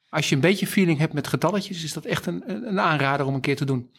als 0.08 0.28
je 0.28 0.34
een 0.34 0.40
beetje 0.40 0.66
feeling 0.66 0.98
hebt 0.98 1.12
met 1.12 1.26
getalletjes, 1.26 1.84
is 1.84 1.92
dat 1.92 2.04
echt 2.04 2.26
een, 2.26 2.42
een 2.68 2.80
aanrader 2.80 3.26
om 3.26 3.34
een 3.34 3.40
keer 3.40 3.56
te 3.56 3.64
doen. 3.64 3.90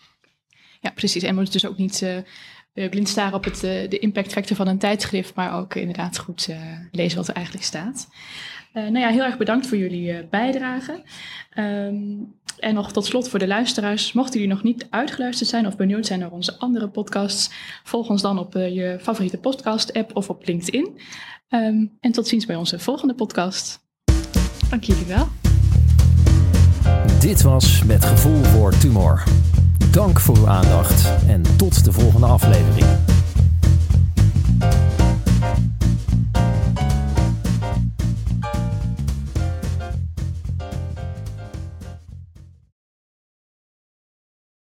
Ja, 0.82 0.89
precies. 0.89 1.23
En 1.23 1.36
moet 1.36 1.51
dus 1.51 1.67
ook 1.67 1.77
niet 1.77 2.01
uh, 2.73 2.89
blind 2.89 3.09
staren 3.09 3.34
op 3.34 3.43
het, 3.43 3.63
uh, 3.63 3.89
de 3.89 3.99
impact 3.99 4.32
factor 4.32 4.55
van 4.55 4.67
een 4.67 4.77
tijdschrift, 4.77 5.36
maar 5.36 5.53
ook 5.53 5.75
inderdaad 5.75 6.17
goed 6.17 6.49
lezen 6.91 7.17
wat 7.17 7.27
er 7.27 7.36
eigenlijk 7.36 7.65
staat. 7.65 8.07
nou 8.73 8.99
ja, 8.99 9.09
heel 9.09 9.23
erg 9.23 9.38
bedankt 9.38 9.67
voor 9.67 9.77
jullie 9.77 10.27
bijdrage. 10.30 11.03
Um, 11.57 12.38
en 12.60 12.74
nog 12.74 12.91
tot 12.91 13.05
slot 13.05 13.30
voor 13.30 13.39
de 13.39 13.47
luisteraars, 13.47 14.14
mochten 14.14 14.39
jullie 14.39 14.55
nog 14.55 14.64
niet 14.64 14.88
uitgeluisterd 14.89 15.49
zijn 15.49 15.68
of 15.68 15.76
benieuwd 15.76 16.05
zijn 16.05 16.20
naar 16.20 16.32
onze 16.32 16.57
andere 16.57 16.89
podcasts, 16.89 17.49
volg 17.84 18.10
ons 18.10 18.22
dan 18.22 18.39
op 18.39 18.53
je 18.53 18.97
favoriete 19.01 19.38
podcast-app 19.38 20.16
of 20.16 20.30
op 20.30 20.47
LinkedIn. 20.47 20.99
Um, 21.49 21.97
en 21.99 22.12
tot 22.12 22.28
ziens 22.28 22.45
bij 22.45 22.55
onze 22.55 22.80
volgende 22.80 23.14
podcast. 23.14 23.88
Dank 24.70 24.84
jullie 24.84 25.05
wel. 25.05 25.28
Dit 27.20 27.41
was 27.41 27.84
Met 27.84 28.05
Gevoel 28.05 28.43
voor 28.43 28.78
Tumor. 28.78 29.24
Dank 29.91 30.20
voor 30.20 30.38
uw 30.38 30.47
aandacht 30.47 31.26
en 31.28 31.41
tot 31.57 31.86
de 31.86 31.91
volgende 31.91 32.26
aflevering. 32.26 33.09